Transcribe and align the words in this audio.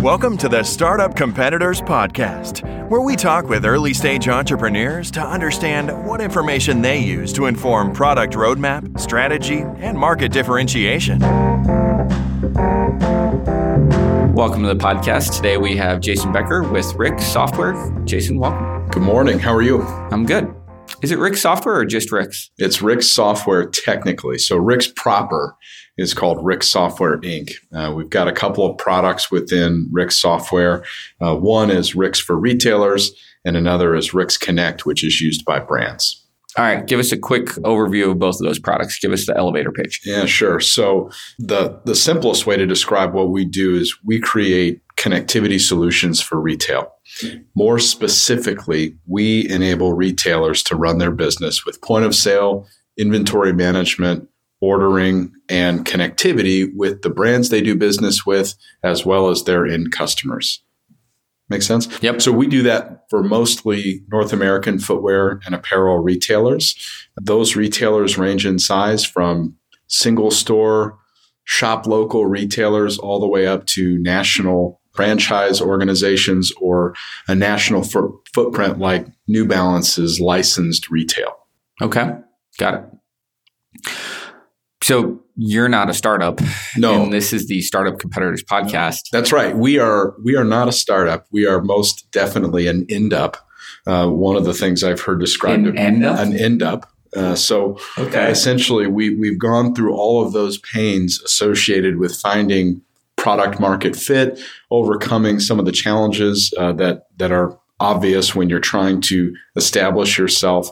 Welcome 0.00 0.36
to 0.38 0.48
the 0.48 0.62
Startup 0.62 1.16
Competitors 1.16 1.80
Podcast, 1.80 2.88
where 2.88 3.00
we 3.00 3.16
talk 3.16 3.48
with 3.48 3.64
early 3.64 3.92
stage 3.92 4.28
entrepreneurs 4.28 5.10
to 5.10 5.20
understand 5.20 6.06
what 6.06 6.20
information 6.20 6.80
they 6.80 7.00
use 7.00 7.32
to 7.32 7.46
inform 7.46 7.92
product 7.92 8.34
roadmap, 8.34 9.00
strategy, 9.00 9.62
and 9.78 9.98
market 9.98 10.30
differentiation. 10.30 11.18
Welcome 14.32 14.62
to 14.62 14.68
the 14.68 14.76
podcast. 14.78 15.34
Today 15.34 15.56
we 15.56 15.76
have 15.78 16.00
Jason 16.00 16.30
Becker 16.30 16.62
with 16.62 16.94
Rick 16.94 17.18
Software. 17.18 17.74
Jason, 18.04 18.38
welcome. 18.38 18.88
Good 18.90 19.02
morning. 19.02 19.40
How 19.40 19.52
are 19.52 19.62
you? 19.62 19.82
I'm 19.82 20.24
good. 20.24 20.54
Is 21.02 21.10
it 21.10 21.18
Rick 21.18 21.36
Software 21.36 21.74
or 21.74 21.84
just 21.84 22.12
RICS? 22.12 22.50
It's 22.58 22.80
Rick 22.80 23.02
Software 23.02 23.66
technically. 23.66 24.38
So 24.38 24.56
RICS 24.56 24.94
proper 24.94 25.56
is 25.98 26.14
called 26.14 26.44
Rick 26.44 26.62
Software 26.62 27.18
Inc. 27.18 27.52
Uh, 27.74 27.92
we've 27.94 28.10
got 28.10 28.28
a 28.28 28.32
couple 28.32 28.66
of 28.66 28.78
products 28.78 29.30
within 29.30 29.88
Rick 29.90 30.10
Software. 30.12 30.84
Uh, 31.20 31.36
one 31.36 31.70
is 31.70 31.94
RICS 31.94 32.20
for 32.20 32.38
retailers, 32.38 33.12
and 33.44 33.56
another 33.56 33.94
is 33.94 34.10
RICS 34.10 34.40
Connect, 34.40 34.86
which 34.86 35.04
is 35.04 35.20
used 35.20 35.44
by 35.44 35.58
brands. 35.58 36.18
All 36.58 36.64
right, 36.64 36.86
give 36.86 37.00
us 37.00 37.12
a 37.12 37.16
quick 37.16 37.46
overview 37.64 38.10
of 38.10 38.18
both 38.18 38.34
of 38.34 38.46
those 38.46 38.58
products. 38.58 38.98
Give 38.98 39.12
us 39.12 39.26
the 39.26 39.36
elevator 39.36 39.72
pitch. 39.72 40.02
Yeah, 40.04 40.26
sure. 40.26 40.60
So 40.60 41.10
the 41.38 41.80
the 41.86 41.94
simplest 41.94 42.46
way 42.46 42.58
to 42.58 42.66
describe 42.66 43.14
what 43.14 43.30
we 43.30 43.46
do 43.46 43.74
is 43.74 43.96
we 44.04 44.20
create 44.20 44.82
connectivity 44.98 45.58
solutions 45.58 46.20
for 46.20 46.38
retail. 46.38 46.92
More 47.54 47.78
specifically, 47.78 48.96
we 49.06 49.48
enable 49.48 49.94
retailers 49.94 50.62
to 50.64 50.76
run 50.76 50.98
their 50.98 51.10
business 51.10 51.64
with 51.64 51.80
point 51.80 52.04
of 52.04 52.14
sale, 52.14 52.66
inventory 52.98 53.54
management, 53.54 54.28
ordering, 54.62 55.32
and 55.48 55.84
connectivity 55.84 56.70
with 56.74 57.02
the 57.02 57.10
brands 57.10 57.48
they 57.48 57.60
do 57.60 57.74
business 57.74 58.24
with, 58.24 58.54
as 58.84 59.04
well 59.04 59.28
as 59.28 59.42
their 59.42 59.66
end 59.66 59.90
customers. 59.92 60.62
Make 61.48 61.62
sense? 61.62 61.88
Yep. 62.00 62.22
So 62.22 62.32
we 62.32 62.46
do 62.46 62.62
that 62.62 63.04
for 63.10 63.22
mostly 63.22 64.04
North 64.08 64.32
American 64.32 64.78
footwear 64.78 65.40
and 65.44 65.54
apparel 65.54 65.98
retailers. 65.98 66.76
Those 67.20 67.56
retailers 67.56 68.16
range 68.16 68.46
in 68.46 68.58
size 68.58 69.04
from 69.04 69.56
single 69.88 70.30
store, 70.30 70.96
shop 71.44 71.86
local 71.86 72.24
retailers, 72.26 72.98
all 72.98 73.20
the 73.20 73.28
way 73.28 73.46
up 73.46 73.66
to 73.66 73.98
national 73.98 74.80
franchise 74.92 75.60
organizations 75.60 76.52
or 76.60 76.94
a 77.26 77.34
national 77.34 77.82
fo- 77.82 78.22
footprint 78.32 78.78
like 78.78 79.06
New 79.26 79.44
Balance's 79.44 80.20
licensed 80.20 80.88
retail. 80.88 81.34
Okay, 81.82 82.12
got 82.58 82.74
it. 82.74 82.84
So 84.82 85.20
you're 85.36 85.68
not 85.68 85.88
a 85.88 85.94
startup. 85.94 86.40
No. 86.76 87.02
And 87.04 87.12
this 87.12 87.32
is 87.32 87.46
the 87.46 87.60
Startup 87.62 87.98
Competitors 87.98 88.42
podcast. 88.42 89.10
That's 89.12 89.32
right. 89.32 89.56
We 89.56 89.78
are 89.78 90.14
we 90.22 90.36
are 90.36 90.44
not 90.44 90.68
a 90.68 90.72
startup. 90.72 91.26
We 91.30 91.46
are 91.46 91.60
most 91.62 92.10
definitely 92.10 92.66
an 92.66 92.86
end 92.88 93.12
up. 93.12 93.48
Uh, 93.86 94.08
one 94.08 94.36
of 94.36 94.44
the 94.44 94.54
things 94.54 94.84
I've 94.84 95.00
heard 95.00 95.20
described 95.20 95.66
An 95.66 95.78
end 95.78 96.04
up? 96.04 96.18
an 96.18 96.36
end 96.36 96.62
up. 96.62 96.88
Uh, 97.16 97.34
so 97.34 97.78
Okay. 97.98 98.30
essentially, 98.30 98.86
we 98.86 99.14
we've 99.14 99.38
gone 99.38 99.74
through 99.74 99.94
all 99.94 100.24
of 100.24 100.32
those 100.32 100.58
pains 100.58 101.20
associated 101.22 101.98
with 101.98 102.14
finding 102.16 102.80
product 103.16 103.60
market 103.60 103.94
fit, 103.94 104.40
overcoming 104.70 105.38
some 105.38 105.58
of 105.60 105.64
the 105.66 105.72
challenges 105.72 106.52
uh, 106.58 106.72
that 106.72 107.06
that 107.18 107.30
are 107.32 107.58
obvious 107.80 108.34
when 108.34 108.48
you're 108.48 108.60
trying 108.60 109.00
to 109.00 109.34
establish 109.56 110.16
yourself. 110.18 110.68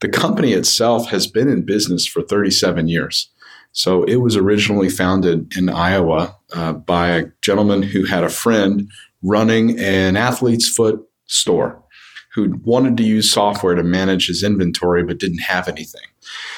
The 0.00 0.08
company 0.08 0.52
itself 0.54 1.08
has 1.10 1.26
been 1.26 1.48
in 1.48 1.62
business 1.64 2.06
for 2.06 2.22
37 2.22 2.88
years. 2.88 3.28
So 3.74 4.04
it 4.04 4.16
was 4.16 4.36
originally 4.36 4.88
founded 4.88 5.56
in 5.56 5.68
Iowa 5.68 6.36
uh, 6.54 6.74
by 6.74 7.08
a 7.08 7.26
gentleman 7.42 7.82
who 7.82 8.04
had 8.04 8.22
a 8.22 8.28
friend 8.28 8.88
running 9.22 9.78
an 9.80 10.16
athlete's 10.16 10.68
foot 10.68 11.04
store 11.26 11.82
who 12.34 12.60
wanted 12.64 12.96
to 12.96 13.02
use 13.02 13.30
software 13.30 13.74
to 13.74 13.82
manage 13.82 14.28
his 14.28 14.42
inventory 14.44 15.02
but 15.02 15.18
didn't 15.18 15.38
have 15.38 15.68
anything. 15.68 16.02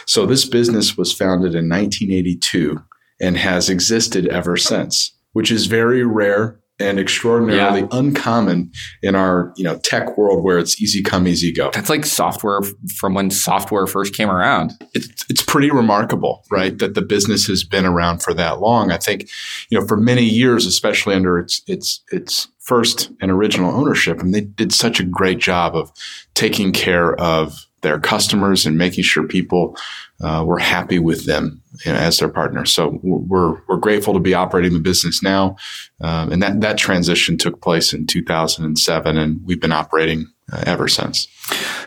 So 0.05 0.27
this 0.27 0.45
business 0.45 0.97
was 0.97 1.13
founded 1.13 1.55
in 1.55 1.69
1982 1.69 2.83
and 3.19 3.39
has 3.39 3.71
existed 3.71 4.27
ever 4.29 4.59
since, 4.59 5.13
which 5.33 5.51
is 5.51 5.67
very 5.67 6.05
rare 6.05 6.61
and 6.79 6.99
extraordinarily 6.99 7.81
Yeah. 7.81 7.87
uncommon 7.93 8.71
in 9.03 9.15
our 9.15 9.53
you 9.57 9.65
know 9.65 9.79
tech 9.79 10.19
world 10.19 10.45
where 10.45 10.59
it's 10.59 10.81
easy 10.83 11.03
come 11.03 11.27
easy 11.27 11.53
go. 11.53 11.71
That's 11.73 11.89
like 11.91 12.05
software 12.05 12.61
from 12.99 13.15
when 13.15 13.31
software 13.31 13.87
first 13.87 14.15
came 14.15 14.31
around. 14.31 14.73
it's 14.95 15.25
it's 15.31 15.43
pretty 15.43 15.71
remarkable, 15.71 16.45
right, 16.51 16.79
that 16.79 16.95
the 16.95 17.03
business 17.03 17.47
has 17.47 17.65
been 17.65 17.87
around 17.87 18.23
for 18.23 18.35
that 18.35 18.61
long. 18.61 18.91
I 18.93 18.99
think, 18.99 19.29
you 19.71 19.79
know, 19.81 19.87
for 19.87 19.97
many 19.97 20.25
years, 20.25 20.67
especially 20.67 21.15
under 21.15 21.39
its 21.39 21.63
its 21.67 22.03
its 22.13 22.49
first 22.61 23.11
and 23.21 23.31
original 23.31 23.73
ownership, 23.75 24.21
and 24.21 24.35
they 24.35 24.41
did 24.41 24.73
such 24.73 24.99
a 25.01 25.05
great 25.05 25.39
job 25.39 25.75
of 25.77 25.91
taking 26.35 26.73
care 26.73 27.15
of 27.21 27.67
their 27.83 28.01
customers 28.01 28.67
and 28.67 28.77
making 28.77 29.05
sure 29.05 29.27
people 29.29 29.77
uh, 30.21 30.45
were 30.47 30.59
happy 30.59 30.99
with 30.99 31.27
them 31.27 31.63
you 31.85 31.93
know, 31.93 31.99
as 31.99 32.19
their 32.19 32.29
partner. 32.29 32.65
So 32.65 32.99
we're 33.03 33.61
we're 33.69 33.77
grateful 33.77 34.15
to 34.15 34.21
be 34.21 34.35
operating 34.35 34.73
the 34.73 34.81
business 34.81 35.23
now, 35.23 35.57
um, 36.01 36.33
and 36.33 36.43
that 36.43 36.61
that 36.61 36.79
transition 36.79 37.37
took 37.37 37.61
place 37.61 37.93
in 37.93 38.07
2007, 38.07 39.19
and 39.19 39.41
we've 39.45 39.61
been 39.61 39.73
operating 39.73 40.27
uh, 40.53 40.65
ever 40.67 40.89
since. 40.89 41.29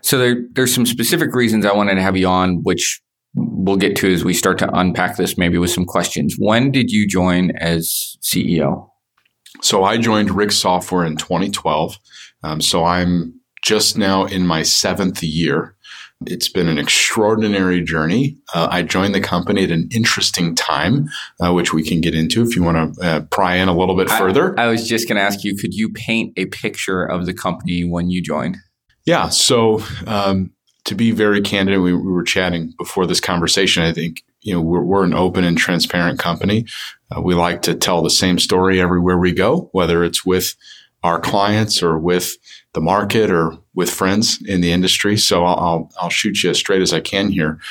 So 0.01 0.17
there, 0.17 0.43
there's 0.51 0.73
some 0.73 0.85
specific 0.85 1.33
reasons 1.33 1.65
I 1.65 1.73
wanted 1.73 1.95
to 1.95 2.01
have 2.01 2.17
you 2.17 2.27
on, 2.27 2.63
which 2.63 3.01
we'll 3.35 3.77
get 3.77 3.95
to 3.97 4.11
as 4.11 4.23
we 4.23 4.33
start 4.33 4.57
to 4.59 4.77
unpack 4.77 5.17
this 5.17 5.37
maybe 5.37 5.57
with 5.57 5.71
some 5.71 5.85
questions. 5.85 6.35
When 6.37 6.71
did 6.71 6.91
you 6.91 7.07
join 7.07 7.51
as 7.51 8.17
CEO? 8.21 8.89
So 9.61 9.83
I 9.83 9.97
joined 9.97 10.31
Rick 10.31 10.51
Software 10.51 11.05
in 11.05 11.17
2012. 11.17 11.97
Um, 12.43 12.61
so 12.61 12.85
I'm 12.85 13.39
just 13.63 13.97
now 13.97 14.25
in 14.25 14.47
my 14.47 14.63
seventh 14.63 15.21
year. 15.21 15.75
It's 16.25 16.49
been 16.49 16.67
an 16.67 16.77
extraordinary 16.77 17.81
journey. 17.81 18.37
Uh, 18.53 18.67
I 18.69 18.81
joined 18.81 19.15
the 19.15 19.21
company 19.21 19.63
at 19.63 19.71
an 19.71 19.87
interesting 19.93 20.53
time, 20.53 21.07
uh, 21.39 21.53
which 21.53 21.73
we 21.73 21.81
can 21.81 22.01
get 22.01 22.13
into 22.13 22.41
if 22.41 22.57
you 22.57 22.63
want 22.63 22.95
to 22.95 23.01
uh, 23.01 23.21
pry 23.21 23.55
in 23.55 23.69
a 23.69 23.77
little 23.77 23.95
bit 23.95 24.09
further. 24.09 24.59
I, 24.59 24.63
I 24.63 24.67
was 24.67 24.87
just 24.87 25.07
going 25.07 25.15
to 25.15 25.21
ask 25.21 25.45
you, 25.45 25.55
could 25.55 25.73
you 25.73 25.89
paint 25.89 26.33
a 26.35 26.47
picture 26.47 27.05
of 27.05 27.25
the 27.25 27.33
company 27.33 27.85
when 27.85 28.09
you 28.09 28.21
joined? 28.21 28.57
Yeah. 29.05 29.29
So, 29.29 29.81
um, 30.07 30.51
to 30.85 30.95
be 30.95 31.11
very 31.11 31.39
candid, 31.39 31.79
we, 31.79 31.93
we 31.93 32.11
were 32.11 32.23
chatting 32.23 32.73
before 32.77 33.05
this 33.05 33.21
conversation. 33.21 33.83
I 33.83 33.93
think, 33.93 34.23
you 34.41 34.53
know, 34.53 34.61
we're, 34.61 34.83
we're 34.83 35.03
an 35.05 35.13
open 35.13 35.45
and 35.45 35.57
transparent 35.57 36.19
company. 36.19 36.65
Uh, 37.15 37.21
we 37.21 37.33
like 37.33 37.61
to 37.61 37.75
tell 37.75 38.01
the 38.01 38.09
same 38.09 38.39
story 38.39 38.81
everywhere 38.81 39.17
we 39.17 39.31
go, 39.31 39.69
whether 39.71 40.03
it's 40.03 40.25
with 40.25 40.55
our 41.03 41.19
clients 41.19 41.81
or 41.81 41.97
with 41.97 42.35
the 42.73 42.81
market 42.81 43.31
or 43.31 43.57
with 43.79 43.89
friends 43.89 44.41
in 44.45 44.59
the 44.59 44.73
industry. 44.73 45.15
So 45.15 45.45
I'll, 45.45 45.55
I'll, 45.55 45.91
I'll 46.01 46.09
shoot 46.09 46.43
you 46.43 46.49
as 46.49 46.57
straight 46.57 46.81
as 46.81 46.91
I 46.91 46.99
can 46.99 47.31
here. 47.31 47.61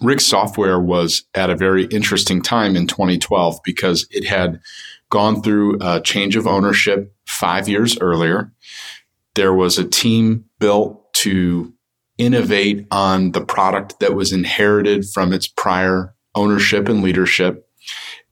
Rick 0.00 0.22
Software 0.22 0.80
was 0.80 1.24
at 1.34 1.50
a 1.50 1.56
very 1.56 1.84
interesting 1.88 2.40
time 2.40 2.74
in 2.74 2.86
2012 2.86 3.60
because 3.64 4.06
it 4.10 4.24
had 4.24 4.62
gone 5.10 5.42
through 5.42 5.76
a 5.82 6.00
change 6.00 6.36
of 6.36 6.46
ownership 6.46 7.14
five 7.26 7.68
years 7.68 7.98
earlier. 7.98 8.50
There 9.34 9.52
was 9.52 9.76
a 9.76 9.86
team 9.86 10.46
built 10.58 11.12
to 11.16 11.74
innovate 12.16 12.86
on 12.90 13.32
the 13.32 13.44
product 13.44 14.00
that 14.00 14.14
was 14.14 14.32
inherited 14.32 15.04
from 15.04 15.34
its 15.34 15.48
prior 15.48 16.14
ownership 16.34 16.88
and 16.88 17.02
leadership. 17.02 17.68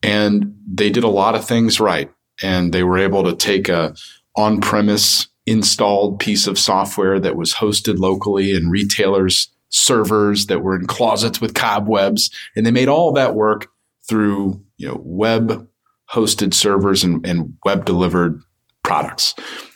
And 0.03 0.57
they 0.67 0.89
did 0.89 1.05
a 1.05 1.09
lot 1.09 1.35
of 1.35 1.45
things 1.45 1.81
right. 1.81 2.11
And 2.43 2.73
they 2.73 2.83
were 2.83 2.97
able 2.97 3.25
to 3.25 3.37
take 3.37 3.69
a 3.69 3.95
on 4.35 4.63
premise 4.63 5.29
installed 5.47 6.19
piece 6.19 6.47
of 6.47 6.59
software 6.59 7.21
that 7.21 7.37
was 7.37 7.55
hosted 7.55 7.99
locally 7.99 8.53
in 8.53 8.69
retailers' 8.69 9.49
servers 9.69 10.47
that 10.47 10.63
were 10.63 10.77
in 10.77 10.87
closets 10.87 11.41
with 11.41 11.55
cobwebs. 11.55 12.31
And 12.55 12.67
they 12.67 12.71
made 12.71 12.89
all 12.89 13.13
that 13.13 13.35
work 13.35 13.69
through, 14.09 14.63
you 14.77 14.89
know, 14.89 15.01
web 15.05 15.69
hosted 16.11 16.55
servers 16.55 17.05
and, 17.05 17.27
and 17.27 17.57
web 17.65 17.85
delivered 17.85 18.41
products, 18.83 19.35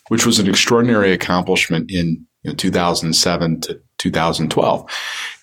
which 0.09 0.27
was 0.27 0.39
an 0.39 0.49
extraordinary 0.49 1.13
accomplishment 1.13 1.91
in 1.91 2.27
you 2.43 2.51
know, 2.51 2.55
2007 2.55 3.61
to 3.63 3.81
2012. 3.99 4.91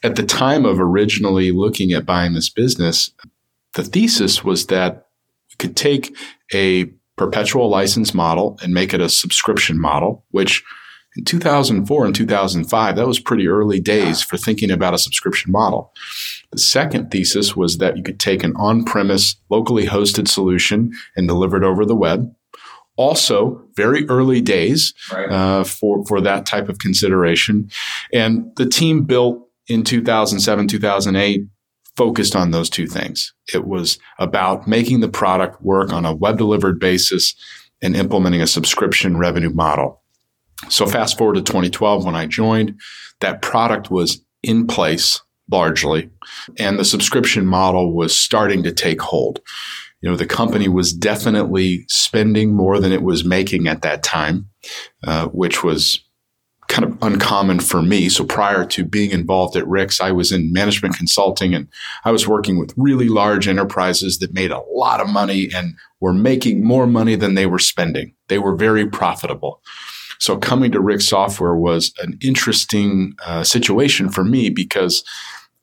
At 0.03 0.15
the 0.15 0.23
time 0.23 0.65
of 0.65 0.80
originally 0.80 1.51
looking 1.51 1.91
at 1.91 2.06
buying 2.06 2.33
this 2.33 2.50
business, 2.50 3.12
the 3.73 3.83
thesis 3.83 4.44
was 4.44 4.68
that 4.68 5.07
we 5.50 5.56
could 5.57 5.75
take 5.75 6.15
a 6.53 6.91
perpetual 7.18 7.69
license 7.69 8.14
model 8.14 8.58
and 8.62 8.74
make 8.74 8.94
it 8.94 9.02
a 9.02 9.10
subscription 9.10 9.80
model, 9.80 10.24
which 10.31 10.64
in 11.16 11.24
2004 11.25 12.06
and 12.06 12.14
2005, 12.14 12.96
that 12.96 13.08
was 13.08 13.19
pretty 13.19 13.48
early 13.48 13.80
days 13.80 14.22
for 14.22 14.38
thinking 14.38 14.69
about 14.69 14.94
a 14.94 15.00
subscription 15.00 15.52
model. 15.52 15.92
The 16.52 16.60
second 16.60 17.10
thesis 17.10 17.56
was 17.56 17.80
that 17.80 17.98
you 17.98 18.04
could 18.04 18.19
take 18.19 18.44
an 18.44 18.54
on 18.56 18.84
premise, 18.86 19.36
locally 19.50 19.88
hosted 19.88 20.28
solution 20.28 20.92
and 21.16 21.28
deliver 21.28 21.58
it 21.58 21.64
over 21.64 21.86
the 21.86 21.96
web. 21.96 22.31
Also, 22.98 23.64
very 23.75 24.08
early 24.10 24.42
days 24.42 24.94
Right. 25.12 25.30
uh, 25.31 25.64
for, 25.64 26.06
for 26.06 26.22
that 26.22 26.46
type 26.46 26.69
of 26.69 26.80
consideration. 26.80 27.69
And 28.14 28.52
the 28.56 28.66
team 28.68 29.04
built 29.04 29.40
in 29.68 29.84
2007, 29.84 30.68
2008 30.68 31.48
focused 31.97 32.35
on 32.35 32.51
those 32.51 32.69
two 32.69 32.88
things. 32.88 33.33
It 33.53 33.65
was 33.65 33.97
about 34.19 34.67
making 34.67 34.99
the 34.99 35.09
product 35.09 35.61
work 35.61 35.91
on 35.91 36.05
a 36.05 36.15
web 36.15 36.38
delivered 36.38 36.79
basis 36.79 37.35
and 37.81 37.95
implementing 37.95 38.41
a 38.41 38.47
subscription 38.47 39.17
revenue 39.17 39.49
model. 39.49 40.01
So 40.69 40.85
fast 40.85 41.17
forward 41.17 41.35
to 41.35 41.41
2012 41.41 42.05
when 42.05 42.15
I 42.15 42.25
joined, 42.27 42.79
that 43.19 43.41
product 43.41 43.91
was 43.91 44.23
in 44.44 44.67
place 44.67 45.19
largely 45.51 46.09
and 46.59 46.77
the 46.77 46.85
subscription 46.85 47.45
model 47.45 47.95
was 47.95 48.17
starting 48.17 48.63
to 48.63 48.71
take 48.71 49.01
hold. 49.01 49.39
You 50.01 50.09
know, 50.09 50.15
the 50.15 50.25
company 50.27 50.67
was 50.67 50.94
definitely 50.94 51.85
spending 51.88 52.55
more 52.55 52.79
than 52.79 52.91
it 52.91 53.01
was 53.01 53.25
making 53.25 53.67
at 53.67 53.81
that 53.81 54.03
time, 54.03 54.49
uh, 55.03 55.27
which 55.27 55.63
was 55.63 56.03
kind 56.68 56.86
of 56.86 56.98
uncommon 57.02 57.60
for 57.60 57.81
me. 57.81 58.10
So 58.10 58.25
prior 58.25 58.66
to 58.66 58.84
being 58.84 59.12
involved 59.12 59.56
at 59.56 59.64
RICS, 59.66 60.02
I 60.02 60.12
was 60.12 60.31
in 60.31 60.52
management 60.52 60.98
consulting 60.98 61.54
and 61.54 61.68
I 62.04 62.12
was 62.12 62.28
working 62.28 62.60
with 62.60 62.74
really 62.75 63.08
large 63.08 63.48
enterprises 63.48 64.19
that 64.19 64.34
made 64.34 64.52
a 64.52 64.62
lot 64.72 65.00
of 65.00 65.10
money 65.10 65.50
and 65.56 65.75
were 66.02 66.14
making 66.14 66.64
more 66.64 66.86
money 66.86 67.16
than 67.16 67.36
they 67.36 67.46
were 67.46 67.60
spending. 67.60 68.14
They 68.28 68.38
were 68.38 68.56
very 68.56 68.86
profitable. 68.86 69.62
So 70.19 70.38
coming 70.38 70.72
to 70.74 70.80
RICS 70.80 71.04
Software 71.04 71.56
was 71.56 71.94
an 72.00 72.18
interesting 72.22 73.14
uh, 73.25 73.44
situation 73.44 74.10
for 74.10 74.24
me 74.24 74.50
because 74.50 75.04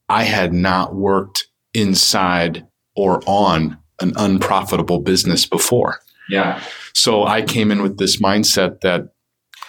I 0.09 0.25
had 0.25 0.53
not 0.53 0.95
worked 0.95 1.47
inside 1.75 2.67
or 2.97 3.21
on 3.27 3.79
an 4.01 4.13
unprofitable 4.17 5.01
business 5.01 5.45
before. 5.45 6.01
Yeah. 6.29 6.63
So 6.95 7.25
I 7.25 7.43
came 7.43 7.71
in 7.71 7.83
with 7.83 7.99
this 7.99 8.17
mindset 8.17 8.81
that 8.81 9.14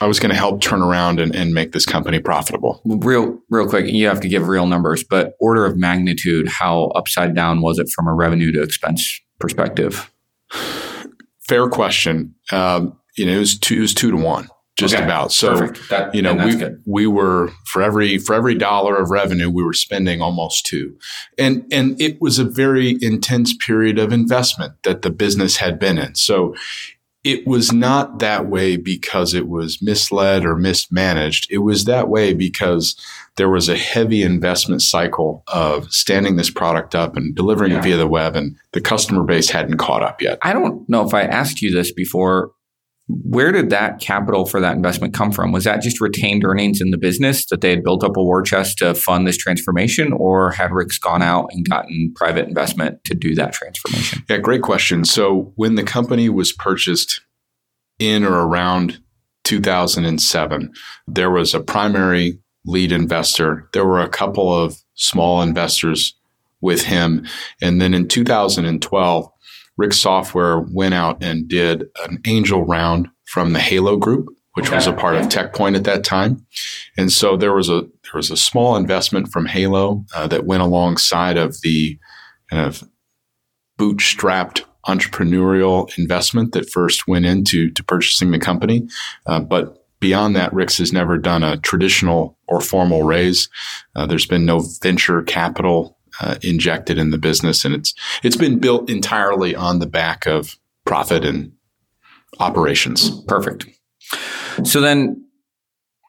I 0.02 0.08
was 0.08 0.20
going 0.20 0.30
to 0.32 0.36
help 0.36 0.62
turn 0.62 0.82
around 0.82 1.20
and, 1.20 1.34
and 1.36 1.54
make 1.54 1.72
this 1.72 1.86
company 1.86 2.20
profitable. 2.20 2.82
Real, 2.86 3.40
real 3.50 3.68
quick, 3.68 3.88
you 3.88 4.08
have 4.08 4.20
to 4.22 4.28
give 4.28 4.48
real 4.48 4.66
numbers, 4.68 5.04
but 5.04 5.36
order 5.40 5.66
of 5.66 5.78
magnitude, 5.78 6.48
how 6.50 6.86
upside 6.96 7.34
down 7.34 7.62
was 7.62 7.80
it 7.80 7.88
from 7.96 8.08
a 8.08 8.14
revenue 8.14 8.52
to 8.52 8.62
expense 8.62 9.22
perspective? 9.40 10.12
Fair 11.48 11.68
question. 11.70 12.36
Um, 12.52 12.98
you 13.18 13.26
know, 13.26 13.34
it 13.34 13.40
was 13.40 13.58
two, 13.58 13.76
it 13.78 13.80
was 13.82 13.94
two 13.94 14.12
to 14.12 14.18
one, 14.18 14.50
just 14.78 14.96
Okay. 14.96 15.04
about. 15.04 15.32
So, 15.32 15.68
That, 15.90 16.14
you 16.14 16.22
know, 16.22 16.34
we 16.34 16.56
good. 16.56 16.82
we 16.86 17.08
were 17.08 17.52
for 17.66 17.82
every 17.82 18.18
for 18.18 18.34
every 18.36 18.56
dollar 18.56 18.98
of 18.98 19.10
revenue, 19.12 19.50
we 19.50 19.64
were 19.64 19.74
spending 19.74 20.22
almost 20.22 20.66
two, 20.66 20.98
and 21.38 21.64
and 21.72 22.00
it 22.02 22.20
was 22.20 22.40
a 22.40 22.44
very 22.44 22.98
intense 23.02 23.56
period 23.56 24.00
of 24.00 24.12
investment 24.12 24.74
that 24.84 25.02
the 25.04 25.10
business 25.12 25.58
had 25.58 25.80
been 25.80 25.98
in. 25.98 26.16
So, 26.16 26.56
it 27.26 27.46
was 27.48 27.74
not 27.74 28.20
that 28.20 28.46
way 28.46 28.78
because 28.78 29.34
it 29.34 29.48
was 29.48 29.82
misled 29.82 30.46
or 30.46 30.56
mismanaged. 30.56 31.48
It 31.50 31.58
was 31.58 31.86
that 31.86 32.08
way 32.08 32.34
because 32.34 32.96
there 33.36 33.50
was 33.50 33.68
a 33.68 33.76
heavy 33.76 34.22
investment 34.22 34.82
cycle 34.84 35.44
of 35.48 35.92
standing 35.92 36.36
this 36.36 36.52
product 36.52 36.94
up 36.94 37.18
and 37.18 37.36
delivering 37.36 37.72
Yeah. 37.72 37.80
it 37.80 37.84
via 37.84 37.98
the 37.98 38.08
web, 38.08 38.36
and 38.36 38.56
the 38.74 38.80
customer 38.80 39.24
base 39.24 39.50
hadn't 39.50 39.78
caught 39.78 40.04
up 40.04 40.22
yet. 40.22 40.38
I 40.44 40.54
don't 40.54 40.88
know 40.88 41.06
if 41.06 41.14
I 41.14 41.24
asked 41.24 41.62
you 41.62 41.72
this 41.72 41.92
before. 41.92 42.52
Where 43.08 43.52
did 43.52 43.70
that 43.70 44.00
capital 44.00 44.48
for 44.48 44.60
that 44.60 44.76
investment 44.76 45.14
come 45.14 45.32
from? 45.32 45.52
Was 45.52 45.66
that 45.66 45.84
just 45.84 46.02
retained 46.02 46.44
earnings 46.44 46.82
in 46.82 46.90
the 46.90 46.98
business 46.98 47.46
that 47.48 47.62
they 47.62 47.70
had 47.70 47.84
built 47.84 48.04
up 48.04 48.18
a 48.18 48.24
war 48.24 48.42
chest 48.42 48.80
to 48.80 48.96
fund 48.96 49.28
this 49.28 49.38
transformation, 49.38 50.12
or 50.12 50.50
had 50.52 50.72
RICS 50.72 51.00
gone 51.00 51.22
out 51.22 51.50
and 51.52 51.70
gotten 51.70 52.12
private 52.16 52.48
investment 52.48 53.04
to 53.04 53.14
do 53.14 53.36
that 53.36 53.54
transformation? 53.54 54.24
Yeah, 54.28 54.38
great 54.38 54.64
question. 54.64 55.06
So 55.06 55.54
when 55.56 55.76
the 55.76 55.84
company 55.84 56.30
was 56.30 56.52
purchased 56.52 57.22
in 58.00 58.24
or 58.24 58.48
around 58.48 59.00
2007, 59.44 60.74
there 61.08 61.30
was 61.30 61.54
a 61.54 61.60
primary 61.60 62.40
lead 62.66 62.92
investor. 62.92 63.70
There 63.74 63.86
were 63.86 64.02
a 64.02 64.10
couple 64.10 64.52
of 64.52 64.84
small 64.96 65.44
investors 65.44 66.16
with 66.62 66.82
him. 66.82 67.28
And 67.62 67.80
then 67.80 67.94
in 67.94 68.08
2012, 68.08 69.32
Rick 69.78 69.94
Software 69.94 70.60
went 70.60 70.94
out 70.94 71.24
and 71.24 71.48
did 71.48 71.86
an 72.08 72.22
angel 72.26 72.64
round 72.66 73.10
from 73.26 73.54
the 73.54 73.60
Halo 73.60 73.98
Group, 73.98 74.28
which 74.54 74.72
was 74.72 74.88
a 74.88 74.94
part 74.94 75.16
of 75.16 75.24
TechPoint 75.24 75.76
at 75.76 75.84
that 75.84 76.04
time. 76.04 76.46
And 76.98 77.12
so 77.12 77.36
there 77.36 77.54
was 77.54 77.70
a 77.70 77.82
there 77.82 78.14
was 78.16 78.32
a 78.32 78.38
small 78.38 78.76
investment 78.78 79.30
from 79.30 79.46
Halo 79.46 80.06
uh, 80.16 80.28
that 80.28 80.46
went 80.46 80.64
alongside 80.64 81.38
of 81.38 81.60
the 81.62 82.00
kind 82.50 82.66
of 82.66 82.84
bootstrapped 83.78 84.64
entrepreneurial 84.88 85.98
investment 85.98 86.54
that 86.54 86.70
first 86.70 87.08
went 87.08 87.26
into 87.26 87.72
to 87.72 87.84
purchasing 87.84 88.32
the 88.32 88.40
company. 88.40 88.88
Uh, 89.26 89.40
but 89.40 89.86
beyond 90.00 90.36
that, 90.36 90.52
RICS 90.54 90.78
has 90.78 90.94
never 90.94 91.18
done 91.18 91.44
a 91.44 91.58
traditional 91.58 92.38
or 92.48 92.62
formal 92.62 93.04
raise. 93.04 93.50
Uh, 93.96 94.06
there's 94.06 94.28
been 94.28 94.46
no 94.46 94.64
venture 94.82 95.24
capital 95.24 95.95
uh, 96.22 96.36
injected 96.42 96.98
in 96.98 97.12
the 97.12 97.18
business, 97.18 97.66
and 97.66 97.74
it's 97.76 97.94
it's 98.24 98.38
been 98.38 98.60
built 98.60 98.90
entirely 98.90 99.56
on 99.56 99.80
the 99.80 99.88
back 99.88 100.26
of 100.26 100.56
profit 100.86 101.26
and 101.26 101.52
operations. 102.40 103.22
Perfect. 103.26 103.68
So 104.64 104.82
then 104.82 105.26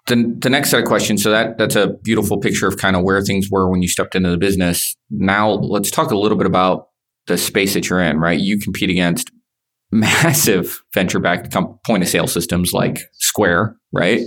the, 0.06 0.36
the 0.38 0.50
next 0.50 0.70
set 0.70 0.80
of 0.80 0.86
questions. 0.86 1.22
So 1.22 1.30
that 1.30 1.58
that's 1.58 1.76
a 1.76 1.88
beautiful 2.02 2.38
picture 2.38 2.68
of 2.68 2.76
kind 2.78 2.96
of 2.96 3.02
where 3.02 3.20
things 3.22 3.48
were 3.50 3.70
when 3.70 3.82
you 3.82 3.88
stepped 3.88 4.14
into 4.14 4.30
the 4.30 4.38
business. 4.38 4.96
Now 5.10 5.50
let's 5.50 5.90
talk 5.90 6.10
a 6.10 6.18
little 6.18 6.38
bit 6.38 6.46
about 6.46 6.88
the 7.26 7.36
space 7.36 7.74
that 7.74 7.88
you're 7.88 8.00
in, 8.00 8.18
right? 8.18 8.38
You 8.38 8.58
compete 8.58 8.90
against 8.90 9.30
massive 9.92 10.82
venture 10.94 11.20
backed 11.20 11.54
point 11.84 12.02
of 12.02 12.08
sale 12.08 12.26
systems 12.26 12.72
like 12.72 12.98
Square, 13.14 13.76
right? 13.92 14.22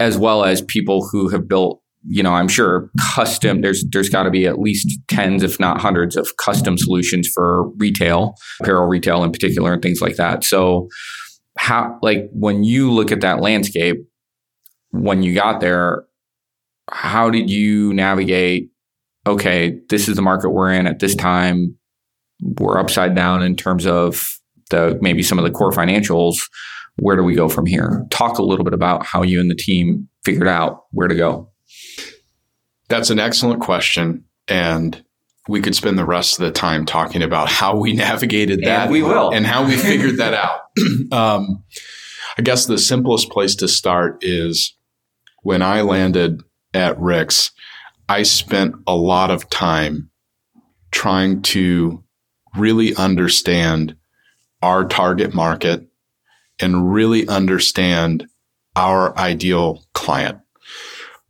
As 0.00 0.16
well 0.16 0.44
as 0.44 0.62
people 0.62 1.06
who 1.08 1.28
have 1.28 1.48
built, 1.48 1.81
you 2.04 2.22
know, 2.22 2.32
I'm 2.32 2.48
sure 2.48 2.90
custom, 3.14 3.60
there's, 3.60 3.84
there's 3.92 4.08
got 4.08 4.24
to 4.24 4.30
be 4.30 4.46
at 4.46 4.58
least 4.58 4.88
tens, 5.08 5.42
if 5.42 5.60
not 5.60 5.80
hundreds 5.80 6.16
of 6.16 6.36
custom 6.36 6.76
solutions 6.76 7.28
for 7.28 7.68
retail, 7.76 8.34
apparel 8.60 8.86
retail 8.86 9.22
in 9.22 9.32
particular, 9.32 9.72
and 9.72 9.82
things 9.82 10.00
like 10.00 10.16
that. 10.16 10.44
So, 10.44 10.88
how, 11.58 11.98
like, 12.02 12.28
when 12.32 12.64
you 12.64 12.90
look 12.90 13.12
at 13.12 13.20
that 13.20 13.40
landscape, 13.40 13.98
when 14.90 15.22
you 15.22 15.34
got 15.34 15.60
there, 15.60 16.04
how 16.90 17.30
did 17.30 17.50
you 17.50 17.92
navigate? 17.94 18.70
Okay, 19.26 19.78
this 19.88 20.08
is 20.08 20.16
the 20.16 20.22
market 20.22 20.50
we're 20.50 20.72
in 20.72 20.86
at 20.86 20.98
this 20.98 21.14
time. 21.14 21.76
We're 22.58 22.78
upside 22.78 23.14
down 23.14 23.42
in 23.42 23.54
terms 23.54 23.86
of 23.86 24.28
the 24.70 24.98
maybe 25.00 25.22
some 25.22 25.38
of 25.38 25.44
the 25.44 25.50
core 25.50 25.70
financials. 25.70 26.38
Where 26.98 27.16
do 27.16 27.22
we 27.22 27.34
go 27.34 27.48
from 27.48 27.66
here? 27.66 28.04
Talk 28.10 28.38
a 28.38 28.42
little 28.42 28.64
bit 28.64 28.74
about 28.74 29.06
how 29.06 29.22
you 29.22 29.40
and 29.40 29.50
the 29.50 29.54
team 29.54 30.08
figured 30.24 30.48
out 30.48 30.84
where 30.90 31.08
to 31.08 31.14
go. 31.14 31.51
That's 32.92 33.08
an 33.08 33.18
excellent 33.18 33.62
question, 33.62 34.24
and 34.48 35.02
we 35.48 35.62
could 35.62 35.74
spend 35.74 35.98
the 35.98 36.04
rest 36.04 36.38
of 36.38 36.44
the 36.44 36.50
time 36.50 36.84
talking 36.84 37.22
about 37.22 37.48
how 37.48 37.74
we 37.74 37.92
navigated 37.94 38.60
that. 38.64 38.82
And 38.82 38.92
we 38.92 39.02
will. 39.02 39.32
and 39.32 39.46
how 39.46 39.66
we 39.66 39.78
figured 39.78 40.18
that 40.18 40.34
out. 40.34 40.60
um, 41.10 41.64
I 42.36 42.42
guess 42.42 42.66
the 42.66 42.76
simplest 42.76 43.30
place 43.30 43.54
to 43.56 43.68
start 43.68 44.18
is 44.20 44.76
when 45.42 45.62
I 45.62 45.80
landed 45.80 46.42
at 46.74 46.98
RICS, 46.98 47.52
I 48.10 48.24
spent 48.24 48.74
a 48.86 48.94
lot 48.94 49.30
of 49.30 49.48
time 49.48 50.10
trying 50.90 51.40
to 51.44 52.04
really 52.58 52.94
understand 52.94 53.96
our 54.60 54.84
target 54.84 55.32
market 55.32 55.86
and 56.60 56.92
really 56.92 57.26
understand 57.26 58.26
our 58.76 59.16
ideal 59.16 59.82
client. 59.94 60.41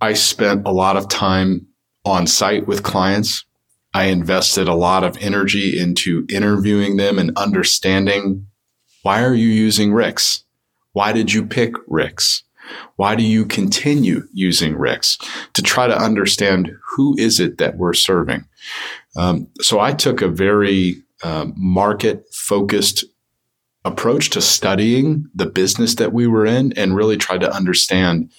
I 0.02 0.14
spent 0.14 0.66
a 0.66 0.72
lot 0.72 0.96
of 0.96 1.08
time 1.08 1.68
on 2.04 2.26
site 2.26 2.66
with 2.66 2.82
clients. 2.82 3.44
I 3.94 4.06
invested 4.06 4.66
a 4.66 4.74
lot 4.74 5.04
of 5.04 5.16
energy 5.18 5.78
into 5.78 6.26
interviewing 6.28 6.96
them 6.96 7.20
and 7.20 7.30
understanding 7.36 8.48
why 9.02 9.22
are 9.22 9.34
you 9.34 9.46
using 9.46 9.92
RICS? 9.92 10.42
Why 10.92 11.12
did 11.12 11.32
you 11.32 11.46
pick 11.46 11.74
RICS? 11.88 12.42
Why 12.96 13.14
do 13.14 13.22
you 13.22 13.46
continue 13.46 14.26
using 14.32 14.74
RICS? 14.74 15.52
To 15.52 15.62
try 15.62 15.86
to 15.86 15.96
understand 15.96 16.76
who 16.96 17.16
is 17.16 17.38
it 17.38 17.58
that 17.58 17.76
we're 17.76 17.94
serving. 17.94 18.44
Um, 19.14 19.46
so 19.60 19.78
I 19.78 19.92
took 19.92 20.20
a 20.20 20.26
very 20.26 21.00
um, 21.22 21.54
market 21.56 22.26
focused 22.32 23.04
approach 23.84 24.30
to 24.30 24.40
studying 24.40 25.28
the 25.32 25.46
business 25.46 25.94
that 25.94 26.12
we 26.12 26.26
were 26.26 26.46
in 26.46 26.72
and 26.72 26.96
really 26.96 27.16
tried 27.16 27.42
to 27.42 27.54
understand 27.54 28.32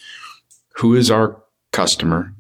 who 0.76 0.96
is 0.96 1.10
our 1.10 1.43
customer 1.74 2.34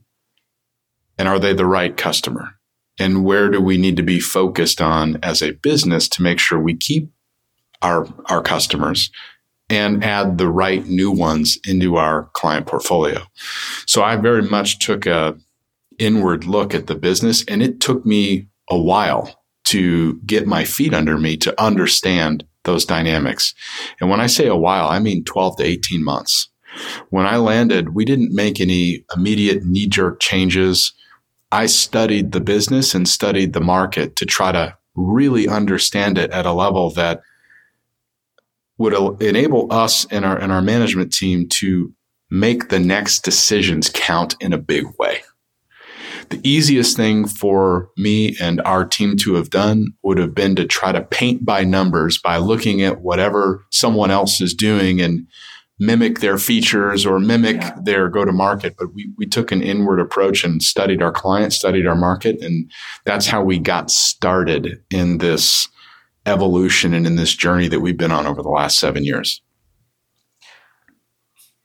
and 1.17 1.27
are 1.27 1.39
they 1.39 1.53
the 1.53 1.65
right 1.65 1.95
customer? 1.95 2.55
And 2.99 3.25
where 3.25 3.49
do 3.49 3.59
we 3.59 3.77
need 3.77 3.97
to 3.97 4.03
be 4.03 4.19
focused 4.19 4.81
on 4.81 5.17
as 5.23 5.41
a 5.41 5.51
business 5.51 6.07
to 6.09 6.21
make 6.21 6.39
sure 6.39 6.59
we 6.59 6.75
keep 6.75 7.11
our, 7.81 8.07
our 8.25 8.41
customers 8.41 9.11
and 9.69 10.03
add 10.03 10.37
the 10.37 10.49
right 10.49 10.85
new 10.85 11.11
ones 11.11 11.57
into 11.65 11.95
our 11.97 12.29
client 12.33 12.67
portfolio? 12.67 13.21
So 13.85 14.03
I 14.03 14.15
very 14.15 14.43
much 14.43 14.79
took 14.79 15.05
a 15.05 15.37
inward 15.99 16.45
look 16.45 16.73
at 16.73 16.87
the 16.87 16.95
business 16.95 17.43
and 17.47 17.61
it 17.61 17.79
took 17.79 18.05
me 18.05 18.47
a 18.69 18.79
while 18.79 19.43
to 19.65 20.19
get 20.25 20.47
my 20.47 20.63
feet 20.63 20.93
under 20.93 21.17
me 21.17 21.37
to 21.37 21.61
understand 21.61 22.43
those 22.63 22.85
dynamics. 22.85 23.53
And 23.99 24.09
when 24.09 24.21
I 24.21 24.27
say 24.27 24.47
a 24.47 24.55
while, 24.55 24.87
I 24.87 24.99
mean 24.99 25.23
12 25.23 25.57
to 25.57 25.63
18 25.63 26.03
months. 26.03 26.49
When 27.09 27.25
I 27.25 27.37
landed, 27.37 27.93
we 27.93 28.05
didn't 28.05 28.33
make 28.33 28.59
any 28.59 29.05
immediate 29.15 29.63
knee 29.65 29.87
jerk 29.87 30.19
changes. 30.19 30.93
I 31.51 31.67
studied 31.67 32.31
the 32.31 32.41
business 32.41 32.95
and 32.95 33.07
studied 33.07 33.53
the 33.53 33.61
market 33.61 34.15
to 34.17 34.25
try 34.25 34.51
to 34.51 34.75
really 34.95 35.47
understand 35.47 36.17
it 36.17 36.31
at 36.31 36.45
a 36.45 36.53
level 36.53 36.91
that 36.91 37.21
would 38.77 39.21
enable 39.21 39.71
us 39.71 40.05
and 40.05 40.25
our 40.25 40.37
and 40.37 40.51
our 40.51 40.61
management 40.61 41.13
team 41.13 41.47
to 41.47 41.93
make 42.29 42.69
the 42.69 42.79
next 42.79 43.23
decisions 43.23 43.91
count 43.93 44.35
in 44.39 44.53
a 44.53 44.57
big 44.57 44.85
way. 44.97 45.21
The 46.29 46.41
easiest 46.43 46.97
thing 46.97 47.27
for 47.27 47.89
me 47.97 48.35
and 48.41 48.61
our 48.61 48.85
team 48.85 49.17
to 49.17 49.35
have 49.35 49.49
done 49.49 49.93
would 50.01 50.17
have 50.17 50.33
been 50.33 50.55
to 50.55 50.65
try 50.65 50.91
to 50.91 51.01
paint 51.01 51.45
by 51.45 51.63
numbers 51.63 52.17
by 52.17 52.37
looking 52.37 52.81
at 52.81 53.01
whatever 53.01 53.65
someone 53.69 54.09
else 54.09 54.41
is 54.41 54.53
doing 54.53 55.01
and 55.01 55.27
mimic 55.79 56.19
their 56.19 56.37
features 56.37 57.05
or 57.05 57.19
mimic 57.19 57.57
yeah. 57.57 57.77
their 57.83 58.09
go 58.09 58.25
to 58.25 58.31
market. 58.31 58.75
But 58.77 58.93
we, 58.93 59.11
we 59.17 59.25
took 59.25 59.51
an 59.51 59.61
inward 59.61 59.99
approach 59.99 60.43
and 60.43 60.61
studied 60.61 61.01
our 61.01 61.11
client, 61.11 61.53
studied 61.53 61.87
our 61.87 61.95
market. 61.95 62.41
And 62.41 62.71
that's 63.05 63.27
how 63.27 63.43
we 63.43 63.59
got 63.59 63.89
started 63.89 64.83
in 64.89 65.17
this 65.17 65.67
evolution 66.25 66.93
and 66.93 67.05
in 67.05 67.15
this 67.15 67.35
journey 67.35 67.67
that 67.67 67.81
we've 67.81 67.97
been 67.97 68.11
on 68.11 68.25
over 68.25 68.41
the 68.41 68.49
last 68.49 68.79
seven 68.79 69.03
years. 69.03 69.41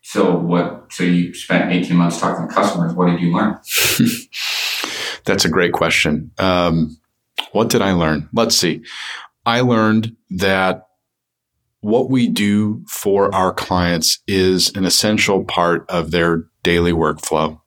So 0.03 0.39
what? 0.39 0.87
So 0.91 1.05
you 1.05 1.35
spent 1.35 1.71
eighteen 1.71 1.99
months 1.99 2.19
talking 2.19 2.49
to 2.49 2.55
customers. 2.55 2.95
What 2.95 3.11
did 3.11 3.21
you 3.21 3.31
learn? 3.31 3.59
That's 5.27 5.45
a 5.45 5.51
great 5.51 5.73
question. 5.73 6.31
Um, 6.39 6.97
what 7.53 7.69
did 7.69 7.83
I 7.83 7.93
learn? 7.93 8.27
Let's 8.33 8.57
see. 8.57 8.83
I 9.45 9.61
learned 9.61 10.17
that 10.31 10.88
what 11.89 12.11
we 12.11 12.29
do 12.29 12.85
for 12.87 13.35
our 13.35 13.53
clients 13.53 14.19
is 14.27 14.71
an 14.77 14.85
essential 14.85 15.43
part 15.43 15.89
of 15.89 16.11
their 16.11 16.45
daily 16.63 16.93
workflow. 16.93 17.59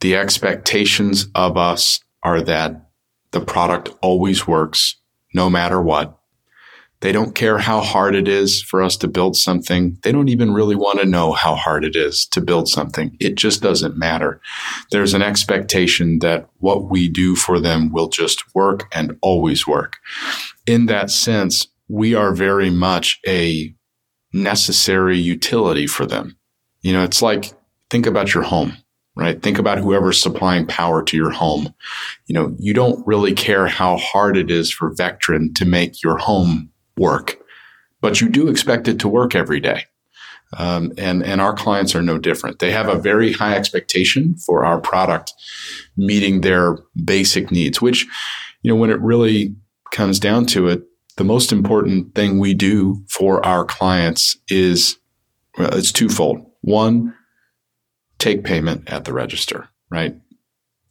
The 0.00 0.16
expectations 0.16 1.28
of 1.34 1.58
us 1.58 2.00
are 2.22 2.40
that 2.40 2.88
the 3.32 3.40
product 3.42 3.90
always 4.00 4.46
works 4.46 4.96
no 5.34 5.50
matter 5.50 5.80
what. 5.80 6.16
They 7.00 7.12
don't 7.12 7.34
care 7.34 7.58
how 7.58 7.80
hard 7.80 8.14
it 8.14 8.28
is 8.28 8.62
for 8.62 8.82
us 8.82 8.96
to 8.98 9.08
build 9.08 9.36
something. 9.36 9.98
They 10.02 10.12
don't 10.12 10.28
even 10.28 10.52
really 10.54 10.76
want 10.76 11.00
to 11.00 11.06
know 11.06 11.32
how 11.32 11.54
hard 11.54 11.84
it 11.84 11.96
is 11.96 12.26
to 12.28 12.40
build 12.40 12.68
something. 12.68 13.14
It 13.20 13.34
just 13.36 13.62
doesn't 13.62 13.96
matter. 13.96 14.40
There's 14.90 15.12
an 15.12 15.22
expectation 15.22 16.18
that 16.20 16.48
what 16.58 16.90
we 16.90 17.08
do 17.08 17.36
for 17.36 17.60
them 17.60 17.92
will 17.92 18.08
just 18.08 18.54
work 18.54 18.88
and 18.92 19.18
always 19.20 19.66
work. 19.66 19.96
In 20.66 20.86
that 20.86 21.10
sense, 21.10 21.68
we 21.90 22.14
are 22.14 22.32
very 22.32 22.70
much 22.70 23.18
a 23.26 23.74
necessary 24.32 25.18
utility 25.18 25.88
for 25.88 26.06
them. 26.06 26.36
You 26.82 26.92
know, 26.92 27.02
it's 27.02 27.20
like 27.20 27.52
think 27.90 28.06
about 28.06 28.32
your 28.32 28.44
home, 28.44 28.76
right? 29.16 29.42
Think 29.42 29.58
about 29.58 29.78
whoever's 29.78 30.22
supplying 30.22 30.66
power 30.66 31.02
to 31.02 31.16
your 31.16 31.30
home. 31.30 31.74
You 32.26 32.34
know, 32.34 32.54
you 32.60 32.72
don't 32.74 33.04
really 33.06 33.34
care 33.34 33.66
how 33.66 33.96
hard 33.96 34.36
it 34.36 34.52
is 34.52 34.72
for 34.72 34.94
Vectren 34.94 35.52
to 35.56 35.64
make 35.64 36.00
your 36.00 36.16
home 36.16 36.70
work, 36.96 37.38
but 38.00 38.20
you 38.20 38.28
do 38.28 38.48
expect 38.48 38.86
it 38.86 39.00
to 39.00 39.08
work 39.08 39.34
every 39.34 39.58
day. 39.58 39.84
Um, 40.56 40.92
and 40.96 41.24
and 41.24 41.40
our 41.40 41.54
clients 41.54 41.94
are 41.94 42.02
no 42.02 42.18
different. 42.18 42.60
They 42.60 42.70
have 42.70 42.88
a 42.88 42.98
very 42.98 43.32
high 43.32 43.56
expectation 43.56 44.36
for 44.36 44.64
our 44.64 44.80
product 44.80 45.32
meeting 45.96 46.40
their 46.40 46.78
basic 47.04 47.50
needs. 47.50 47.80
Which, 47.80 48.06
you 48.62 48.72
know, 48.72 48.76
when 48.76 48.90
it 48.90 49.00
really 49.00 49.54
comes 49.92 50.18
down 50.18 50.46
to 50.46 50.68
it, 50.68 50.82
the 51.20 51.24
most 51.24 51.52
important 51.52 52.14
thing 52.14 52.38
we 52.38 52.54
do 52.54 53.04
for 53.06 53.44
our 53.44 53.64
clients 53.64 54.38
is 54.48 54.96
well, 55.58 55.76
it's 55.76 55.92
twofold. 55.92 56.46
One, 56.62 57.14
take 58.18 58.42
payment 58.42 58.90
at 58.90 59.04
the 59.04 59.12
register, 59.12 59.68
right? 59.90 60.16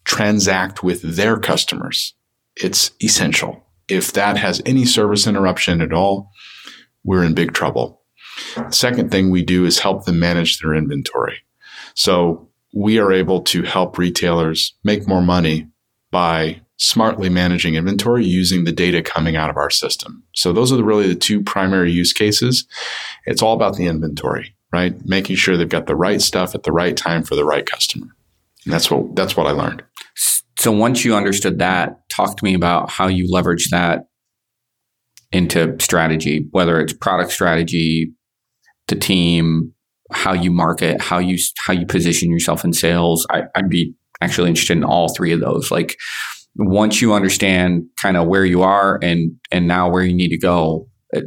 Transact 0.06 0.84
with 0.84 1.02
their 1.02 1.40
customers. 1.40 2.14
It's 2.56 2.92
essential 3.04 3.66
if 3.90 4.14
that 4.14 4.38
has 4.38 4.62
any 4.66 4.86
service 4.86 5.26
interruption 5.28 5.82
at 5.82 5.92
all, 5.92 6.32
we're 7.04 7.24
in 7.24 7.34
big 7.34 7.54
trouble. 7.54 8.04
The 8.56 8.70
second 8.70 9.12
thing 9.12 9.32
we 9.32 9.44
do 9.44 9.66
is 9.66 9.80
help 9.80 10.06
them 10.06 10.20
manage 10.20 10.60
their 10.60 10.76
inventory. 10.76 11.40
So 11.96 12.50
we 12.74 13.00
are 13.00 13.12
able 13.12 13.42
to 13.46 13.64
help 13.64 13.98
retailers 13.98 14.76
make 14.84 15.08
more 15.08 15.24
money 15.24 15.70
by 16.12 16.62
smartly 16.80 17.30
managing 17.30 17.76
inventory 17.76 18.26
using 18.26 18.64
the 18.64 18.72
data 18.72 19.02
coming 19.02 19.36
out 19.36 19.50
of 19.50 19.58
our 19.58 19.70
system. 19.70 20.24
So 20.34 20.54
those 20.54 20.72
are 20.72 20.78
the, 20.78 20.84
really 20.84 21.08
the 21.08 21.16
two 21.16 21.44
primary 21.44 21.92
use 21.92 22.14
cases. 22.14 22.66
It's 23.26 23.42
all 23.42 23.54
about 23.54 23.76
the 23.76 23.86
inventory, 23.86 24.56
right? 24.72 24.96
Making 25.06 25.36
sure 25.36 25.58
they've 25.58 25.68
got 25.68 25.88
the 25.88 25.96
right 25.96 26.22
stuff 26.22 26.56
at 26.56 26.64
the 26.64 26.72
right 26.72 26.96
time 26.96 27.24
for 27.24 27.36
the 27.36 27.46
right 27.46 27.66
customer. 27.66 28.08
And 28.64 28.74
that's 28.74 28.90
what 28.90 29.16
that's 29.16 29.36
what 29.36 29.48
I 29.48 29.52
learned. 29.52 29.84
So 30.58 30.72
once 30.72 31.06
you 31.06 31.16
understood 31.16 31.60
that, 31.60 32.10
talk 32.10 32.38
to 32.38 32.44
me 32.44 32.54
about 32.54 32.90
how 32.90 33.08
you 33.08 33.32
leverage 33.32 33.70
that 33.70 34.08
into 35.32 35.76
strategy, 35.80 36.48
whether 36.52 36.82
it's 36.82 36.94
product 36.94 37.32
strategy, 37.32 38.14
the 38.88 38.96
team, 38.96 39.74
how 40.12 40.34
you 40.34 40.52
market, 40.52 41.02
how 41.02 41.20
you 41.20 41.38
how 41.58 41.74
you 41.74 41.86
position 41.86 42.32
yourself 42.32 42.64
in 42.64 42.74
sales. 42.74 43.28
I, 43.30 43.44
I'd 43.56 43.70
be 43.70 43.94
actually 44.22 44.50
interested 44.50 44.78
in 44.78 44.84
all 44.84 45.14
three 45.14 45.32
of 45.32 45.40
those. 45.40 45.72
Like 45.72 45.98
once 46.56 47.02
you 47.02 47.14
understand 47.14 47.86
kind 48.02 48.18
of 48.18 48.28
where 48.28 48.46
you 48.46 48.62
are 48.62 49.00
and 49.02 49.32
and 49.52 49.68
now 49.68 49.90
where 49.90 50.04
you 50.04 50.14
need 50.14 50.30
to 50.30 50.38
go, 50.38 50.88
it, 51.12 51.26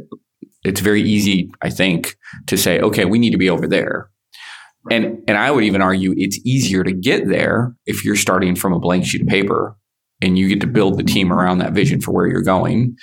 it's 0.63 0.79
very 0.79 1.01
easy, 1.01 1.51
I 1.61 1.69
think, 1.69 2.15
to 2.47 2.57
say, 2.57 2.79
okay, 2.79 3.05
we 3.05 3.19
need 3.19 3.31
to 3.31 3.37
be 3.37 3.49
over 3.49 3.67
there. 3.67 4.09
And 4.91 5.23
and 5.27 5.37
I 5.37 5.51
would 5.51 5.63
even 5.63 5.81
argue 5.81 6.13
it's 6.17 6.39
easier 6.45 6.83
to 6.83 6.91
get 6.91 7.27
there 7.27 7.73
if 7.85 8.03
you're 8.03 8.15
starting 8.15 8.55
from 8.55 8.73
a 8.73 8.79
blank 8.79 9.05
sheet 9.05 9.21
of 9.21 9.27
paper 9.27 9.77
and 10.21 10.37
you 10.37 10.47
get 10.47 10.61
to 10.61 10.67
build 10.67 10.97
the 10.97 11.03
team 11.03 11.33
around 11.33 11.57
that 11.57 11.73
vision 11.73 12.01
for 12.01 12.11
where 12.11 12.27
you're 12.27 12.41
going. 12.41 12.95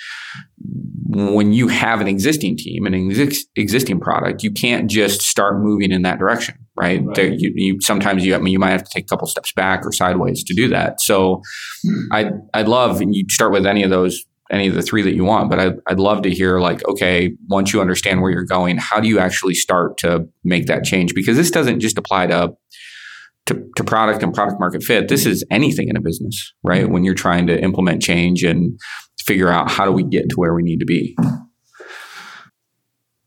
When 1.07 1.53
you 1.53 1.67
have 1.67 2.01
an 2.01 2.07
existing 2.07 2.57
team, 2.57 2.85
an 2.85 3.11
ex- 3.11 3.45
existing 3.55 3.99
product, 3.99 4.43
you 4.43 4.51
can't 4.51 4.89
just 4.89 5.21
start 5.21 5.59
moving 5.59 5.91
in 5.91 6.01
that 6.03 6.19
direction, 6.19 6.55
right? 6.75 7.03
right. 7.03 7.15
There, 7.15 7.27
you, 7.27 7.51
you, 7.55 7.81
sometimes 7.81 8.25
you, 8.25 8.33
I 8.33 8.39
mean, 8.39 8.53
you 8.53 8.59
might 8.59 8.71
have 8.71 8.83
to 8.83 8.91
take 8.91 9.05
a 9.05 9.07
couple 9.07 9.27
steps 9.27 9.51
back 9.53 9.85
or 9.85 9.91
sideways 9.91 10.43
to 10.45 10.53
do 10.53 10.67
that. 10.69 11.01
So, 11.01 11.41
I 12.11 12.25
hmm. 12.25 12.37
I'd 12.53 12.67
love, 12.67 13.01
and 13.01 13.15
you 13.15 13.25
start 13.29 13.51
with 13.51 13.65
any 13.65 13.83
of 13.83 13.89
those 13.89 14.23
any 14.51 14.67
of 14.67 14.75
the 14.75 14.81
three 14.81 15.01
that 15.01 15.15
you 15.15 15.23
want, 15.23 15.49
but 15.49 15.59
I'd, 15.59 15.75
I'd 15.87 15.99
love 15.99 16.23
to 16.23 16.29
hear 16.29 16.59
like, 16.59 16.85
okay, 16.87 17.33
once 17.47 17.71
you 17.71 17.79
understand 17.79 18.21
where 18.21 18.29
you're 18.31 18.43
going, 18.43 18.77
how 18.77 18.99
do 18.99 19.07
you 19.07 19.17
actually 19.17 19.53
start 19.53 19.97
to 19.99 20.27
make 20.43 20.67
that 20.67 20.83
change? 20.83 21.15
Because 21.15 21.37
this 21.37 21.49
doesn't 21.49 21.79
just 21.79 21.97
apply 21.97 22.27
to, 22.27 22.53
to, 23.47 23.63
to 23.75 23.83
product 23.83 24.23
and 24.23 24.33
product 24.33 24.59
market 24.59 24.83
fit. 24.83 25.07
This 25.07 25.25
is 25.25 25.43
anything 25.49 25.89
in 25.89 25.97
a 25.97 26.01
business, 26.01 26.53
right? 26.63 26.89
When 26.89 27.03
you're 27.03 27.15
trying 27.15 27.47
to 27.47 27.61
implement 27.61 28.01
change 28.01 28.43
and 28.43 28.79
figure 29.19 29.49
out 29.49 29.69
how 29.69 29.85
do 29.85 29.91
we 29.91 30.03
get 30.03 30.29
to 30.29 30.35
where 30.35 30.53
we 30.53 30.63
need 30.63 30.79
to 30.79 30.85
be 30.85 31.15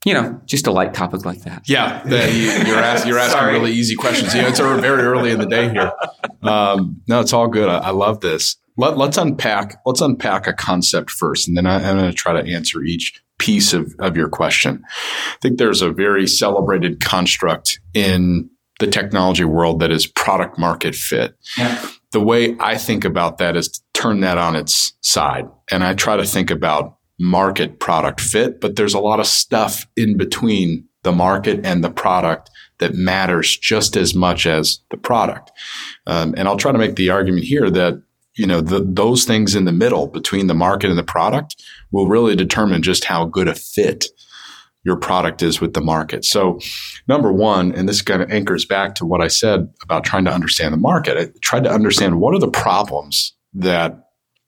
you 0.04 0.12
know, 0.12 0.40
just 0.44 0.66
a 0.66 0.70
light 0.70 0.92
topic 0.92 1.24
like 1.24 1.42
that. 1.42 1.62
Yeah, 1.66 2.06
you're, 2.06 2.76
ask, 2.76 3.06
you're 3.06 3.18
asking 3.18 3.46
really 3.46 3.72
easy 3.72 3.96
questions. 3.96 4.34
You 4.34 4.42
know, 4.42 4.48
it's 4.48 4.60
very 4.60 5.02
early 5.02 5.30
in 5.30 5.38
the 5.38 5.46
day 5.46 5.70
here. 5.70 5.92
Um, 6.42 7.00
no, 7.08 7.20
it's 7.20 7.32
all 7.32 7.48
good. 7.48 7.70
I, 7.70 7.78
I 7.78 7.90
love 7.90 8.20
this. 8.20 8.56
Let, 8.76 8.98
us 8.98 9.16
unpack. 9.16 9.80
Let's 9.86 10.02
unpack 10.02 10.46
a 10.46 10.52
concept 10.52 11.10
first, 11.10 11.48
and 11.48 11.56
then 11.56 11.64
I, 11.64 11.80
am 11.80 11.96
going 11.96 12.10
to 12.10 12.16
try 12.16 12.38
to 12.38 12.52
answer 12.52 12.82
each 12.82 13.18
piece 13.38 13.72
of, 13.72 13.94
of 13.98 14.14
your 14.14 14.28
question. 14.28 14.82
I 14.84 15.36
think 15.40 15.58
there's 15.58 15.80
a 15.80 15.90
very 15.90 16.26
celebrated 16.26 17.00
construct 17.00 17.80
in 17.94 18.50
the 18.80 18.86
technology 18.86 19.44
world 19.44 19.80
that 19.80 19.90
is 19.90 20.06
product 20.06 20.58
market 20.58 20.94
fit. 20.94 21.36
Yeah. 21.56 21.88
The 22.12 22.20
way 22.20 22.56
I 22.60 22.76
think 22.76 23.04
about 23.04 23.38
that 23.38 23.56
is 23.56 23.68
to 23.68 23.80
turn 23.92 24.20
that 24.20 24.38
on 24.38 24.56
its 24.56 24.92
side, 25.00 25.46
and 25.70 25.84
I 25.84 25.94
try 25.94 26.16
to 26.16 26.24
think 26.24 26.50
about 26.50 26.96
market 27.18 27.78
product 27.78 28.20
fit, 28.20 28.60
but 28.60 28.76
there's 28.76 28.94
a 28.94 29.00
lot 29.00 29.20
of 29.20 29.26
stuff 29.26 29.86
in 29.96 30.16
between 30.16 30.86
the 31.04 31.12
market 31.12 31.64
and 31.64 31.84
the 31.84 31.90
product 31.90 32.50
that 32.78 32.94
matters 32.94 33.56
just 33.56 33.96
as 33.96 34.14
much 34.14 34.46
as 34.46 34.80
the 34.90 34.96
product. 34.96 35.52
Um, 36.06 36.34
and 36.36 36.48
I'll 36.48 36.56
try 36.56 36.72
to 36.72 36.78
make 36.78 36.96
the 36.96 37.10
argument 37.10 37.44
here 37.44 37.70
that 37.70 38.02
you 38.34 38.46
know 38.46 38.60
the, 38.60 38.80
those 38.80 39.24
things 39.24 39.54
in 39.54 39.64
the 39.64 39.72
middle 39.72 40.08
between 40.08 40.48
the 40.48 40.54
market 40.54 40.90
and 40.90 40.98
the 40.98 41.04
product 41.04 41.62
will 41.92 42.08
really 42.08 42.34
determine 42.34 42.82
just 42.82 43.04
how 43.04 43.26
good 43.26 43.46
a 43.46 43.54
fit 43.54 44.06
your 44.84 44.96
product 44.96 45.42
is 45.42 45.60
with 45.60 45.74
the 45.74 45.80
market. 45.80 46.24
So, 46.24 46.60
number 47.08 47.32
one, 47.32 47.72
and 47.72 47.88
this 47.88 48.02
kind 48.02 48.22
of 48.22 48.30
anchors 48.30 48.64
back 48.64 48.94
to 48.96 49.06
what 49.06 49.20
I 49.20 49.28
said 49.28 49.68
about 49.82 50.04
trying 50.04 50.26
to 50.26 50.32
understand 50.32 50.72
the 50.72 50.78
market. 50.78 51.16
I 51.16 51.38
tried 51.40 51.64
to 51.64 51.72
understand 51.72 52.20
what 52.20 52.34
are 52.34 52.40
the 52.40 52.50
problems 52.50 53.34
that 53.54 54.04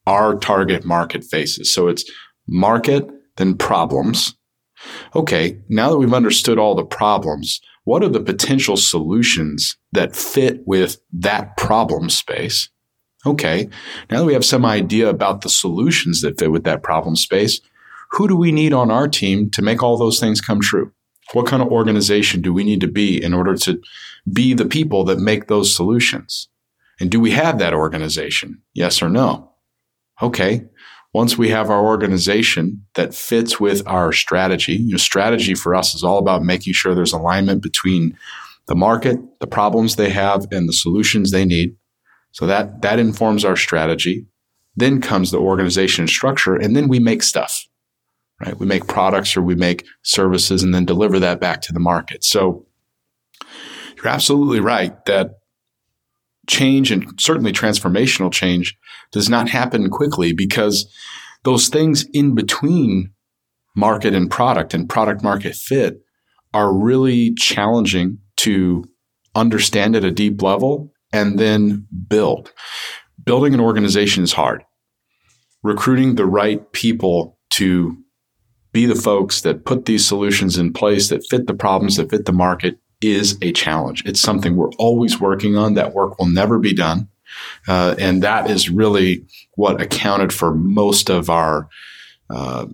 our 0.07 0.35
target 0.35 0.85
market 0.85 1.23
faces. 1.23 1.71
So 1.71 1.87
it's 1.87 2.09
market, 2.47 3.07
then 3.35 3.55
problems. 3.55 4.33
Okay, 5.15 5.59
now 5.69 5.89
that 5.89 5.97
we've 5.97 6.13
understood 6.13 6.57
all 6.57 6.75
the 6.75 6.85
problems, 6.85 7.59
what 7.83 8.03
are 8.03 8.09
the 8.09 8.21
potential 8.21 8.77
solutions 8.77 9.77
that 9.91 10.15
fit 10.15 10.61
with 10.65 10.97
that 11.13 11.57
problem 11.57 12.09
space? 12.09 12.69
Okay, 13.25 13.67
now 14.09 14.19
that 14.19 14.25
we 14.25 14.33
have 14.33 14.45
some 14.45 14.65
idea 14.65 15.09
about 15.09 15.41
the 15.41 15.49
solutions 15.49 16.21
that 16.21 16.39
fit 16.39 16.51
with 16.51 16.63
that 16.63 16.83
problem 16.83 17.15
space, 17.15 17.59
who 18.11 18.27
do 18.27 18.35
we 18.35 18.51
need 18.51 18.73
on 18.73 18.91
our 18.91 19.07
team 19.07 19.49
to 19.51 19.61
make 19.61 19.83
all 19.83 19.97
those 19.97 20.19
things 20.19 20.41
come 20.41 20.61
true? 20.61 20.91
What 21.33 21.47
kind 21.47 21.61
of 21.61 21.69
organization 21.69 22.41
do 22.41 22.53
we 22.53 22.63
need 22.63 22.81
to 22.81 22.87
be 22.87 23.21
in 23.21 23.33
order 23.33 23.55
to 23.55 23.81
be 24.31 24.53
the 24.53 24.65
people 24.65 25.03
that 25.05 25.19
make 25.19 25.47
those 25.47 25.75
solutions? 25.75 26.47
And 26.99 27.11
do 27.11 27.19
we 27.19 27.31
have 27.31 27.59
that 27.59 27.73
organization? 27.73 28.61
Yes 28.73 29.01
or 29.01 29.09
no? 29.09 29.51
Okay. 30.21 30.65
Once 31.13 31.37
we 31.37 31.49
have 31.49 31.69
our 31.69 31.85
organization 31.85 32.85
that 32.95 33.13
fits 33.13 33.59
with 33.59 33.85
our 33.87 34.11
strategy, 34.11 34.73
you 34.73 34.91
know, 34.91 34.97
strategy 34.97 35.55
for 35.55 35.73
us 35.73 35.95
is 35.95 36.03
all 36.03 36.17
about 36.17 36.43
making 36.43 36.73
sure 36.73 36.93
there's 36.93 37.13
alignment 37.13 37.61
between 37.61 38.17
the 38.67 38.75
market, 38.75 39.17
the 39.39 39.47
problems 39.47 39.95
they 39.95 40.09
have, 40.09 40.45
and 40.51 40.67
the 40.67 40.73
solutions 40.73 41.31
they 41.31 41.45
need. 41.45 41.75
So 42.31 42.45
that, 42.47 42.81
that 42.81 42.99
informs 42.99 43.45
our 43.45 43.55
strategy. 43.55 44.27
Then 44.75 45.01
comes 45.01 45.31
the 45.31 45.39
organization 45.39 46.07
structure, 46.07 46.55
and 46.55 46.75
then 46.75 46.87
we 46.87 46.99
make 46.99 47.23
stuff, 47.23 47.65
right? 48.41 48.57
We 48.57 48.65
make 48.65 48.87
products 48.87 49.35
or 49.35 49.41
we 49.41 49.55
make 49.55 49.85
services 50.03 50.63
and 50.63 50.73
then 50.73 50.85
deliver 50.85 51.19
that 51.19 51.39
back 51.39 51.61
to 51.63 51.73
the 51.73 51.79
market. 51.79 52.23
So 52.23 52.65
you're 53.95 54.07
absolutely 54.07 54.59
right 54.59 54.93
that 55.05 55.39
change 56.47 56.91
and 56.91 57.19
certainly 57.19 57.51
transformational 57.51 58.31
change 58.31 58.77
does 59.11 59.29
not 59.29 59.49
happen 59.49 59.89
quickly 59.89 60.33
because 60.33 60.91
those 61.43 61.67
things 61.67 62.05
in 62.13 62.35
between 62.35 63.11
market 63.75 64.13
and 64.13 64.29
product 64.29 64.73
and 64.73 64.89
product 64.89 65.23
market 65.23 65.55
fit 65.55 66.01
are 66.53 66.73
really 66.73 67.33
challenging 67.35 68.19
to 68.37 68.83
understand 69.35 69.95
at 69.95 70.03
a 70.03 70.11
deep 70.11 70.41
level 70.41 70.91
and 71.13 71.37
then 71.37 71.85
build. 72.07 72.51
Building 73.23 73.53
an 73.53 73.59
organization 73.59 74.23
is 74.23 74.33
hard. 74.33 74.63
Recruiting 75.63 76.15
the 76.15 76.25
right 76.25 76.71
people 76.71 77.37
to 77.51 77.97
be 78.77 78.85
the 78.85 78.93
folks 78.93 79.41
that 79.41 79.65
put 79.65 79.85
these 79.85 80.07
solutions 80.07 80.55
in 80.55 80.71
place 80.71 81.09
that 81.09 81.25
fit 81.25 81.47
the 81.47 81.53
problems, 81.55 81.95
that 81.95 82.11
fit 82.11 82.25
the 82.25 82.31
market 82.31 82.77
is 83.01 83.35
a 83.41 83.51
challenge. 83.51 84.03
It's 84.05 84.21
something 84.21 84.55
we're 84.55 84.71
always 84.73 85.19
working 85.19 85.57
on. 85.57 85.73
That 85.73 85.95
work 85.95 86.19
will 86.19 86.27
never 86.27 86.59
be 86.59 86.75
done. 86.75 87.07
Uh, 87.67 87.95
and 87.97 88.21
that 88.21 88.51
is 88.51 88.69
really 88.69 89.25
what 89.55 89.81
accounted 89.81 90.31
for 90.31 90.53
most 90.53 91.09
of 91.09 91.27
our 91.27 91.67
uh, 92.29 92.67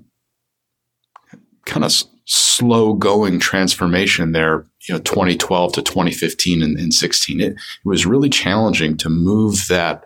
kind 1.65 1.85
of 1.85 1.91
s- 1.91 2.03
slow 2.25 2.93
going 2.93 3.39
transformation 3.39 4.33
there, 4.33 4.65
you 4.81 4.95
know, 4.95 4.99
2012 4.99 5.71
to 5.71 5.81
2015 5.81 6.61
and, 6.61 6.77
and 6.77 6.93
16. 6.93 7.39
It, 7.39 7.53
it 7.53 7.57
was 7.85 8.05
really 8.05 8.29
challenging 8.29 8.97
to 8.97 9.07
move 9.09 9.67
that, 9.69 10.03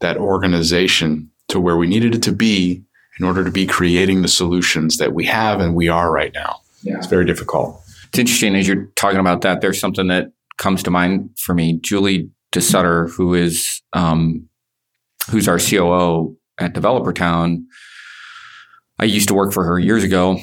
that 0.00 0.18
organization 0.18 1.30
to 1.48 1.58
where 1.58 1.78
we 1.78 1.86
needed 1.86 2.14
it 2.14 2.22
to 2.24 2.32
be 2.32 2.84
in 3.18 3.26
order 3.26 3.44
to 3.44 3.50
be 3.50 3.66
creating 3.66 4.22
the 4.22 4.28
solutions 4.28 4.96
that 4.98 5.12
we 5.12 5.24
have 5.26 5.60
and 5.60 5.74
we 5.74 5.88
are 5.88 6.10
right 6.10 6.32
now. 6.34 6.60
Yeah. 6.82 6.96
It's 6.96 7.06
very 7.06 7.24
difficult. 7.24 7.82
It's 8.08 8.18
interesting 8.18 8.54
as 8.54 8.66
you're 8.66 8.86
talking 8.96 9.20
about 9.20 9.42
that. 9.42 9.60
There's 9.60 9.80
something 9.80 10.08
that 10.08 10.32
comes 10.58 10.82
to 10.84 10.90
mind 10.90 11.30
for 11.38 11.54
me. 11.54 11.78
Julie 11.80 12.30
DeSutter, 12.52 13.10
who 13.10 13.34
is 13.34 13.82
um, 13.92 14.48
who's 15.30 15.48
our 15.48 15.58
COO 15.58 16.36
at 16.58 16.72
Developer 16.72 17.12
Town. 17.12 17.66
I 18.98 19.04
used 19.04 19.28
to 19.28 19.34
work 19.34 19.52
for 19.52 19.64
her 19.64 19.78
years 19.78 20.02
ago, 20.02 20.38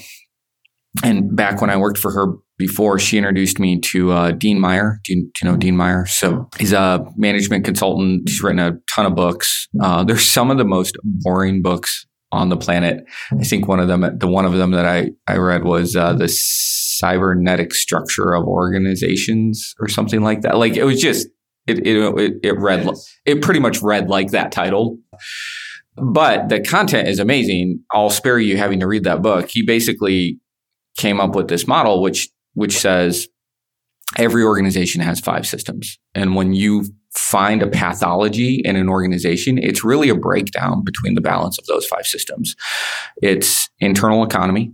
and 1.03 1.35
back 1.35 1.61
when 1.61 1.69
I 1.69 1.77
worked 1.77 1.97
for 1.97 2.11
her 2.11 2.33
before, 2.57 2.99
she 2.99 3.17
introduced 3.17 3.59
me 3.59 3.79
to 3.81 4.11
uh, 4.11 4.31
Dean 4.31 4.61
Meyer. 4.61 4.99
Do 5.03 5.13
you, 5.13 5.23
do 5.23 5.31
you, 5.41 5.51
know 5.51 5.57
Dean 5.57 5.75
Meyer? 5.75 6.05
So 6.05 6.49
he's 6.57 6.71
a 6.71 7.05
management 7.17 7.65
consultant. 7.65 8.29
He's 8.29 8.41
written 8.41 8.59
a 8.59 8.77
ton 8.93 9.05
of 9.05 9.15
books. 9.15 9.67
Uh, 9.81 10.05
there's 10.05 10.23
some 10.23 10.51
of 10.51 10.57
the 10.57 10.63
most 10.63 10.95
boring 11.03 11.61
books 11.61 12.05
on 12.35 12.49
the 12.49 12.57
planet. 12.57 13.05
I 13.31 13.43
think 13.43 13.67
one 13.67 13.79
of 13.79 13.87
them, 13.87 14.01
the 14.17 14.27
one 14.27 14.45
of 14.45 14.53
them 14.53 14.71
that 14.71 14.85
I, 14.85 15.11
I 15.27 15.37
read 15.37 15.63
was 15.63 15.95
uh, 15.95 16.13
the 16.13 16.27
cybernetic 16.27 17.73
structure 17.73 18.33
of 18.33 18.45
organizations 18.45 19.73
or 19.79 19.87
something 19.87 20.21
like 20.21 20.41
that. 20.41 20.57
Like 20.57 20.75
it 20.75 20.83
was 20.83 21.01
just 21.01 21.27
it 21.67 21.85
it 21.85 22.39
it, 22.43 22.59
read 22.59 22.87
it 23.25 23.41
pretty 23.41 23.59
much 23.59 23.81
read 23.81 24.09
like 24.09 24.31
that 24.31 24.51
title. 24.51 24.97
But 25.95 26.49
the 26.49 26.59
content 26.59 27.07
is 27.07 27.19
amazing. 27.19 27.79
I'll 27.91 28.09
spare 28.09 28.37
you 28.37 28.57
having 28.57 28.81
to 28.81 28.87
read 28.87 29.05
that 29.05 29.21
book. 29.21 29.49
He 29.49 29.61
basically 29.61 30.39
came 30.97 31.19
up 31.19 31.35
with 31.35 31.47
this 31.47 31.67
model 31.67 32.01
which 32.01 32.29
which 32.53 32.77
says 32.77 33.27
every 34.17 34.43
organization 34.43 35.01
has 35.01 35.19
five 35.19 35.47
systems. 35.47 35.99
And 36.13 36.35
when 36.35 36.53
you 36.53 36.85
find 37.15 37.61
a 37.61 37.67
pathology 37.67 38.61
in 38.63 38.75
an 38.75 38.89
organization, 38.89 39.57
it's 39.57 39.83
really 39.83 40.09
a 40.09 40.15
breakdown 40.15 40.83
between 40.83 41.15
the 41.15 41.21
balance 41.21 41.57
of 41.57 41.65
those 41.65 41.85
five 41.85 42.05
systems. 42.05 42.55
It's 43.21 43.69
internal 43.79 44.23
economy, 44.23 44.73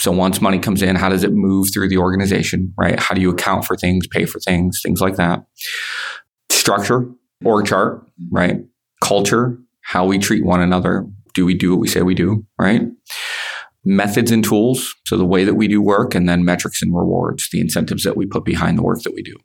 so 0.00 0.10
once 0.10 0.40
money 0.40 0.58
comes 0.58 0.80
in, 0.82 0.96
how 0.96 1.10
does 1.10 1.24
it 1.24 1.32
move 1.32 1.68
through 1.72 1.88
the 1.88 1.98
organization, 1.98 2.72
right? 2.78 2.98
How 2.98 3.14
do 3.14 3.20
you 3.20 3.30
account 3.30 3.66
for 3.66 3.76
things, 3.76 4.06
pay 4.06 4.24
for 4.24 4.40
things, 4.40 4.80
things 4.82 5.00
like 5.00 5.16
that? 5.16 5.44
Structure, 6.48 7.06
org 7.44 7.66
chart, 7.66 8.02
right? 8.30 8.60
Culture, 9.04 9.58
how 9.82 10.06
we 10.06 10.18
treat 10.18 10.44
one 10.44 10.62
another. 10.62 11.06
Do 11.34 11.44
we 11.44 11.54
do 11.54 11.72
what 11.72 11.80
we 11.80 11.88
say 11.88 12.00
we 12.00 12.14
do, 12.14 12.46
right? 12.58 12.82
Methods 13.84 14.30
and 14.30 14.42
tools, 14.42 14.94
so 15.04 15.18
the 15.18 15.26
way 15.26 15.44
that 15.44 15.54
we 15.54 15.68
do 15.68 15.82
work, 15.82 16.14
and 16.14 16.26
then 16.26 16.46
metrics 16.46 16.80
and 16.80 16.96
rewards, 16.96 17.48
the 17.52 17.60
incentives 17.60 18.02
that 18.04 18.16
we 18.16 18.24
put 18.24 18.44
behind 18.44 18.78
the 18.78 18.82
work 18.82 19.02
that 19.02 19.14
we 19.14 19.22
do. 19.22 19.36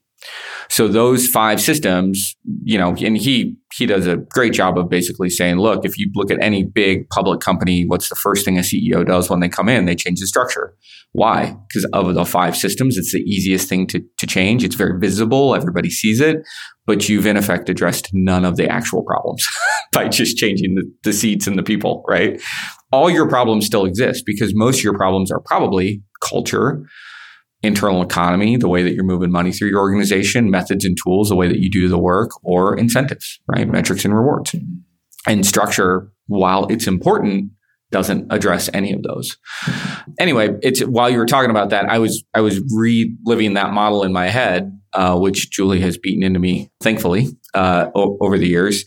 So 0.70 0.88
those 0.88 1.28
five 1.28 1.62
systems, 1.62 2.36
you 2.64 2.78
know, 2.78 2.96
and 3.02 3.18
he 3.18 3.56
he 3.74 3.86
does 3.86 4.08
a 4.08 4.18
great 4.18 4.54
job 4.54 4.78
of 4.78 4.90
basically 4.90 5.30
saying, 5.30 5.58
look, 5.58 5.86
if 5.86 5.98
you 5.98 6.10
look 6.16 6.32
at 6.32 6.42
any 6.42 6.64
big 6.64 7.10
public 7.10 7.42
company, 7.42 7.86
what's 7.86 8.10
the 8.10 8.16
first 8.16 8.46
thing 8.46 8.58
a 8.58 8.62
CEO 8.62 9.06
does 9.06 9.30
when 9.30 9.42
they 9.42 9.50
come 9.50 9.68
in? 9.68 9.86
They 9.86 9.96
change 9.96 10.22
the 10.22 10.28
structure. 10.28 10.74
Why? 11.12 11.56
Because 11.68 11.86
of 11.94 12.14
the 12.14 12.26
five 12.26 12.56
systems, 12.56 12.98
it's 12.98 13.14
the 13.14 13.22
easiest 13.22 13.70
thing 13.70 13.88
to, 13.88 14.02
to 14.18 14.28
change. 14.28 14.64
It's 14.64 14.76
very 14.76 15.00
visible. 15.00 15.56
Everybody 15.56 15.90
sees 15.90 16.20
it, 16.20 16.38
but 16.86 17.08
you've 17.08 17.26
in 17.26 17.38
effect 17.38 17.70
addressed 17.70 18.10
none 18.14 18.46
of 18.46 18.58
the 18.58 18.68
actual 18.68 19.04
problems 19.04 19.48
by 19.92 20.08
just 20.08 20.38
changing 20.38 20.76
the, 20.76 20.92
the 21.04 21.14
seats 21.14 21.48
and 21.48 21.58
the 21.58 21.64
people, 21.64 22.04
right? 22.08 22.42
All 22.92 23.10
your 23.10 23.28
problems 23.28 23.66
still 23.66 23.86
exist 23.86 24.24
because 24.26 24.54
most 24.56 24.80
of 24.80 24.84
your 24.84 24.98
problems 24.98 25.32
are 25.32 25.40
probably 25.42 26.02
culture, 26.22 26.86
internal 27.66 28.02
economy, 28.02 28.58
the 28.58 28.68
way 28.68 28.84
that 28.84 28.94
you're 28.94 29.04
moving 29.04 29.32
money 29.32 29.52
through 29.52 29.70
your 29.70 29.80
organization, 29.80 30.50
methods 30.50 30.86
and 30.86 30.98
tools, 31.04 31.30
the 31.30 31.36
way 31.36 31.48
that 31.48 31.60
you 31.60 31.70
do 31.70 31.88
the 31.88 31.98
work, 31.98 32.32
or 32.44 32.78
incentives, 32.78 33.40
right? 33.48 33.68
Metrics 33.68 34.06
and 34.06 34.16
rewards. 34.16 34.56
And 35.28 35.46
structure, 35.46 36.12
while 36.28 36.68
it's 36.68 36.88
important, 36.88 37.52
doesn't 37.92 38.32
address 38.32 38.70
any 38.74 38.92
of 38.94 39.04
those. 39.04 39.38
Anyway, 40.20 40.50
it's 40.62 40.82
while 40.82 41.10
you 41.10 41.18
were 41.18 41.26
talking 41.26 41.52
about 41.52 41.70
that, 41.70 41.86
I 41.86 42.00
was 42.00 42.24
I 42.34 42.42
was 42.42 42.60
reliving 42.76 43.54
that 43.54 43.72
model 43.72 44.04
in 44.04 44.12
my 44.12 44.28
head, 44.28 44.78
uh, 44.94 45.18
which 45.18 45.52
Julie 45.52 45.80
has 45.82 45.98
beaten 45.98 46.24
into 46.24 46.40
me, 46.40 46.72
thankfully, 46.82 47.28
uh, 47.54 47.90
o- 47.96 48.18
over 48.22 48.38
the 48.38 48.48
years 48.48 48.86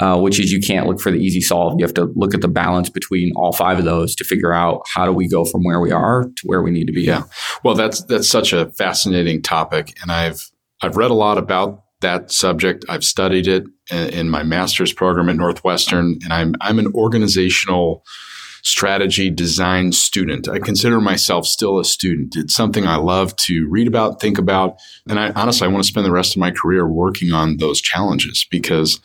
uh, 0.00 0.18
which 0.18 0.40
is 0.40 0.52
you 0.52 0.60
can't 0.60 0.86
look 0.86 1.00
for 1.00 1.10
the 1.10 1.18
easy 1.18 1.40
solve. 1.40 1.74
You 1.78 1.84
have 1.84 1.94
to 1.94 2.12
look 2.16 2.34
at 2.34 2.40
the 2.40 2.48
balance 2.48 2.90
between 2.90 3.32
all 3.36 3.52
five 3.52 3.78
of 3.78 3.84
those 3.84 4.14
to 4.16 4.24
figure 4.24 4.52
out 4.52 4.82
how 4.92 5.06
do 5.06 5.12
we 5.12 5.28
go 5.28 5.44
from 5.44 5.62
where 5.62 5.80
we 5.80 5.92
are 5.92 6.24
to 6.24 6.42
where 6.46 6.62
we 6.62 6.70
need 6.70 6.86
to 6.86 6.92
be. 6.92 7.02
Yeah, 7.02 7.24
well, 7.62 7.74
that's 7.74 8.02
that's 8.04 8.28
such 8.28 8.52
a 8.52 8.70
fascinating 8.72 9.42
topic, 9.42 9.96
and 10.02 10.10
I've 10.10 10.50
I've 10.82 10.96
read 10.96 11.10
a 11.10 11.14
lot 11.14 11.38
about 11.38 11.84
that 12.00 12.30
subject. 12.30 12.84
I've 12.88 13.04
studied 13.04 13.48
it 13.48 13.64
in, 13.90 14.30
my 14.30 14.42
master's 14.42 14.92
program 14.92 15.28
at 15.28 15.36
Northwestern, 15.36 16.18
and 16.22 16.32
I'm 16.32 16.54
I'm 16.60 16.78
an 16.78 16.92
organizational 16.94 18.04
strategy 18.62 19.30
design 19.30 19.92
student. 19.92 20.48
I 20.48 20.58
consider 20.58 21.00
myself 21.00 21.46
still 21.46 21.78
a 21.78 21.84
student. 21.84 22.34
It's 22.34 22.54
something 22.54 22.86
I 22.86 22.96
love 22.96 23.36
to 23.36 23.68
read 23.68 23.86
about, 23.86 24.20
think 24.20 24.38
about, 24.38 24.76
and 25.08 25.20
I 25.20 25.30
honestly 25.32 25.66
I 25.66 25.70
want 25.70 25.84
to 25.84 25.88
spend 25.88 26.06
the 26.06 26.12
rest 26.12 26.34
of 26.34 26.40
my 26.40 26.50
career 26.50 26.88
working 26.88 27.32
on 27.32 27.58
those 27.58 27.80
challenges 27.80 28.46
because 28.50 29.00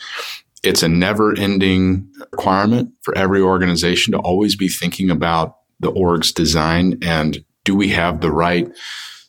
it's 0.64 0.84
a 0.84 0.90
never 0.90 1.38
ending 1.38 2.10
requirement 2.32 2.92
for 3.02 3.18
every 3.18 3.42
organization 3.42 4.14
to 4.14 4.20
always 4.20 4.56
be 4.56 4.68
thinking 4.68 5.10
about 5.10 5.56
the 5.80 5.90
org's 5.92 6.32
design 6.32 6.98
and 7.02 7.44
do 7.64 7.76
we 7.76 7.90
have 7.90 8.22
the 8.22 8.32
right 8.32 8.68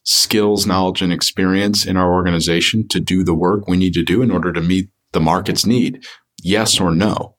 skills, 0.04 0.66
knowledge, 0.66 1.02
and 1.02 1.12
experience 1.12 1.86
in 1.86 1.96
our 1.96 2.12
organization 2.12 2.88
to 2.88 3.00
do 3.00 3.22
the 3.22 3.34
work 3.34 3.68
we 3.68 3.76
need 3.76 3.94
to 3.94 4.02
do 4.02 4.22
in 4.22 4.30
order 4.30 4.52
to 4.52 4.60
meet 4.60 4.88
the 5.12 5.20
market's 5.20 5.66
need? 5.66 6.04
Yes 6.42 6.80
or 6.80 6.90
no? 6.92 7.36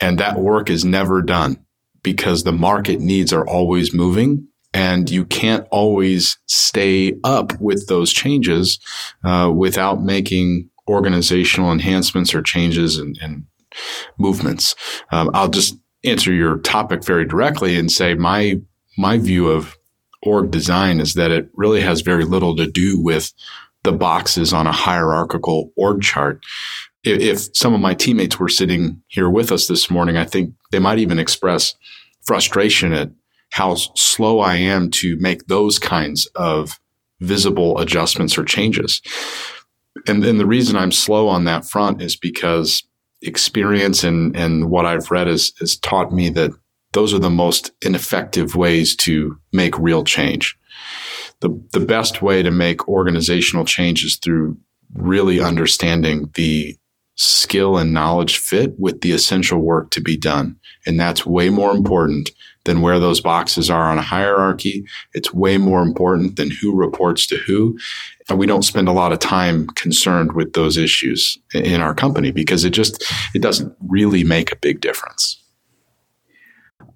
And 0.00 0.18
that 0.18 0.38
work 0.38 0.70
is 0.70 0.84
never 0.84 1.22
done 1.22 1.64
because 2.02 2.44
the 2.44 2.52
market 2.52 3.00
needs 3.00 3.32
are 3.32 3.46
always 3.46 3.94
moving 3.94 4.46
and 4.74 5.08
you 5.08 5.24
can't 5.24 5.66
always 5.70 6.36
stay 6.46 7.14
up 7.22 7.58
with 7.60 7.86
those 7.86 8.12
changes 8.12 8.78
uh, 9.24 9.50
without 9.54 10.02
making 10.02 10.68
organizational 10.88 11.72
enhancements 11.72 12.34
or 12.34 12.42
changes 12.42 12.98
and, 12.98 13.18
and 13.22 13.44
movements. 14.18 14.74
Um, 15.10 15.30
I'll 15.34 15.48
just 15.48 15.76
answer 16.04 16.32
your 16.32 16.58
topic 16.58 17.04
very 17.04 17.24
directly 17.24 17.76
and 17.76 17.90
say 17.90 18.14
my 18.14 18.60
my 18.96 19.18
view 19.18 19.48
of 19.48 19.76
org 20.22 20.50
design 20.50 21.00
is 21.00 21.14
that 21.14 21.30
it 21.30 21.48
really 21.54 21.80
has 21.80 22.00
very 22.00 22.24
little 22.24 22.54
to 22.56 22.66
do 22.66 23.00
with 23.00 23.32
the 23.82 23.92
boxes 23.92 24.52
on 24.52 24.66
a 24.66 24.72
hierarchical 24.72 25.72
org 25.76 26.02
chart. 26.02 26.44
If, 27.02 27.20
if 27.20 27.56
some 27.56 27.74
of 27.74 27.80
my 27.80 27.94
teammates 27.94 28.38
were 28.38 28.48
sitting 28.48 29.02
here 29.08 29.28
with 29.28 29.52
us 29.52 29.66
this 29.66 29.90
morning, 29.90 30.16
I 30.16 30.24
think 30.24 30.54
they 30.72 30.78
might 30.78 30.98
even 30.98 31.18
express 31.18 31.74
frustration 32.22 32.92
at 32.92 33.10
how 33.50 33.74
slow 33.74 34.40
I 34.40 34.56
am 34.56 34.90
to 34.90 35.16
make 35.20 35.46
those 35.46 35.78
kinds 35.78 36.26
of 36.34 36.80
visible 37.20 37.78
adjustments 37.78 38.36
or 38.36 38.44
changes 38.44 39.00
and, 40.06 40.22
the 40.22 40.46
reason 40.46 40.76
I'm 40.76 40.92
slow 40.92 41.28
on 41.28 41.44
that 41.44 41.64
front 41.64 42.02
is 42.02 42.16
because 42.16 42.82
experience 43.22 44.04
and, 44.04 44.36
and 44.36 44.70
what 44.70 44.86
I've 44.86 45.10
read 45.10 45.26
has, 45.26 45.52
has 45.60 45.76
taught 45.76 46.12
me 46.12 46.28
that 46.30 46.50
those 46.92 47.12
are 47.12 47.18
the 47.18 47.30
most 47.30 47.72
ineffective 47.82 48.54
ways 48.54 48.94
to 48.96 49.38
make 49.52 49.78
real 49.78 50.04
change. 50.04 50.56
The, 51.40 51.50
the 51.72 51.80
best 51.80 52.22
way 52.22 52.42
to 52.42 52.50
make 52.50 52.88
organizational 52.88 53.64
change 53.64 54.04
is 54.04 54.16
through 54.16 54.56
really 54.94 55.40
understanding 55.40 56.30
the 56.34 56.76
skill 57.16 57.76
and 57.78 57.92
knowledge 57.92 58.38
fit 58.38 58.74
with 58.78 59.00
the 59.00 59.12
essential 59.12 59.60
work 59.60 59.90
to 59.90 60.00
be 60.00 60.16
done. 60.16 60.56
And 60.86 60.98
that's 60.98 61.24
way 61.24 61.48
more 61.48 61.72
important 61.72 62.30
than 62.64 62.80
where 62.80 62.98
those 62.98 63.20
boxes 63.20 63.70
are 63.70 63.90
on 63.90 63.98
a 63.98 64.02
hierarchy. 64.02 64.84
It's 65.12 65.32
way 65.32 65.58
more 65.58 65.82
important 65.82 66.36
than 66.36 66.50
who 66.50 66.74
reports 66.74 67.26
to 67.28 67.36
who. 67.36 67.78
And 68.28 68.38
we 68.38 68.46
don't 68.46 68.62
spend 68.62 68.88
a 68.88 68.92
lot 68.92 69.12
of 69.12 69.18
time 69.18 69.66
concerned 69.68 70.32
with 70.32 70.54
those 70.54 70.76
issues 70.76 71.38
in 71.52 71.80
our 71.80 71.94
company 71.94 72.32
because 72.32 72.64
it 72.64 72.70
just, 72.70 73.04
it 73.34 73.42
doesn't 73.42 73.74
really 73.86 74.24
make 74.24 74.50
a 74.50 74.56
big 74.56 74.80
difference. 74.80 75.40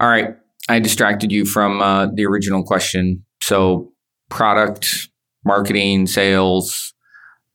All 0.00 0.08
right. 0.08 0.36
I 0.68 0.80
distracted 0.80 1.30
you 1.30 1.44
from 1.44 1.80
uh, 1.80 2.06
the 2.12 2.26
original 2.26 2.62
question. 2.62 3.24
So 3.42 3.92
product, 4.30 5.08
marketing, 5.44 6.06
sales, 6.06 6.92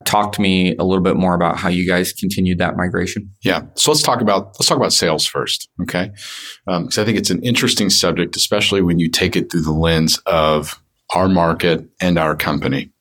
talk 0.05 0.33
to 0.33 0.41
me 0.41 0.75
a 0.77 0.83
little 0.83 1.03
bit 1.03 1.15
more 1.15 1.35
about 1.35 1.57
how 1.57 1.69
you 1.69 1.87
guys 1.87 2.13
continued 2.13 2.57
that 2.59 2.77
migration. 2.77 3.29
Yeah. 3.41 3.63
So 3.75 3.91
let's 3.91 4.03
talk 4.03 4.21
about 4.21 4.47
let's 4.59 4.67
talk 4.67 4.77
about 4.77 4.93
sales 4.93 5.25
first, 5.25 5.69
okay? 5.81 6.11
Because 6.65 6.97
um, 6.97 7.01
I 7.01 7.05
think 7.05 7.17
it's 7.17 7.29
an 7.29 7.41
interesting 7.43 7.89
subject, 7.89 8.35
especially 8.35 8.81
when 8.81 8.99
you 8.99 9.09
take 9.09 9.35
it 9.35 9.51
through 9.51 9.61
the 9.61 9.71
lens 9.71 10.17
of 10.25 10.81
our 11.13 11.27
market 11.27 11.85
and 12.01 12.17
our 12.17 12.35
company. 12.35 12.91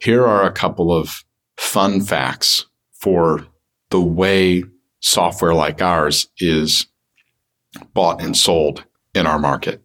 Here 0.00 0.26
are 0.26 0.44
a 0.44 0.52
couple 0.52 0.92
of 0.92 1.24
fun 1.56 2.00
facts 2.00 2.66
for 2.92 3.46
the 3.90 4.00
way 4.00 4.64
software 5.00 5.54
like 5.54 5.80
ours 5.80 6.28
is 6.38 6.86
bought 7.94 8.22
and 8.22 8.36
sold 8.36 8.84
in 9.14 9.26
our 9.26 9.38
market. 9.38 9.82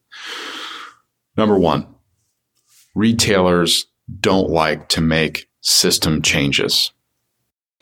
Number 1.38 1.58
one, 1.58 1.88
retailers 2.95 3.86
don't 4.19 4.50
like 4.50 4.89
to 4.89 5.02
make 5.02 5.47
system 5.62 6.21
changes. 6.21 6.91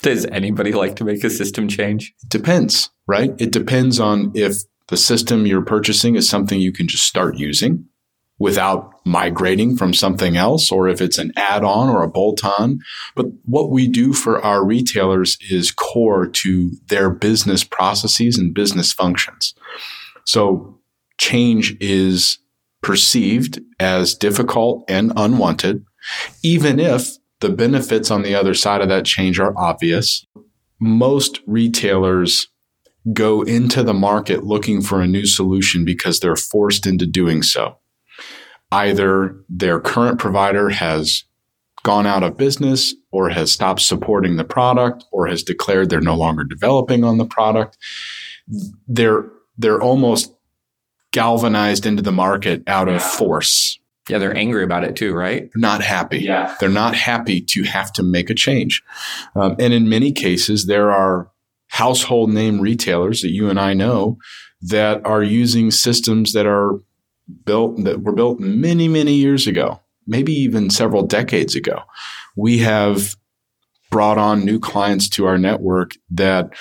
Does 0.02 0.26
anybody 0.26 0.72
like 0.72 0.96
to 0.98 1.04
make 1.04 1.24
a 1.24 1.30
system 1.30 1.68
change? 1.68 2.14
It 2.24 2.30
depends, 2.30 2.90
right? 3.08 3.32
It 3.38 3.52
depends 3.52 4.00
on 4.00 4.32
if 4.34 4.58
the 4.88 4.98
system 4.98 5.46
you're 5.46 5.62
purchasing 5.62 6.16
is 6.16 6.30
something 6.30 6.60
you 6.60 6.72
can 6.72 6.88
just 6.88 7.06
start 7.06 7.38
using 7.38 7.86
without 8.40 8.94
migrating 9.06 9.76
from 9.76 9.94
something 9.94 10.38
else, 10.38 10.72
or 10.72 10.88
if 10.88 11.02
it's 11.02 11.18
an 11.18 11.34
add 11.36 11.62
on 11.64 11.90
or 11.90 12.02
a 12.04 12.08
bolt 12.08 12.44
on. 12.46 12.80
But 13.14 13.26
what 13.44 13.70
we 13.70 13.86
do 13.86 14.14
for 14.14 14.42
our 14.42 14.64
retailers 14.64 15.38
is 15.50 15.72
core 15.72 16.26
to 16.26 16.72
their 16.88 17.10
business 17.10 17.66
processes 17.66 18.38
and 18.38 18.54
business 18.54 18.94
functions. 18.94 19.54
So 20.26 20.80
change 21.18 21.76
is 21.82 22.40
perceived 22.82 23.60
as 23.78 24.16
difficult 24.16 24.86
and 24.88 25.12
unwanted, 25.18 25.86
even 26.42 26.80
if 26.80 27.18
the 27.40 27.50
benefits 27.50 28.12
on 28.12 28.22
the 28.22 28.36
other 28.36 28.54
side 28.54 28.82
of 28.82 28.90
that 28.90 29.06
change 29.06 29.40
are 29.40 29.58
obvious. 29.58 30.26
Most 30.80 31.40
retailers 31.48 32.48
go 33.14 33.42
into 33.42 33.82
the 33.82 33.94
market 33.94 34.44
looking 34.44 34.82
for 34.82 35.02
a 35.02 35.08
new 35.08 35.26
solution 35.26 35.86
because 35.86 36.20
they're 36.20 36.36
forced 36.36 36.86
into 36.86 37.06
doing 37.06 37.42
so. 37.42 37.78
Either 38.72 39.36
their 39.50 39.80
current 39.80 40.20
provider 40.20 40.70
has 40.70 41.24
gone 41.84 42.06
out 42.06 42.24
of 42.24 42.38
business 42.38 42.94
or 43.12 43.30
has 43.30 43.52
stopped 43.52 43.82
supporting 43.82 44.36
the 44.36 44.44
product 44.44 45.06
or 45.12 45.28
has 45.28 45.44
declared 45.44 45.90
they're 45.90 46.02
no 46.02 46.16
longer 46.16 46.44
developing 46.44 47.04
on 47.04 47.18
the 47.18 47.26
product. 47.26 47.78
They're, 48.88 49.32
they're 49.58 49.82
almost 49.82 50.34
galvanized 51.12 51.86
into 51.86 52.04
the 52.04 52.12
market 52.12 52.62
out 52.68 52.90
of 52.90 53.02
force 53.02 53.80
yeah, 54.10 54.18
they're 54.18 54.36
angry 54.36 54.64
about 54.64 54.84
it 54.84 54.96
too, 54.96 55.14
right? 55.14 55.50
Not 55.56 55.84
happy. 55.84 56.20
Yeah. 56.20 56.56
They're 56.60 56.70
not 56.70 56.96
happy 56.96 57.42
to 57.42 57.64
have 57.64 57.94
to 57.94 58.04
make 58.04 58.30
a 58.30 58.36
change. 58.36 58.84
Um, 59.36 59.56
and 59.60 59.74
in 59.74 59.88
many 59.90 60.12
cases, 60.12 60.66
there 60.66 60.92
are 60.92 61.32
household 61.68 62.32
name 62.32 62.60
retailers 62.60 63.22
that 63.22 63.32
you 63.32 63.50
and 63.50 63.60
I 63.60 63.74
know 63.74 64.18
that 64.62 65.06
are 65.06 65.24
using 65.24 65.72
systems 65.72 66.34
that 66.34 66.46
are 66.46 66.82
built, 67.46 67.84
that 67.84 68.02
were 68.02 68.12
built 68.12 68.40
many, 68.40 68.88
many 68.88 69.14
years 69.14 69.48
ago, 69.48 69.80
maybe 70.08 70.34
even 70.34 70.70
several 70.70 71.06
decades 71.06 71.56
ago. 71.56 71.84
We 72.36 72.60
have 72.60 73.16
brought 73.92 74.18
on 74.18 74.46
new 74.46 74.60
clients 74.60 75.08
to 75.10 75.26
our 75.26 75.38
network 75.38 75.94
that 76.12 76.52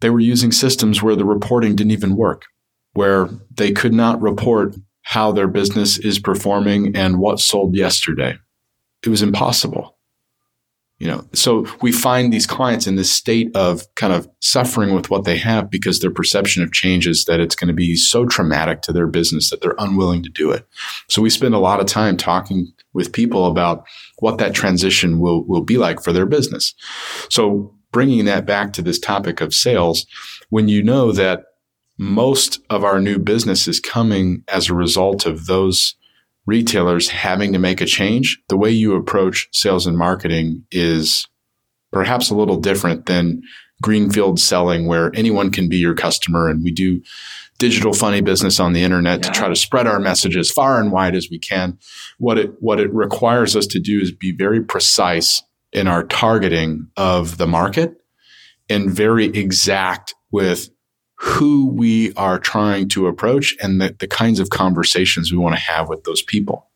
they 0.00 0.10
were 0.10 0.20
using 0.20 0.52
systems 0.52 1.02
where 1.02 1.16
the 1.16 1.24
reporting 1.24 1.76
didn't 1.76 1.92
even 1.92 2.16
work, 2.16 2.44
where 2.92 3.28
they 3.54 3.72
could 3.72 3.92
not 3.92 4.20
report 4.20 4.74
how 5.08 5.32
their 5.32 5.48
business 5.48 5.96
is 5.96 6.18
performing 6.18 6.94
and 6.94 7.18
what 7.18 7.40
sold 7.40 7.74
yesterday. 7.74 8.36
It 9.02 9.08
was 9.08 9.22
impossible. 9.22 9.96
You 10.98 11.06
know, 11.06 11.26
so 11.32 11.66
we 11.80 11.92
find 11.92 12.30
these 12.30 12.46
clients 12.46 12.86
in 12.86 12.96
this 12.96 13.10
state 13.10 13.50
of 13.56 13.82
kind 13.94 14.12
of 14.12 14.28
suffering 14.40 14.94
with 14.94 15.08
what 15.08 15.24
they 15.24 15.38
have 15.38 15.70
because 15.70 16.00
their 16.00 16.10
perception 16.10 16.62
of 16.62 16.72
change 16.72 17.06
is 17.06 17.24
that 17.24 17.40
it's 17.40 17.54
going 17.56 17.68
to 17.68 17.74
be 17.74 17.96
so 17.96 18.26
traumatic 18.26 18.82
to 18.82 18.92
their 18.92 19.06
business 19.06 19.48
that 19.48 19.62
they're 19.62 19.74
unwilling 19.78 20.22
to 20.24 20.28
do 20.28 20.50
it. 20.50 20.68
So 21.08 21.22
we 21.22 21.30
spend 21.30 21.54
a 21.54 21.58
lot 21.58 21.80
of 21.80 21.86
time 21.86 22.18
talking 22.18 22.70
with 22.92 23.14
people 23.14 23.46
about 23.46 23.86
what 24.18 24.36
that 24.36 24.52
transition 24.52 25.20
will, 25.20 25.42
will 25.46 25.64
be 25.64 25.78
like 25.78 26.02
for 26.02 26.12
their 26.12 26.26
business. 26.26 26.74
So 27.30 27.74
bringing 27.92 28.26
that 28.26 28.44
back 28.44 28.74
to 28.74 28.82
this 28.82 28.98
topic 28.98 29.40
of 29.40 29.54
sales, 29.54 30.04
when 30.50 30.68
you 30.68 30.82
know 30.82 31.12
that 31.12 31.44
most 31.98 32.60
of 32.70 32.84
our 32.84 33.00
new 33.00 33.18
business 33.18 33.66
is 33.66 33.80
coming 33.80 34.44
as 34.48 34.68
a 34.68 34.74
result 34.74 35.26
of 35.26 35.46
those 35.46 35.96
retailers 36.46 37.10
having 37.10 37.52
to 37.52 37.58
make 37.58 37.80
a 37.80 37.86
change. 37.86 38.40
The 38.48 38.56
way 38.56 38.70
you 38.70 38.94
approach 38.94 39.48
sales 39.52 39.86
and 39.86 39.98
marketing 39.98 40.64
is 40.70 41.26
perhaps 41.92 42.30
a 42.30 42.34
little 42.34 42.56
different 42.56 43.06
than 43.06 43.42
greenfield 43.82 44.40
selling 44.40 44.86
where 44.86 45.10
anyone 45.14 45.50
can 45.50 45.68
be 45.68 45.76
your 45.76 45.94
customer 45.94 46.48
and 46.48 46.64
we 46.64 46.72
do 46.72 47.00
digital 47.58 47.92
funny 47.92 48.20
business 48.20 48.58
on 48.60 48.72
the 48.72 48.82
internet 48.82 49.24
yeah. 49.24 49.30
to 49.30 49.38
try 49.38 49.48
to 49.48 49.56
spread 49.56 49.86
our 49.86 50.00
messages 50.00 50.50
far 50.50 50.80
and 50.80 50.92
wide 50.92 51.14
as 51.14 51.28
we 51.30 51.38
can. 51.38 51.78
What 52.18 52.38
it 52.38 52.54
what 52.60 52.80
it 52.80 52.92
requires 52.92 53.56
us 53.56 53.66
to 53.68 53.80
do 53.80 54.00
is 54.00 54.12
be 54.12 54.32
very 54.32 54.62
precise 54.62 55.42
in 55.72 55.86
our 55.86 56.04
targeting 56.04 56.88
of 56.96 57.36
the 57.36 57.46
market 57.46 57.96
and 58.70 58.90
very 58.90 59.26
exact 59.26 60.14
with 60.30 60.70
who 61.18 61.66
we 61.66 62.12
are 62.14 62.38
trying 62.38 62.88
to 62.88 63.08
approach 63.08 63.56
and 63.60 63.80
the, 63.80 63.94
the 63.98 64.06
kinds 64.06 64.38
of 64.38 64.50
conversations 64.50 65.32
we 65.32 65.38
want 65.38 65.54
to 65.54 65.60
have 65.60 65.88
with 65.88 66.04
those 66.04 66.22
people. 66.22 66.68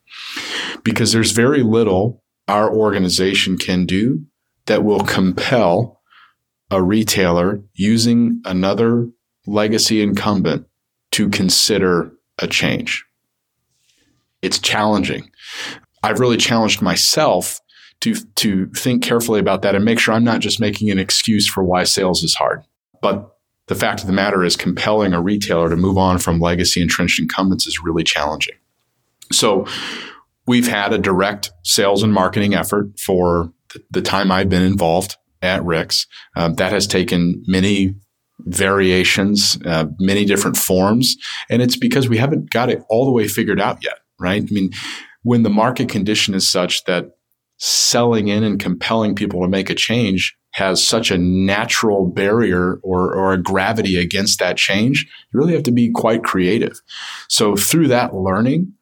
Because 0.82 1.12
there's 1.12 1.30
very 1.30 1.62
little 1.62 2.22
our 2.48 2.72
organization 2.74 3.56
can 3.56 3.86
do 3.86 4.24
that 4.66 4.84
will 4.84 5.00
compel 5.00 6.00
a 6.70 6.82
retailer 6.82 7.62
using 7.74 8.40
another 8.44 9.08
legacy 9.46 10.02
incumbent 10.02 10.66
to 11.12 11.28
consider 11.28 12.12
a 12.38 12.46
change. 12.46 13.04
It's 14.40 14.58
challenging. 14.58 15.30
I've 16.02 16.18
really 16.18 16.36
challenged 16.36 16.82
myself 16.82 17.60
to, 18.00 18.14
to 18.14 18.66
think 18.74 19.04
carefully 19.04 19.38
about 19.38 19.62
that 19.62 19.76
and 19.76 19.84
make 19.84 20.00
sure 20.00 20.14
I'm 20.14 20.24
not 20.24 20.40
just 20.40 20.58
making 20.58 20.90
an 20.90 20.98
excuse 20.98 21.46
for 21.46 21.62
why 21.62 21.84
sales 21.84 22.24
is 22.24 22.34
hard, 22.34 22.64
but 23.00 23.31
the 23.72 23.78
fact 23.78 24.02
of 24.02 24.06
the 24.06 24.12
matter 24.12 24.44
is 24.44 24.54
compelling 24.54 25.14
a 25.14 25.22
retailer 25.22 25.70
to 25.70 25.76
move 25.76 25.96
on 25.96 26.18
from 26.18 26.38
legacy 26.38 26.82
entrenched 26.82 27.18
incumbents 27.18 27.66
is 27.66 27.82
really 27.82 28.04
challenging. 28.04 28.54
So 29.32 29.66
we've 30.46 30.68
had 30.68 30.92
a 30.92 30.98
direct 30.98 31.50
sales 31.62 32.02
and 32.02 32.12
marketing 32.12 32.52
effort 32.52 33.00
for 33.00 33.50
the 33.90 34.02
time 34.02 34.30
I've 34.30 34.50
been 34.50 34.62
involved 34.62 35.16
at 35.40 35.62
RICS. 35.62 36.06
Um, 36.36 36.54
that 36.56 36.70
has 36.70 36.86
taken 36.86 37.42
many 37.46 37.94
variations, 38.40 39.56
uh, 39.64 39.86
many 39.98 40.26
different 40.26 40.58
forms, 40.58 41.16
and 41.48 41.62
it's 41.62 41.76
because 41.76 42.10
we 42.10 42.18
haven't 42.18 42.50
got 42.50 42.68
it 42.68 42.82
all 42.90 43.06
the 43.06 43.12
way 43.12 43.26
figured 43.26 43.60
out 43.60 43.82
yet, 43.82 44.00
right? 44.20 44.42
I 44.42 44.52
mean, 44.52 44.70
when 45.22 45.44
the 45.44 45.50
market 45.50 45.88
condition 45.88 46.34
is 46.34 46.46
such 46.46 46.84
that 46.84 47.12
selling 47.56 48.28
in 48.28 48.44
and 48.44 48.60
compelling 48.60 49.14
people 49.14 49.40
to 49.40 49.48
make 49.48 49.70
a 49.70 49.74
change 49.74 50.36
has 50.52 50.84
such 50.84 51.10
a 51.10 51.18
natural 51.18 52.06
barrier 52.06 52.78
or, 52.82 53.14
or 53.14 53.32
a 53.32 53.42
gravity 53.42 53.96
against 53.96 54.38
that 54.38 54.56
change, 54.56 55.06
you 55.32 55.40
really 55.40 55.54
have 55.54 55.62
to 55.64 55.72
be 55.72 55.90
quite 55.90 56.22
creative. 56.22 56.80
So 57.28 57.56
through 57.56 57.88
that 57.88 58.14
learning, 58.14 58.74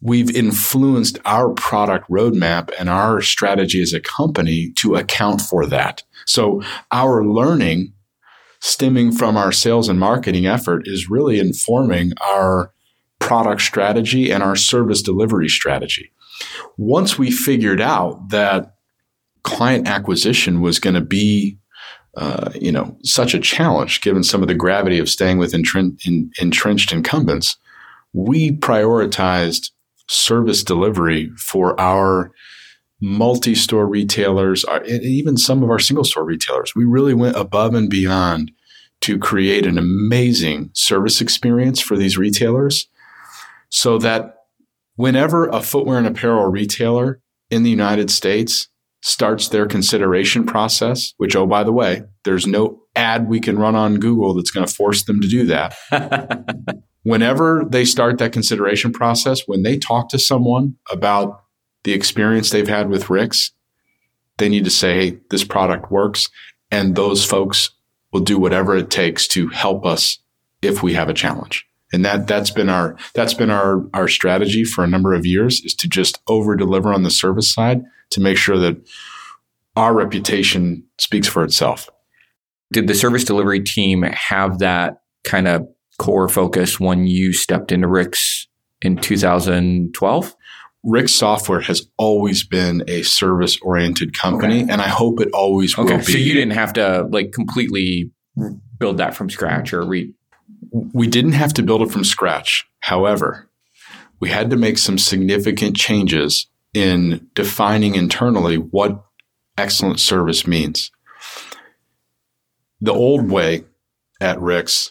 we've 0.00 0.34
influenced 0.34 1.18
our 1.24 1.50
product 1.50 2.08
roadmap 2.10 2.70
and 2.78 2.88
our 2.88 3.20
strategy 3.20 3.80
as 3.82 3.92
a 3.92 4.00
company 4.00 4.72
to 4.76 4.96
account 4.96 5.40
for 5.40 5.66
that. 5.66 6.02
So 6.26 6.62
our 6.90 7.24
learning 7.24 7.92
stemming 8.60 9.12
from 9.12 9.36
our 9.36 9.52
sales 9.52 9.90
and 9.90 10.00
marketing 10.00 10.46
effort 10.46 10.82
is 10.86 11.10
really 11.10 11.38
informing 11.38 12.12
our 12.22 12.72
product 13.18 13.60
strategy 13.60 14.30
and 14.30 14.42
our 14.42 14.56
service 14.56 15.02
delivery 15.02 15.48
strategy. 15.48 16.10
Once 16.76 17.18
we 17.18 17.30
figured 17.30 17.80
out 17.80 18.30
that 18.30 18.73
client 19.44 19.86
acquisition 19.86 20.60
was 20.60 20.78
going 20.78 20.94
to 20.94 21.00
be 21.00 21.58
uh, 22.16 22.50
you 22.54 22.70
know, 22.70 22.96
such 23.02 23.34
a 23.34 23.40
challenge 23.40 24.00
given 24.00 24.22
some 24.22 24.40
of 24.40 24.48
the 24.48 24.54
gravity 24.54 24.98
of 24.98 25.08
staying 25.08 25.38
with 25.38 25.52
entren- 25.52 25.98
in, 26.06 26.30
entrenched 26.38 26.92
incumbents, 26.92 27.56
we 28.12 28.52
prioritized 28.52 29.70
service 30.08 30.62
delivery 30.62 31.30
for 31.36 31.78
our 31.80 32.30
multi-store 33.00 33.86
retailers, 33.86 34.64
our, 34.64 34.84
even 34.84 35.36
some 35.36 35.62
of 35.62 35.70
our 35.70 35.80
single-store 35.80 36.24
retailers. 36.24 36.74
We 36.76 36.84
really 36.84 37.14
went 37.14 37.36
above 37.36 37.74
and 37.74 37.90
beyond 37.90 38.52
to 39.00 39.18
create 39.18 39.66
an 39.66 39.76
amazing 39.76 40.70
service 40.72 41.20
experience 41.20 41.80
for 41.80 41.96
these 41.96 42.16
retailers, 42.16 42.86
so 43.70 43.98
that 43.98 44.36
whenever 44.94 45.48
a 45.48 45.60
footwear 45.60 45.98
and 45.98 46.06
apparel 46.06 46.46
retailer 46.46 47.20
in 47.50 47.64
the 47.64 47.70
United 47.70 48.10
States 48.10 48.68
starts 49.04 49.48
their 49.48 49.66
consideration 49.66 50.46
process, 50.46 51.12
which, 51.18 51.36
oh, 51.36 51.46
by 51.46 51.62
the 51.62 51.72
way, 51.72 52.02
there's 52.24 52.46
no 52.46 52.80
ad 52.96 53.28
we 53.28 53.38
can 53.38 53.58
run 53.58 53.74
on 53.74 54.00
Google 54.00 54.32
that's 54.32 54.50
going 54.50 54.66
to 54.66 54.72
force 54.72 55.04
them 55.04 55.20
to 55.20 55.28
do 55.28 55.44
that. 55.44 55.76
Whenever 57.02 57.66
they 57.68 57.84
start 57.84 58.16
that 58.16 58.32
consideration 58.32 58.92
process, 58.92 59.42
when 59.46 59.62
they 59.62 59.76
talk 59.76 60.08
to 60.08 60.18
someone 60.18 60.76
about 60.90 61.42
the 61.84 61.92
experience 61.92 62.48
they've 62.48 62.66
had 62.66 62.88
with 62.88 63.04
RICS, 63.04 63.50
they 64.38 64.48
need 64.48 64.64
to 64.64 64.70
say, 64.70 64.94
hey, 64.94 65.18
this 65.28 65.44
product 65.44 65.90
works. 65.90 66.30
And 66.70 66.96
those 66.96 67.26
folks 67.26 67.70
will 68.10 68.20
do 68.20 68.38
whatever 68.38 68.74
it 68.74 68.88
takes 68.88 69.28
to 69.28 69.48
help 69.48 69.84
us 69.84 70.18
if 70.62 70.82
we 70.82 70.94
have 70.94 71.10
a 71.10 71.14
challenge. 71.14 71.66
And 71.92 72.06
that 72.06 72.26
that's 72.26 72.50
been 72.50 72.70
our 72.70 72.96
that's 73.14 73.34
been 73.34 73.50
our 73.50 73.86
our 73.92 74.08
strategy 74.08 74.64
for 74.64 74.82
a 74.82 74.88
number 74.88 75.12
of 75.12 75.26
years 75.26 75.60
is 75.60 75.74
to 75.74 75.88
just 75.88 76.20
over 76.26 76.56
deliver 76.56 76.92
on 76.92 77.02
the 77.02 77.10
service 77.10 77.52
side 77.52 77.82
to 78.14 78.20
make 78.20 78.36
sure 78.36 78.58
that 78.58 78.76
our 79.76 79.94
reputation 79.94 80.84
speaks 80.98 81.28
for 81.28 81.44
itself. 81.44 81.88
Did 82.72 82.86
the 82.86 82.94
service 82.94 83.24
delivery 83.24 83.60
team 83.60 84.02
have 84.02 84.58
that 84.58 85.02
kind 85.24 85.46
of 85.48 85.68
core 85.98 86.28
focus 86.28 86.80
when 86.80 87.06
you 87.06 87.32
stepped 87.32 87.72
into 87.72 87.88
RICS 87.88 88.46
in 88.82 88.96
2012? 88.96 90.36
RICS 90.86 91.10
Software 91.10 91.60
has 91.60 91.88
always 91.96 92.44
been 92.44 92.84
a 92.86 93.02
service 93.02 93.58
oriented 93.62 94.16
company, 94.16 94.62
okay. 94.62 94.72
and 94.72 94.82
I 94.82 94.88
hope 94.88 95.20
it 95.20 95.28
always 95.32 95.76
okay. 95.78 95.92
will 95.92 95.98
be. 95.98 96.12
So 96.12 96.18
you 96.18 96.34
didn't 96.34 96.52
have 96.52 96.74
to 96.74 97.08
like 97.10 97.32
completely 97.32 98.10
build 98.78 98.98
that 98.98 99.14
from 99.14 99.30
scratch 99.30 99.72
or 99.72 99.84
re. 99.84 100.12
We 100.92 101.06
didn't 101.06 101.32
have 101.32 101.54
to 101.54 101.62
build 101.62 101.82
it 101.82 101.90
from 101.90 102.04
scratch. 102.04 102.66
However, 102.80 103.48
we 104.20 104.28
had 104.28 104.50
to 104.50 104.56
make 104.56 104.78
some 104.78 104.98
significant 104.98 105.76
changes 105.76 106.46
in 106.74 107.28
defining 107.34 107.94
internally 107.94 108.56
what 108.56 109.04
excellent 109.56 110.00
service 110.00 110.46
means. 110.46 110.90
The 112.80 112.92
old 112.92 113.30
way 113.30 113.64
at 114.20 114.38
RICS 114.38 114.90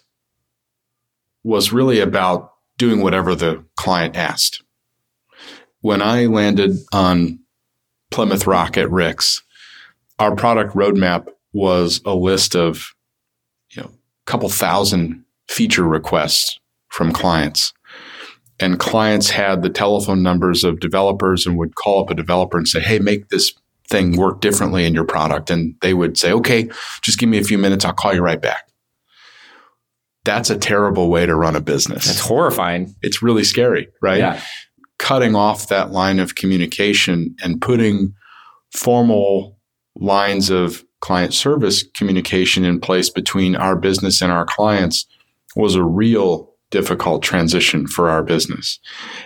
was 1.44 1.74
really 1.74 2.00
about 2.00 2.54
doing 2.78 3.02
whatever 3.02 3.36
the 3.36 3.64
client 3.76 4.16
asked. 4.16 4.64
When 5.82 6.02
I 6.02 6.26
landed 6.26 6.78
on 6.94 7.40
Plymouth 8.10 8.48
Rock 8.48 8.78
at 8.78 8.88
RICS, 8.88 9.42
our 10.18 10.36
product 10.36 10.74
roadmap 10.74 11.28
was 11.52 12.02
a 12.06 12.16
list 12.16 12.56
of, 12.56 12.96
you 13.72 13.82
know, 13.82 13.90
a 13.90 14.26
couple 14.26 14.50
thousand 14.50 15.26
feature 15.50 15.84
requests 15.84 16.60
from 16.88 17.12
clients 17.12 17.74
and 18.64 18.80
clients 18.80 19.30
had 19.30 19.62
the 19.62 19.70
telephone 19.70 20.24
numbers 20.24 20.64
of 20.64 20.80
developers 20.80 21.46
and 21.46 21.58
would 21.58 21.76
call 21.76 22.02
up 22.02 22.10
a 22.10 22.16
developer 22.16 22.58
and 22.58 22.68
say, 22.68 22.80
Hey, 22.80 22.98
make 22.98 23.28
this 23.28 23.54
thing 23.90 24.16
work 24.16 24.40
differently 24.40 24.86
in 24.86 24.94
your 24.94 25.04
product. 25.04 25.50
And 25.50 25.76
they 25.82 25.94
would 25.94 26.18
say, 26.18 26.32
Okay, 26.32 26.70
just 27.02 27.20
give 27.20 27.28
me 27.28 27.38
a 27.38 27.44
few 27.44 27.58
minutes. 27.58 27.84
I'll 27.84 27.94
call 27.94 28.14
you 28.14 28.22
right 28.22 28.42
back. 28.42 28.70
That's 30.24 30.50
a 30.50 30.58
terrible 30.58 31.10
way 31.10 31.26
to 31.26 31.36
run 31.36 31.58
a 31.58 31.62
business. 31.62 32.10
It's 32.10 32.22
horrifying. 32.22 32.96
It's 33.02 33.22
really 33.22 33.44
scary, 33.44 33.90
right? 34.02 34.20
Yeah. 34.20 34.42
Cutting 34.98 35.36
off 35.36 35.68
that 35.68 35.92
line 35.92 36.20
of 36.20 36.36
communication 36.36 37.36
and 37.44 37.62
putting 37.62 38.16
formal 38.72 39.58
lines 39.96 40.50
of 40.50 40.86
client 41.02 41.34
service 41.34 41.84
communication 41.94 42.64
in 42.64 42.80
place 42.80 43.10
between 43.10 43.58
our 43.58 43.76
business 43.76 44.22
and 44.22 44.32
our 44.32 44.46
clients 44.46 45.06
was 45.58 45.76
a 45.76 45.84
real 45.84 46.53
difficult 46.74 47.22
transition 47.22 47.86
for 47.86 48.10
our 48.10 48.24
business. 48.24 48.80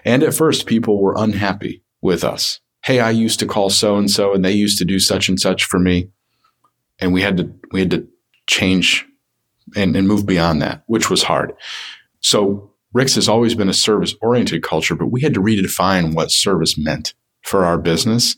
And 0.04 0.22
at 0.22 0.34
first, 0.34 0.66
people 0.66 1.02
were 1.02 1.16
unhappy 1.18 1.82
with 2.02 2.26
us. 2.26 2.60
Hey, 2.84 3.00
I 3.00 3.10
used 3.12 3.40
to 3.40 3.46
call 3.46 3.70
so 3.70 3.96
and 3.96 4.12
so, 4.12 4.34
and 4.34 4.44
they 4.44 4.52
used 4.52 4.78
to 4.80 4.86
do 4.86 5.00
such 5.00 5.30
and 5.30 5.40
such 5.40 5.64
for 5.64 5.80
me, 5.80 6.10
and 7.00 7.14
we 7.14 7.22
had 7.22 7.38
to 7.38 7.50
we 7.72 7.80
had 7.80 7.92
to 7.92 8.06
change 8.48 9.06
and, 9.78 9.96
and 9.96 10.08
move 10.08 10.26
beyond 10.26 10.62
that, 10.62 10.84
which 10.88 11.10
was 11.10 11.24
hard. 11.24 11.54
So 12.20 12.74
RICS 12.94 13.16
has 13.16 13.30
always 13.30 13.56
been 13.56 13.70
a 13.70 13.74
service 13.74 14.14
oriented 14.22 14.62
culture, 14.62 14.96
but 14.96 15.08
we 15.08 15.22
had 15.22 15.34
to 15.34 15.42
redefine 15.42 16.14
what 16.14 16.32
service 16.32 16.78
meant 16.78 17.14
for 17.44 17.64
our 17.64 17.78
business 17.78 18.36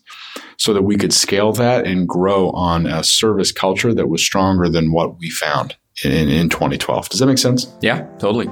so 0.57 0.71
that 0.73 0.83
we 0.83 0.97
could 0.97 1.13
scale 1.13 1.51
that 1.53 1.87
and 1.87 2.07
grow 2.07 2.51
on 2.51 2.85
a 2.85 3.03
service 3.03 3.51
culture 3.51 3.93
that 3.93 4.07
was 4.07 4.23
stronger 4.23 4.69
than 4.69 4.91
what 4.91 5.17
we 5.17 5.31
found 5.31 5.75
in, 6.03 6.29
in 6.29 6.49
2012. 6.49 7.09
Does 7.09 7.19
that 7.19 7.27
make 7.27 7.37
sense? 7.37 7.67
Yeah, 7.81 8.07
totally. 8.19 8.49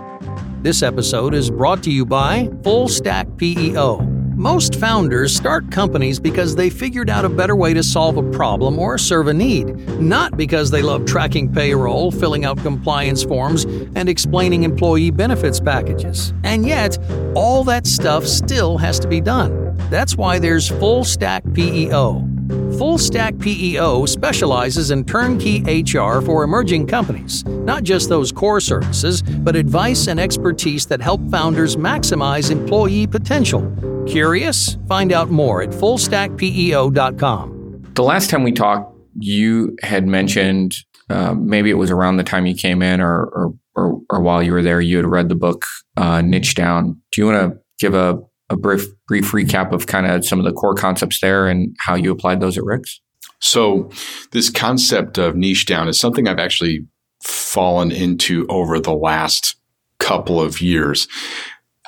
This 0.62 0.84
episode 0.84 1.34
is 1.34 1.50
brought 1.50 1.84
to 1.84 1.92
you 1.92 2.06
by 2.06 2.50
Full 2.64 2.88
Stack 2.88 3.28
PEO. 3.38 4.18
Most 4.38 4.76
founders 4.76 5.36
start 5.36 5.72
companies 5.72 6.20
because 6.20 6.56
they 6.56 6.70
figured 6.70 7.10
out 7.10 7.26
a 7.26 7.30
better 7.30 7.56
way 7.56 7.74
to 7.74 7.82
solve 7.82 8.18
a 8.18 8.32
problem 8.32 8.78
or 8.78 9.00
serve 9.00 9.30
a 9.30 9.34
need, 9.34 9.76
not 10.00 10.38
because 10.38 10.70
they 10.70 10.84
love 10.84 11.06
tracking 11.06 11.52
payroll, 11.52 12.12
filling 12.12 12.46
out 12.46 12.60
compliance 12.60 13.24
forms, 13.24 13.64
and 13.96 14.08
explaining 14.08 14.62
employee 14.62 15.10
benefits 15.10 15.60
packages. 15.60 16.34
And 16.44 16.68
yet, 16.68 17.00
all 17.36 17.64
that 17.64 17.88
stuff 17.88 18.28
still 18.28 18.78
has 18.78 19.00
to 19.00 19.08
be 19.08 19.22
done. 19.22 19.76
That's 19.90 20.16
why 20.16 20.38
there's 20.38 20.68
Full 20.68 21.04
Stack 21.04 21.44
PEO. 21.54 22.37
Full 22.78 22.98
Stack 23.00 23.40
PEO 23.40 24.06
specializes 24.06 24.92
in 24.92 25.04
turnkey 25.04 25.63
HR 25.63 26.22
for 26.22 26.44
emerging 26.44 26.86
companies, 26.86 27.44
not 27.44 27.82
just 27.82 28.08
those 28.08 28.32
core 28.32 28.60
services, 28.60 29.24
but 29.24 29.56
advice 29.56 30.06
and 30.06 30.20
expertise 30.20 30.86
that 30.86 31.02
help 31.02 31.20
founders 31.32 31.76
maximize 31.76 32.52
employee 32.52 33.08
potential. 33.08 33.76
Curious? 34.06 34.78
Find 34.88 35.12
out 35.12 35.32
more 35.32 35.63
at 35.63 35.70
fullstackpeo.com. 35.70 37.94
The 37.96 38.04
last 38.04 38.30
time 38.30 38.44
we 38.44 38.52
talked, 38.52 38.96
you 39.18 39.76
had 39.82 40.06
mentioned 40.06 40.76
uh, 41.10 41.34
maybe 41.34 41.72
it 41.72 41.80
was 41.80 41.90
around 41.90 42.18
the 42.18 42.24
time 42.24 42.46
you 42.46 42.54
came 42.54 42.84
in 42.84 43.02
or, 43.02 43.24
or, 43.24 43.56
or, 43.74 44.02
or 44.12 44.22
while 44.22 44.44
you 44.44 44.52
were 44.52 44.62
there, 44.62 44.82
you 44.82 44.98
had 44.98 45.08
read 45.08 45.30
the 45.30 45.36
book 45.36 45.66
uh, 45.96 46.22
Niche 46.22 46.54
Down. 46.54 47.02
Do 47.12 47.22
you 47.22 47.26
want 47.26 47.54
to 47.54 47.60
give 47.80 47.96
a 47.96 48.20
a 48.50 48.56
brief 48.56 48.86
brief 49.08 49.32
recap 49.32 49.72
of 49.72 49.88
kind 49.88 50.06
of 50.06 50.26
some 50.26 50.40
of 50.40 50.46
the 50.46 50.54
core 50.54 50.76
concepts 50.76 51.20
there 51.20 51.48
and 51.48 51.76
how 51.80 51.96
you 51.96 52.12
applied 52.12 52.40
those 52.40 52.58
at 52.58 52.64
RICS? 52.64 53.00
So, 53.40 53.90
this 54.32 54.50
concept 54.50 55.18
of 55.18 55.36
niche 55.36 55.66
down 55.66 55.88
is 55.88 56.00
something 56.00 56.28
I've 56.28 56.40
actually 56.40 56.86
fallen 57.24 57.92
into 57.92 58.46
over 58.50 58.80
the 58.80 58.96
last 58.96 59.56
couple 60.00 60.42
of 60.42 60.62
years. 60.62 61.08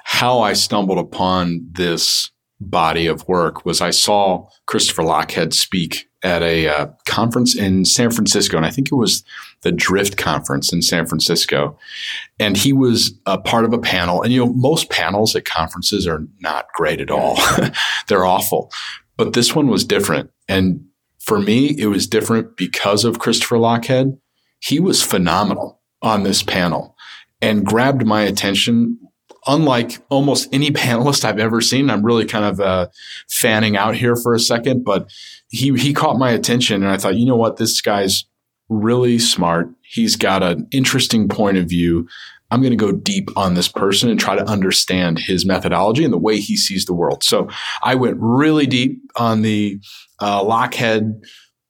How 0.03 0.41
I 0.41 0.53
stumbled 0.53 0.97
upon 0.97 1.67
this 1.71 2.31
body 2.59 3.07
of 3.07 3.27
work 3.27 3.65
was 3.65 3.81
I 3.81 3.91
saw 3.91 4.47
Christopher 4.65 5.03
Lochhead 5.03 5.53
speak 5.53 6.09
at 6.23 6.41
a 6.43 6.67
uh, 6.67 6.87
conference 7.07 7.55
in 7.55 7.85
San 7.85 8.11
Francisco, 8.11 8.57
and 8.57 8.65
I 8.65 8.71
think 8.71 8.91
it 8.91 8.95
was 8.95 9.23
the 9.61 9.71
Drift 9.71 10.17
Conference 10.17 10.71
in 10.71 10.81
San 10.81 11.05
Francisco. 11.05 11.77
And 12.39 12.55
he 12.55 12.73
was 12.73 13.13
a 13.25 13.37
part 13.37 13.65
of 13.65 13.73
a 13.73 13.79
panel. 13.79 14.21
And, 14.21 14.31
you 14.31 14.45
know, 14.45 14.53
most 14.53 14.89
panels 14.89 15.35
at 15.35 15.45
conferences 15.45 16.07
are 16.07 16.25
not 16.39 16.67
great 16.73 17.01
at 17.01 17.11
all, 17.11 17.37
they're 18.07 18.25
awful. 18.25 18.71
But 19.17 19.33
this 19.33 19.53
one 19.53 19.67
was 19.67 19.83
different. 19.83 20.31
And 20.47 20.85
for 21.19 21.39
me, 21.39 21.75
it 21.77 21.87
was 21.87 22.07
different 22.07 22.55
because 22.55 23.03
of 23.03 23.19
Christopher 23.19 23.57
Lochhead. 23.57 24.17
He 24.61 24.79
was 24.79 25.03
phenomenal 25.03 25.81
on 26.01 26.23
this 26.23 26.41
panel 26.41 26.95
and 27.41 27.65
grabbed 27.65 28.05
my 28.05 28.23
attention 28.23 28.97
unlike 29.47 29.99
almost 30.09 30.47
any 30.53 30.71
panelist 30.71 31.25
I've 31.25 31.39
ever 31.39 31.61
seen. 31.61 31.89
I'm 31.89 32.05
really 32.05 32.25
kind 32.25 32.45
of 32.45 32.59
uh, 32.59 32.87
fanning 33.29 33.77
out 33.77 33.95
here 33.95 34.15
for 34.15 34.33
a 34.33 34.39
second, 34.39 34.83
but 34.83 35.11
he 35.49 35.75
he 35.77 35.93
caught 35.93 36.17
my 36.17 36.31
attention, 36.31 36.83
and 36.83 36.91
I 36.91 36.97
thought, 36.97 37.15
you 37.15 37.25
know 37.25 37.35
what, 37.35 37.57
this 37.57 37.81
guy's 37.81 38.25
really 38.69 39.19
smart. 39.19 39.69
He's 39.81 40.15
got 40.15 40.43
an 40.43 40.67
interesting 40.71 41.27
point 41.27 41.57
of 41.57 41.67
view. 41.67 42.07
I'm 42.51 42.61
going 42.61 42.71
to 42.71 42.77
go 42.77 42.91
deep 42.91 43.29
on 43.35 43.53
this 43.53 43.67
person 43.67 44.09
and 44.09 44.19
try 44.19 44.35
to 44.35 44.47
understand 44.47 45.19
his 45.19 45.45
methodology 45.45 46.03
and 46.03 46.13
the 46.13 46.17
way 46.17 46.39
he 46.39 46.57
sees 46.57 46.85
the 46.85 46.93
world. 46.93 47.23
So 47.23 47.47
I 47.83 47.95
went 47.95 48.17
really 48.19 48.65
deep 48.65 48.99
on 49.15 49.41
the 49.41 49.79
uh, 50.19 50.43
Lochhead 50.43 51.21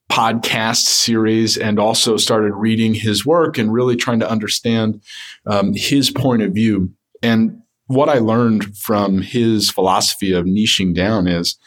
podcast 0.10 0.86
series 0.86 1.58
and 1.58 1.80
also 1.80 2.18
started 2.18 2.54
reading 2.54 2.94
his 2.94 3.26
work 3.26 3.58
and 3.58 3.72
really 3.72 3.96
trying 3.96 4.20
to 4.20 4.30
understand 4.30 5.02
um, 5.46 5.74
his 5.76 6.10
point 6.10 6.42
of 6.42 6.54
view. 6.54 6.92
And 7.22 7.62
what 7.88 8.10
I 8.10 8.20
learned 8.20 8.78
from 8.78 9.22
his 9.22 9.70
philosophy 9.70 10.32
of 10.32 10.46
niching 10.46 10.96
down 10.96 11.28
is, 11.28 11.58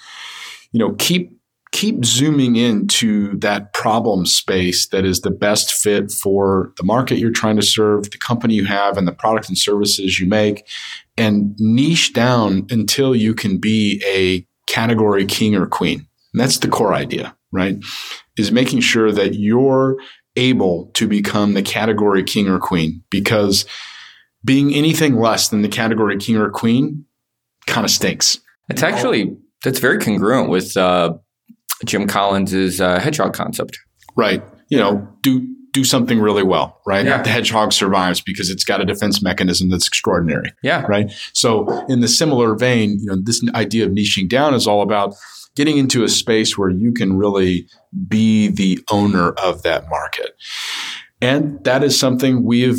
you 0.73 0.79
know, 0.79 0.95
keep 0.95 1.31
keep 1.73 2.05
zooming 2.05 2.57
into 2.57 3.37
that 3.39 3.73
problem 3.73 4.27
space 4.27 4.87
that 4.89 5.05
is 5.05 5.23
the 5.23 5.31
best 5.31 5.73
fit 5.73 6.13
for 6.13 6.73
the 6.77 6.85
market 6.85 7.19
you're 7.19 7.31
trying 7.31 7.57
to 7.57 7.63
serve, 7.63 8.11
the 8.11 8.19
company 8.19 8.55
you 8.55 8.67
have, 8.67 8.97
and 8.97 9.09
the 9.09 9.13
product 9.13 9.49
and 9.49 9.59
services 9.59 10.21
you 10.21 10.27
make, 10.27 10.69
and 11.17 11.55
niche 11.59 12.13
down 12.13 12.67
until 12.71 13.17
you 13.17 13.35
can 13.35 13.59
be 13.59 14.03
a 14.07 14.47
category 14.71 15.25
king 15.25 15.55
or 15.55 15.67
queen. 15.67 16.07
And 16.33 16.41
that's 16.41 16.59
the 16.59 16.69
core 16.69 16.95
idea, 16.95 17.35
right? 17.53 17.77
Is 18.37 18.53
making 18.53 18.81
sure 18.81 19.11
that 19.11 19.35
you're 19.35 19.97
able 20.37 20.91
to 20.95 21.09
become 21.09 21.55
the 21.55 21.63
category 21.63 22.23
king 22.23 22.49
or 22.49 22.59
queen 22.59 23.03
because 23.11 23.67
being 24.45 24.75
anything 24.75 25.17
less 25.17 25.49
than 25.49 25.63
the 25.63 25.69
category 25.69 26.17
king 26.19 26.37
or 26.37 26.51
queen 26.51 27.05
kind 27.67 27.85
of 27.85 27.91
stinks. 27.91 28.41
It's 28.69 28.83
actually 28.83 29.37
that's 29.63 29.79
very 29.79 29.99
congruent 29.99 30.49
with 30.49 30.77
uh, 30.77 31.15
Jim 31.85 32.07
Collins' 32.07 32.81
uh, 32.81 33.01
hedgehog 33.01 33.35
concept. 33.35 33.79
Right. 34.17 34.43
You 34.69 34.79
know, 34.79 35.09
do 35.23 35.49
do 35.73 35.85
something 35.85 36.21
really 36.21 36.43
well, 36.43 36.81
right? 36.87 37.07
Yeah. 37.07 37.23
The 37.23 37.31
hedgehog 37.31 37.73
survives 37.73 38.21
because 38.21 38.51
it's 38.51 38.63
got 38.63 38.83
a 38.83 38.85
defense 38.85 39.23
mechanism 39.23 39.71
that's 39.71 39.89
extraordinary. 39.89 40.53
Yeah. 40.63 40.83
Right. 40.83 41.11
So 41.33 41.87
in 41.89 42.01
the 42.01 42.09
similar 42.09 42.55
vein, 42.55 42.99
you 43.01 43.07
know, 43.07 43.17
this 43.17 43.43
idea 43.55 43.87
of 43.87 43.93
niching 43.93 44.29
down 44.29 44.53
is 44.53 44.67
all 44.67 44.83
about 44.83 45.15
getting 45.57 45.79
into 45.79 46.05
a 46.05 46.09
space 46.09 46.57
where 46.57 46.71
you 46.71 46.93
can 46.93 47.17
really 47.17 47.67
be 48.07 48.49
the 48.49 48.81
owner 48.91 49.31
of 49.33 49.63
that 49.63 49.89
market. 49.89 50.37
And 51.21 51.63
that 51.65 51.83
is 51.83 51.99
something 51.99 52.45
we 52.45 52.63
have 52.63 52.79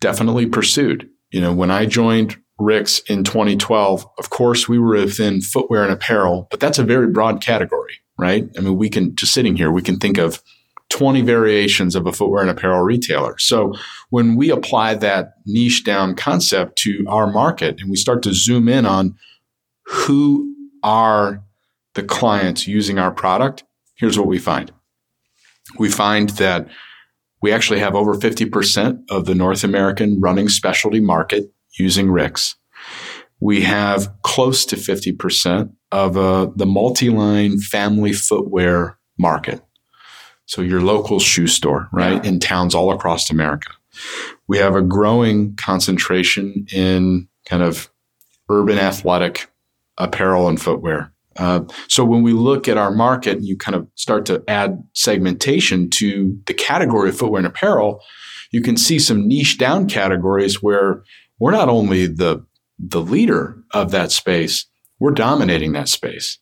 definitely 0.00 0.46
pursued. 0.46 1.08
You 1.30 1.40
know, 1.40 1.52
when 1.52 1.70
I 1.70 1.86
joined 1.86 2.36
RICS 2.60 3.02
in 3.08 3.24
2012, 3.24 4.06
of 4.18 4.30
course, 4.30 4.68
we 4.68 4.78
were 4.78 4.96
within 4.96 5.40
footwear 5.40 5.84
and 5.84 5.92
apparel, 5.92 6.48
but 6.50 6.60
that's 6.60 6.78
a 6.78 6.84
very 6.84 7.06
broad 7.06 7.40
category, 7.40 7.94
right? 8.18 8.48
I 8.56 8.60
mean, 8.60 8.76
we 8.76 8.90
can 8.90 9.14
just 9.14 9.32
sitting 9.32 9.56
here, 9.56 9.70
we 9.70 9.82
can 9.82 9.98
think 9.98 10.18
of 10.18 10.42
20 10.90 11.22
variations 11.22 11.94
of 11.94 12.06
a 12.06 12.12
footwear 12.12 12.42
and 12.42 12.50
apparel 12.50 12.82
retailer. 12.82 13.38
So 13.38 13.74
when 14.10 14.36
we 14.36 14.50
apply 14.50 14.94
that 14.94 15.34
niche 15.46 15.84
down 15.84 16.14
concept 16.14 16.78
to 16.78 17.04
our 17.08 17.30
market 17.30 17.80
and 17.80 17.90
we 17.90 17.96
start 17.96 18.22
to 18.22 18.32
zoom 18.32 18.68
in 18.68 18.86
on 18.86 19.16
who 19.84 20.54
are 20.82 21.42
the 21.94 22.02
clients 22.02 22.66
using 22.66 22.98
our 22.98 23.10
product, 23.10 23.64
here's 23.96 24.18
what 24.18 24.28
we 24.28 24.38
find. 24.38 24.72
We 25.78 25.90
find 25.90 26.30
that 26.30 26.68
we 27.42 27.52
actually 27.52 27.80
have 27.80 27.94
over 27.94 28.14
50% 28.14 29.02
of 29.10 29.26
the 29.26 29.34
North 29.34 29.62
American 29.62 30.20
running 30.20 30.48
specialty 30.48 31.00
market 31.00 31.52
using 31.78 32.08
RICS. 32.08 32.54
We 33.40 33.62
have 33.62 34.12
close 34.22 34.64
to 34.66 34.76
50% 34.76 35.72
of 35.92 36.16
uh, 36.16 36.48
the 36.54 36.66
multi-line 36.66 37.58
family 37.58 38.12
footwear 38.12 38.98
market. 39.18 39.62
So 40.46 40.62
your 40.62 40.80
local 40.80 41.20
shoe 41.20 41.46
store, 41.46 41.88
right? 41.92 42.24
In 42.24 42.40
towns 42.40 42.74
all 42.74 42.92
across 42.92 43.30
America. 43.30 43.70
We 44.46 44.58
have 44.58 44.74
a 44.74 44.82
growing 44.82 45.56
concentration 45.56 46.66
in 46.72 47.28
kind 47.46 47.62
of 47.62 47.90
urban 48.48 48.78
athletic 48.78 49.50
apparel 49.98 50.48
and 50.48 50.60
footwear. 50.60 51.12
Uh, 51.36 51.60
so 51.86 52.04
when 52.04 52.22
we 52.22 52.32
look 52.32 52.66
at 52.66 52.76
our 52.76 52.90
market 52.90 53.36
and 53.36 53.46
you 53.46 53.56
kind 53.56 53.74
of 53.74 53.86
start 53.94 54.26
to 54.26 54.42
add 54.48 54.82
segmentation 54.94 55.88
to 55.90 56.36
the 56.46 56.54
category 56.54 57.10
of 57.10 57.18
footwear 57.18 57.38
and 57.38 57.46
apparel, 57.46 58.02
you 58.50 58.60
can 58.60 58.76
see 58.76 58.98
some 58.98 59.28
niche 59.28 59.58
down 59.58 59.86
categories 59.86 60.62
where 60.62 61.02
we're 61.38 61.52
not 61.52 61.68
only 61.68 62.06
the 62.06 62.44
the 62.78 63.00
leader 63.00 63.62
of 63.72 63.90
that 63.90 64.12
space, 64.12 64.66
we're 65.00 65.12
dominating 65.12 65.72
that 65.72 65.88
space. 65.88 66.38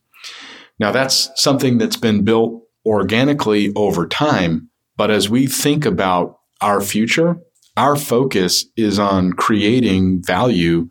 Now 0.78 0.92
that's 0.92 1.30
something 1.34 1.78
that's 1.78 1.96
been 1.96 2.24
built 2.24 2.62
organically 2.84 3.72
over 3.74 4.06
time, 4.06 4.70
but 4.96 5.10
as 5.10 5.28
we 5.28 5.46
think 5.46 5.84
about 5.84 6.38
our 6.60 6.80
future, 6.80 7.38
our 7.76 7.96
focus 7.96 8.64
is 8.76 8.98
on 8.98 9.32
creating 9.32 10.22
value 10.22 10.88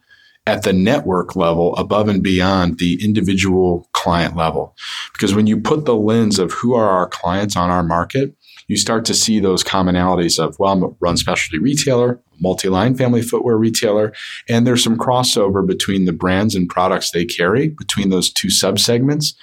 at 0.48 0.64
the 0.64 0.74
network 0.74 1.36
level 1.36 1.76
above 1.76 2.08
and 2.08 2.22
beyond 2.22 2.78
the 2.78 3.04
individual 3.04 3.90
client 3.94 4.36
level. 4.36 4.76
Because 5.14 5.34
when 5.34 5.48
you 5.48 5.60
put 5.60 5.86
the 5.86 5.96
lens 5.96 6.38
of 6.38 6.52
who 6.52 6.76
are 6.76 6.90
our 6.90 7.08
clients 7.08 7.56
on 7.56 7.72
our 7.72 7.84
market, 7.84 8.36
you 8.68 8.78
start 8.78 9.06
to 9.06 9.14
see 9.14 9.40
those 9.40 9.64
commonalities 9.64 10.40
of, 10.40 10.58
well, 10.60 10.74
I'm 10.74 10.84
a 10.84 10.90
run 11.00 11.18
specialty 11.18 11.60
retailer, 11.60 12.20
multi-line 12.40 12.96
family 12.96 13.22
footwear 13.22 13.58
retailer, 13.58 14.14
and 14.50 14.66
there's 14.66 14.84
some 14.84 14.98
crossover 14.98 15.66
between 15.66 16.06
the 16.06 16.14
brands 16.14 16.56
and 16.56 16.68
products 16.68 17.12
they 17.12 17.26
carry 17.26 17.70
between 17.70 18.10
those 18.10 18.32
two 18.32 18.48
subsegments. 18.48 19.36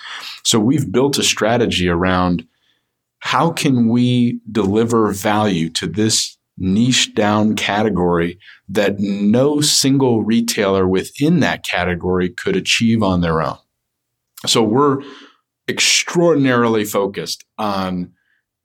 So 0.44 0.58
we've 0.58 0.90
built 0.90 1.18
a 1.18 1.22
strategy 1.22 1.88
around 1.88 2.46
how 3.20 3.52
can 3.52 3.88
we 3.88 4.40
deliver 4.50 5.12
value 5.12 5.70
to 5.70 5.86
this 5.86 6.36
niche 6.58 7.14
down 7.14 7.54
category 7.54 8.38
that 8.68 8.98
no 8.98 9.60
single 9.60 10.22
retailer 10.22 10.86
within 10.86 11.40
that 11.40 11.64
category 11.64 12.28
could 12.28 12.56
achieve 12.56 13.02
on 13.02 13.20
their 13.20 13.40
own. 13.40 13.58
So 14.46 14.62
we're 14.62 15.02
extraordinarily 15.68 16.84
focused 16.84 17.44
on 17.58 18.12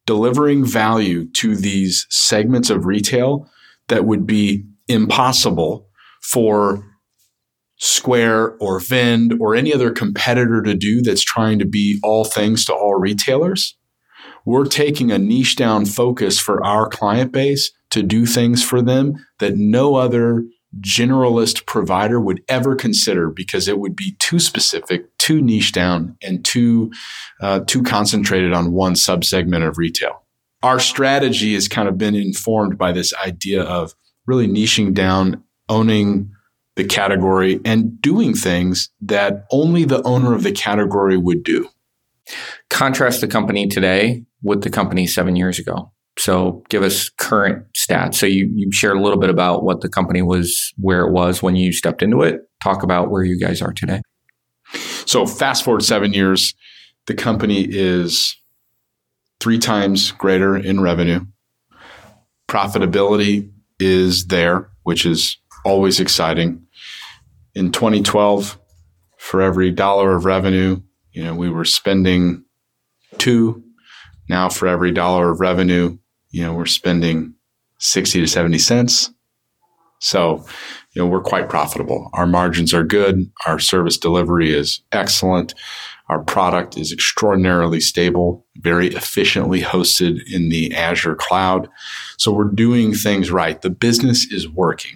delivering 0.08 0.66
value 0.66 1.30
to 1.34 1.56
these 1.56 2.08
segments 2.10 2.72
of 2.72 2.86
retail 2.86 3.48
that 3.90 4.06
would 4.06 4.26
be 4.26 4.66
impossible 4.88 5.88
for 6.24 6.84
Square 7.80 8.58
or 8.60 8.80
Vend 8.80 9.36
or 9.40 9.54
any 9.54 9.72
other 9.72 9.92
competitor 9.92 10.64
to 10.64 10.74
do 10.74 11.02
that's 11.02 11.24
trying 11.24 11.60
to 11.60 11.66
be 11.66 12.00
all 12.02 12.24
things 12.24 12.66
to 12.66 12.74
all 12.74 12.96
retailers. 12.96 13.78
We're 14.46 14.66
taking 14.66 15.12
a 15.12 15.20
niche 15.20 15.58
down 15.58 15.86
focus 15.86 16.40
for 16.40 16.66
our 16.66 16.88
client 16.88 17.32
base 17.32 17.72
to 17.92 18.02
do 18.02 18.26
things 18.26 18.64
for 18.64 18.82
them 18.82 19.14
that 19.40 19.58
no 19.58 19.96
other 19.96 20.44
generalist 20.80 21.66
provider 21.66 22.20
would 22.20 22.44
ever 22.48 22.76
consider 22.76 23.30
because 23.30 23.68
it 23.68 23.80
would 23.80 23.96
be 23.96 24.16
too 24.20 24.40
specific, 24.40 25.18
too 25.18 25.42
niche 25.42 25.72
down, 25.72 26.18
and 26.22 26.44
too 26.44 26.92
uh, 27.42 27.62
too 27.62 27.84
concentrated 27.84 28.54
on 28.54 28.74
one 28.74 28.94
subsegment 28.94 29.68
of 29.68 29.78
retail. 29.78 30.24
Our 30.64 30.80
strategy 30.80 31.54
has 31.54 31.68
kind 31.68 31.88
of 31.88 31.98
been 31.98 32.16
informed 32.16 32.78
by 32.78 32.92
this 32.92 33.14
idea 33.16 33.64
of 33.64 33.94
really 34.26 34.48
niching 34.48 34.94
down, 34.94 35.44
owning 35.70 36.32
the 36.76 36.86
category, 36.86 37.60
and 37.64 38.00
doing 38.02 38.34
things 38.34 38.90
that 39.02 39.46
only 39.52 39.84
the 39.84 40.04
owner 40.04 40.34
of 40.34 40.44
the 40.44 40.52
category 40.52 41.18
would 41.18 41.44
do. 41.44 41.70
Contrast 42.70 43.22
the 43.22 43.28
company 43.28 43.68
today 43.68 44.26
with 44.44 44.64
the 44.64 44.70
company 44.70 45.08
seven 45.08 45.36
years 45.36 45.58
ago. 45.58 45.92
So 46.18 46.64
give 46.70 46.84
us 46.84 47.10
current 47.10 47.66
stats. 47.74 48.16
So 48.16 48.26
you, 48.26 48.50
you 48.54 48.72
shared 48.72 48.98
a 48.98 49.02
little 49.02 49.20
bit 49.20 49.30
about 49.30 49.64
what 49.64 49.82
the 49.82 49.90
company 49.90 50.22
was, 50.22 50.74
where 50.78 51.02
it 51.02 51.12
was 51.12 51.44
when 51.44 51.56
you 51.56 51.72
stepped 51.72 52.02
into 52.02 52.22
it. 52.24 52.42
Talk 52.62 52.84
about 52.84 53.12
where 53.12 53.24
you 53.24 53.40
guys 53.40 53.62
are 53.62 53.74
today. 53.74 54.02
So 55.06 55.26
fast 55.26 55.64
forward 55.64 55.84
seven 55.84 56.14
years, 56.14 56.54
the 57.06 57.14
company 57.14 57.66
is 57.70 58.36
three 59.40 59.60
times 59.60 60.12
greater 60.12 60.58
in 60.58 60.82
revenue. 60.82 61.22
Profitability 62.50 63.52
is 63.80 64.28
there, 64.28 64.70
which 64.84 65.06
is 65.06 65.38
always 65.64 66.00
exciting. 66.00 66.66
In 67.54 67.72
2012, 67.72 68.60
for 69.18 69.42
every 69.42 69.72
dollar 69.72 70.16
of 70.16 70.26
revenue, 70.26 70.82
you 71.12 71.24
know, 71.24 71.36
we 71.36 71.50
were 71.50 71.66
spending 71.66 72.44
two. 73.18 73.64
Now 74.30 74.50
for 74.50 74.68
every 74.68 74.92
dollar 74.92 75.32
of 75.32 75.40
revenue, 75.40 75.98
you 76.38 76.44
know, 76.44 76.54
we're 76.54 76.68
spending 76.68 77.34
60 77.80 78.20
to 78.22 78.28
70 78.28 78.60
cents. 78.60 79.10
So, 80.00 80.46
you 80.92 81.02
know, 81.02 81.08
we're 81.08 81.24
quite 81.24 81.50
profitable. 81.50 82.12
Our 82.14 82.28
margins 82.28 82.76
are 82.76 82.84
good. 82.84 83.32
Our 83.48 83.58
service 83.58 83.98
delivery 83.98 84.54
is 84.54 84.82
excellent. 84.92 85.56
Our 86.10 86.20
product 86.20 86.78
is 86.78 86.92
extraordinarily 86.92 87.80
stable, 87.80 88.46
very 88.58 88.90
efficiently 88.90 89.62
hosted 89.62 90.20
in 90.32 90.50
the 90.50 90.76
Azure 90.76 91.16
cloud. 91.16 91.70
So 92.18 92.32
we're 92.32 92.52
doing 92.52 92.94
things 92.94 93.32
right. 93.32 93.60
The 93.60 93.72
business 93.72 94.32
is 94.32 94.48
working. 94.48 94.96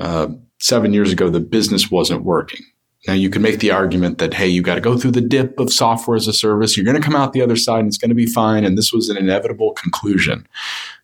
Uh, 0.00 0.28
seven 0.60 0.94
years 0.94 1.12
ago, 1.12 1.28
the 1.28 1.40
business 1.40 1.90
wasn't 1.90 2.24
working. 2.24 2.64
Now 3.06 3.14
you 3.14 3.28
can 3.28 3.42
make 3.42 3.58
the 3.58 3.70
argument 3.70 4.18
that, 4.18 4.34
hey, 4.34 4.48
you 4.48 4.62
got 4.62 4.76
to 4.76 4.80
go 4.80 4.96
through 4.96 5.10
the 5.10 5.20
dip 5.20 5.58
of 5.60 5.72
software 5.72 6.16
as 6.16 6.26
a 6.26 6.32
service. 6.32 6.76
You're 6.76 6.86
going 6.86 6.96
to 6.96 7.02
come 7.02 7.16
out 7.16 7.32
the 7.32 7.42
other 7.42 7.56
side 7.56 7.80
and 7.80 7.88
it's 7.88 7.98
going 7.98 8.08
to 8.08 8.14
be 8.14 8.26
fine. 8.26 8.64
And 8.64 8.78
this 8.78 8.92
was 8.92 9.10
an 9.10 9.16
inevitable 9.16 9.72
conclusion. 9.72 10.46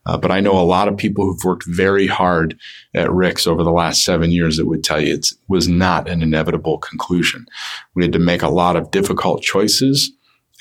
Uh, 0.07 0.16
but 0.16 0.30
I 0.30 0.40
know 0.40 0.59
a 0.59 0.62
lot 0.64 0.88
of 0.88 0.96
people 0.96 1.24
who've 1.24 1.44
worked 1.44 1.66
very 1.66 2.07
hard 2.07 2.59
at 2.94 3.09
RICS 3.09 3.46
over 3.46 3.62
the 3.62 3.70
last 3.70 4.03
seven 4.03 4.30
years 4.32 4.57
that 4.57 4.66
would 4.66 4.82
tell 4.82 5.01
you 5.01 5.14
it 5.14 5.28
was 5.48 5.68
not 5.68 6.09
an 6.09 6.22
inevitable 6.22 6.78
conclusion. 6.78 7.44
We 7.94 8.05
had 8.05 8.12
to 8.14 8.18
make 8.18 8.42
a 8.42 8.48
lot 8.48 8.76
of 8.76 8.90
difficult 8.90 9.42
choices 9.42 10.11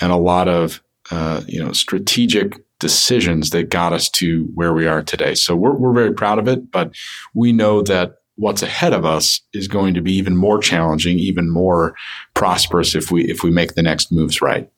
and 0.01 0.11
a 0.11 0.17
lot 0.17 0.49
of, 0.49 0.83
uh, 1.09 1.41
you 1.47 1.63
know, 1.63 1.71
strategic 1.71 2.61
decisions 2.79 3.49
that 3.49 3.69
got 3.69 3.93
us 3.93 4.09
to 4.09 4.49
where 4.55 4.73
we 4.73 4.87
are 4.87 5.03
today. 5.03 5.35
So 5.35 5.55
we're, 5.55 5.75
we're 5.75 5.93
very 5.93 6.13
proud 6.13 6.39
of 6.39 6.47
it, 6.47 6.71
but 6.71 6.93
we 7.33 7.51
know 7.51 7.81
that 7.83 8.18
what's 8.39 8.63
ahead 8.63 8.93
of 8.93 9.05
us 9.05 9.41
is 9.53 9.67
going 9.67 9.93
to 9.93 10.01
be 10.01 10.13
even 10.13 10.35
more 10.35 10.59
challenging, 10.59 11.19
even 11.19 11.49
more 11.49 11.93
prosperous 12.33 12.95
if 12.95 13.11
we 13.11 13.25
if 13.25 13.43
we 13.43 13.51
make 13.51 13.75
the 13.75 13.83
next 13.83 14.11
moves 14.11 14.41
right. 14.41 14.69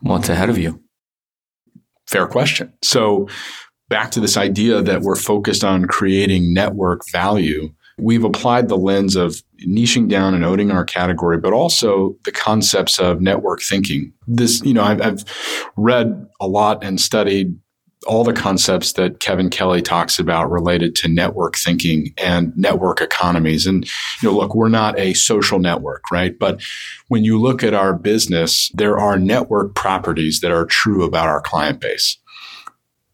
What's 0.00 0.28
ahead 0.28 0.48
of 0.48 0.58
you? 0.58 0.80
Fair 2.06 2.26
question. 2.26 2.72
So, 2.82 3.28
back 3.88 4.10
to 4.12 4.20
this 4.20 4.36
idea 4.36 4.80
that 4.82 5.02
we're 5.02 5.16
focused 5.16 5.64
on 5.64 5.86
creating 5.86 6.54
network 6.54 7.02
value, 7.10 7.72
we've 7.98 8.24
applied 8.24 8.68
the 8.68 8.76
lens 8.76 9.16
of 9.16 9.42
niching 9.66 10.08
down 10.08 10.34
and 10.34 10.44
owning 10.44 10.70
our 10.70 10.84
category, 10.84 11.38
but 11.38 11.52
also 11.52 12.16
the 12.24 12.32
concepts 12.32 12.98
of 12.98 13.20
network 13.20 13.60
thinking. 13.62 14.12
This, 14.26 14.62
you 14.62 14.74
know, 14.74 14.82
I've, 14.82 15.00
I've 15.00 15.24
read 15.76 16.26
a 16.40 16.46
lot 16.46 16.82
and 16.82 17.00
studied 17.00 17.56
all 18.06 18.24
the 18.24 18.32
concepts 18.32 18.94
that 18.94 19.20
Kevin 19.20 19.50
Kelly 19.50 19.82
talks 19.82 20.18
about 20.18 20.50
related 20.50 20.94
to 20.96 21.08
network 21.08 21.56
thinking 21.56 22.12
and 22.18 22.52
network 22.56 23.00
economies. 23.00 23.66
And, 23.66 23.84
you 24.20 24.28
know, 24.28 24.36
look, 24.36 24.54
we're 24.54 24.68
not 24.68 24.98
a 24.98 25.14
social 25.14 25.58
network, 25.58 26.10
right? 26.10 26.38
But 26.38 26.62
when 27.08 27.24
you 27.24 27.40
look 27.40 27.62
at 27.62 27.74
our 27.74 27.94
business, 27.94 28.70
there 28.74 28.98
are 28.98 29.18
network 29.18 29.74
properties 29.74 30.40
that 30.40 30.50
are 30.50 30.66
true 30.66 31.04
about 31.04 31.28
our 31.28 31.40
client 31.40 31.80
base. 31.80 32.18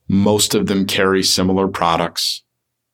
Most 0.08 0.54
of 0.54 0.66
them 0.66 0.86
carry 0.86 1.22
similar 1.22 1.68
products. 1.68 2.42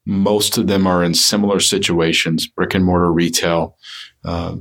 Most 0.04 0.58
of 0.58 0.66
them 0.66 0.86
are 0.86 1.02
in 1.04 1.14
similar 1.14 1.60
situations, 1.60 2.46
brick 2.46 2.74
and 2.74 2.84
mortar 2.84 3.12
retail, 3.12 3.76
uh, 4.24 4.56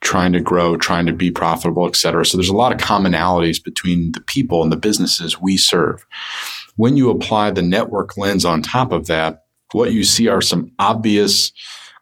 trying 0.00 0.32
to 0.32 0.40
grow, 0.40 0.76
trying 0.76 1.06
to 1.06 1.12
be 1.12 1.30
profitable, 1.30 1.86
et 1.86 1.94
cetera. 1.94 2.26
So 2.26 2.36
there's 2.36 2.48
a 2.48 2.56
lot 2.56 2.72
of 2.72 2.78
commonalities 2.78 3.62
between 3.62 4.10
the 4.12 4.20
people 4.20 4.62
and 4.64 4.72
the 4.72 4.76
businesses 4.76 5.40
we 5.40 5.56
serve. 5.56 6.04
When 6.76 6.96
you 6.96 7.10
apply 7.10 7.50
the 7.50 7.62
network 7.62 8.16
lens 8.16 8.44
on 8.44 8.62
top 8.62 8.92
of 8.92 9.06
that, 9.06 9.44
what 9.72 9.92
you 9.92 10.04
see 10.04 10.28
are 10.28 10.40
some 10.40 10.70
obvious 10.78 11.52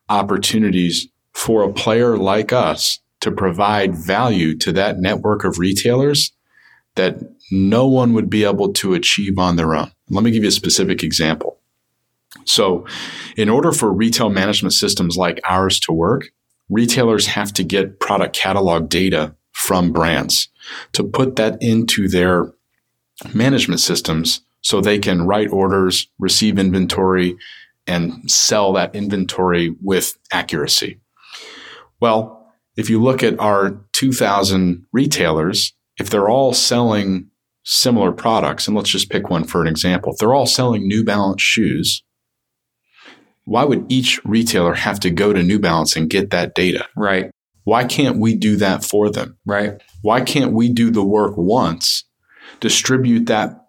opportunities 0.08 1.08
for 1.32 1.62
a 1.62 1.72
player 1.72 2.16
like 2.16 2.52
us 2.52 2.98
to 3.20 3.30
provide 3.30 3.94
value 3.94 4.56
to 4.58 4.72
that 4.72 4.98
network 4.98 5.44
of 5.44 5.58
retailers 5.58 6.32
that 6.96 7.18
no 7.50 7.86
one 7.86 8.12
would 8.12 8.28
be 8.28 8.44
able 8.44 8.72
to 8.72 8.94
achieve 8.94 9.38
on 9.38 9.56
their 9.56 9.74
own. 9.74 9.90
Let 10.08 10.24
me 10.24 10.30
give 10.30 10.42
you 10.42 10.48
a 10.48 10.52
specific 10.52 11.02
example. 11.02 11.58
So, 12.44 12.86
in 13.36 13.48
order 13.48 13.72
for 13.72 13.92
retail 13.92 14.30
management 14.30 14.72
systems 14.72 15.16
like 15.16 15.40
ours 15.44 15.80
to 15.80 15.92
work, 15.92 16.30
retailers 16.68 17.26
have 17.26 17.52
to 17.54 17.64
get 17.64 18.00
product 18.00 18.36
catalog 18.36 18.88
data 18.88 19.34
from 19.52 19.92
brands 19.92 20.48
to 20.92 21.02
put 21.02 21.36
that 21.36 21.60
into 21.60 22.08
their 22.08 22.52
management 23.34 23.80
systems 23.80 24.42
so 24.62 24.80
they 24.80 24.98
can 24.98 25.26
write 25.26 25.50
orders, 25.50 26.08
receive 26.18 26.58
inventory, 26.58 27.36
and 27.86 28.30
sell 28.30 28.72
that 28.74 28.94
inventory 28.94 29.74
with 29.82 30.16
accuracy. 30.32 31.00
Well, 32.00 32.52
if 32.76 32.88
you 32.88 33.02
look 33.02 33.22
at 33.22 33.38
our 33.40 33.84
2000 33.92 34.86
retailers, 34.92 35.74
if 35.98 36.08
they're 36.10 36.28
all 36.28 36.52
selling 36.52 37.30
similar 37.64 38.12
products, 38.12 38.66
and 38.66 38.76
let's 38.76 38.90
just 38.90 39.10
pick 39.10 39.28
one 39.28 39.44
for 39.44 39.60
an 39.60 39.68
example, 39.68 40.12
if 40.12 40.18
they're 40.18 40.34
all 40.34 40.46
selling 40.46 40.86
New 40.86 41.04
Balance 41.04 41.42
shoes, 41.42 42.02
why 43.44 43.64
would 43.64 43.90
each 43.90 44.24
retailer 44.24 44.74
have 44.74 45.00
to 45.00 45.10
go 45.10 45.32
to 45.32 45.42
New 45.42 45.58
Balance 45.58 45.96
and 45.96 46.08
get 46.08 46.30
that 46.30 46.54
data? 46.54 46.86
Right. 46.96 47.30
Why 47.64 47.84
can't 47.84 48.18
we 48.18 48.34
do 48.34 48.56
that 48.56 48.84
for 48.84 49.10
them? 49.10 49.38
Right. 49.44 49.80
Why 50.02 50.20
can't 50.20 50.52
we 50.52 50.72
do 50.72 50.90
the 50.90 51.04
work 51.04 51.36
once, 51.36 52.04
distribute 52.60 53.26
that 53.26 53.59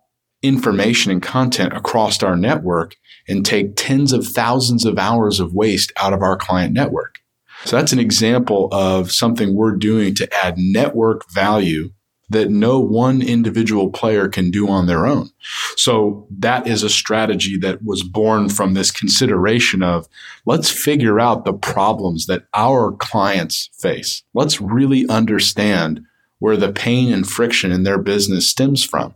information 0.42 1.12
and 1.12 1.22
content 1.22 1.74
across 1.74 2.22
our 2.24 2.36
network 2.36 2.96
and 3.28 3.46
take 3.46 3.76
tens 3.76 4.12
of 4.14 4.28
thousands 4.28 4.86
of 4.86 4.98
hours 4.98 5.40
of 5.40 5.54
waste 5.54 5.92
out 5.98 6.14
of 6.14 6.22
our 6.22 6.36
client 6.36 6.74
network. 6.74 7.20
So 7.66 7.76
that's 7.76 7.94
an 7.94 8.00
example 8.00 8.70
of 8.72 9.12
something 9.12 9.56
we're 9.56 9.76
doing 9.76 10.16
to 10.16 10.44
add 10.44 10.58
network 10.58 11.30
value 11.32 11.92
that 12.32 12.50
no 12.50 12.80
one 12.80 13.22
individual 13.22 13.90
player 13.90 14.30
can 14.30 14.52
do 14.52 14.68
on 14.70 14.88
their 14.88 15.06
own. 15.06 15.30
So 15.76 16.28
that 16.40 16.66
is 16.66 16.82
a 16.82 16.90
strategy 16.90 17.58
that 17.58 17.84
was 17.84 18.04
born 18.04 18.48
from 18.48 18.74
this 18.74 18.90
consideration 18.90 19.84
of 19.84 20.08
let's 20.46 20.70
figure 20.70 21.20
out 21.20 21.44
the 21.44 21.54
problems 21.54 22.28
that 22.28 22.46
our 22.54 22.94
clients 22.94 23.70
face. 23.78 24.24
Let's 24.34 24.62
really 24.62 25.08
understand 25.10 26.06
where 26.40 26.58
the 26.58 26.72
pain 26.72 27.14
and 27.14 27.28
friction 27.28 27.72
in 27.72 27.84
their 27.84 28.00
business 28.00 28.48
stems 28.48 28.84
from. 28.84 29.14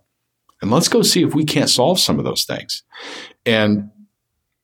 And 0.66 0.74
let's 0.74 0.88
go 0.88 1.04
see 1.04 1.22
if 1.22 1.36
we 1.36 1.46
can't 1.46 1.70
solve 1.70 2.00
some 2.00 2.18
of 2.18 2.26
those 2.26 2.44
things. 2.44 2.82
And 3.46 3.92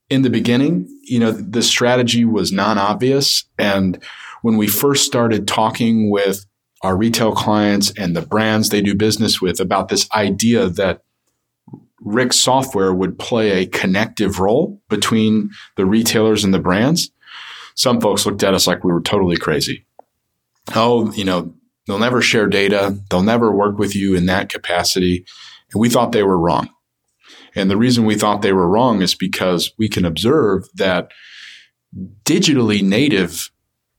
in 0.09 0.23
the 0.23 0.31
beginning, 0.31 0.87
you 1.03 1.19
know, 1.19 1.31
the 1.31 1.61
strategy 1.61 2.25
was 2.25 2.51
non 2.51 2.79
obvious. 2.79 3.45
And 3.59 4.03
when 4.41 4.57
we 4.57 4.65
first 4.65 5.05
started 5.05 5.47
talking 5.47 6.09
with 6.09 6.47
our 6.81 6.97
retail 6.97 7.33
clients 7.33 7.93
and 7.99 8.15
the 8.15 8.23
brands 8.23 8.69
they 8.69 8.81
do 8.81 8.95
business 8.95 9.39
with 9.39 9.59
about 9.59 9.89
this 9.89 10.09
idea 10.11 10.69
that 10.69 11.03
RICS 12.03 12.33
software 12.33 12.91
would 12.91 13.19
play 13.19 13.51
a 13.51 13.67
connective 13.67 14.39
role 14.39 14.81
between 14.89 15.51
the 15.77 15.85
retailers 15.85 16.43
and 16.43 16.51
the 16.51 16.57
brands, 16.59 17.11
some 17.75 18.01
folks 18.01 18.25
looked 18.25 18.41
at 18.41 18.55
us 18.55 18.65
like 18.65 18.83
we 18.83 18.91
were 18.91 19.01
totally 19.01 19.37
crazy. 19.37 19.85
Oh, 20.73 21.11
you 21.13 21.25
know, 21.25 21.53
they'll 21.85 21.99
never 21.99 22.23
share 22.23 22.47
data. 22.47 22.97
They'll 23.11 23.21
never 23.21 23.51
work 23.51 23.77
with 23.77 23.95
you 23.95 24.15
in 24.15 24.25
that 24.25 24.49
capacity. 24.49 25.25
And 25.73 25.81
we 25.81 25.89
thought 25.89 26.11
they 26.11 26.23
were 26.23 26.37
wrong. 26.37 26.69
And 27.55 27.69
the 27.69 27.77
reason 27.77 28.05
we 28.05 28.15
thought 28.15 28.41
they 28.41 28.53
were 28.53 28.67
wrong 28.67 29.01
is 29.01 29.15
because 29.15 29.71
we 29.77 29.89
can 29.89 30.05
observe 30.05 30.67
that 30.75 31.11
digitally 32.23 32.81
native 32.81 33.51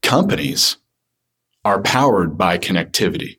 companies 0.02 0.78
are 1.64 1.82
powered 1.82 2.36
by 2.36 2.58
connectivity. 2.58 3.38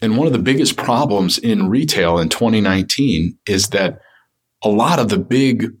And 0.00 0.16
one 0.18 0.26
of 0.26 0.32
the 0.32 0.38
biggest 0.38 0.76
problems 0.76 1.38
in 1.38 1.70
retail 1.70 2.18
in 2.18 2.28
2019 2.28 3.38
is 3.46 3.68
that 3.68 4.00
a 4.62 4.68
lot 4.68 4.98
of 4.98 5.08
the 5.08 5.18
big 5.18 5.72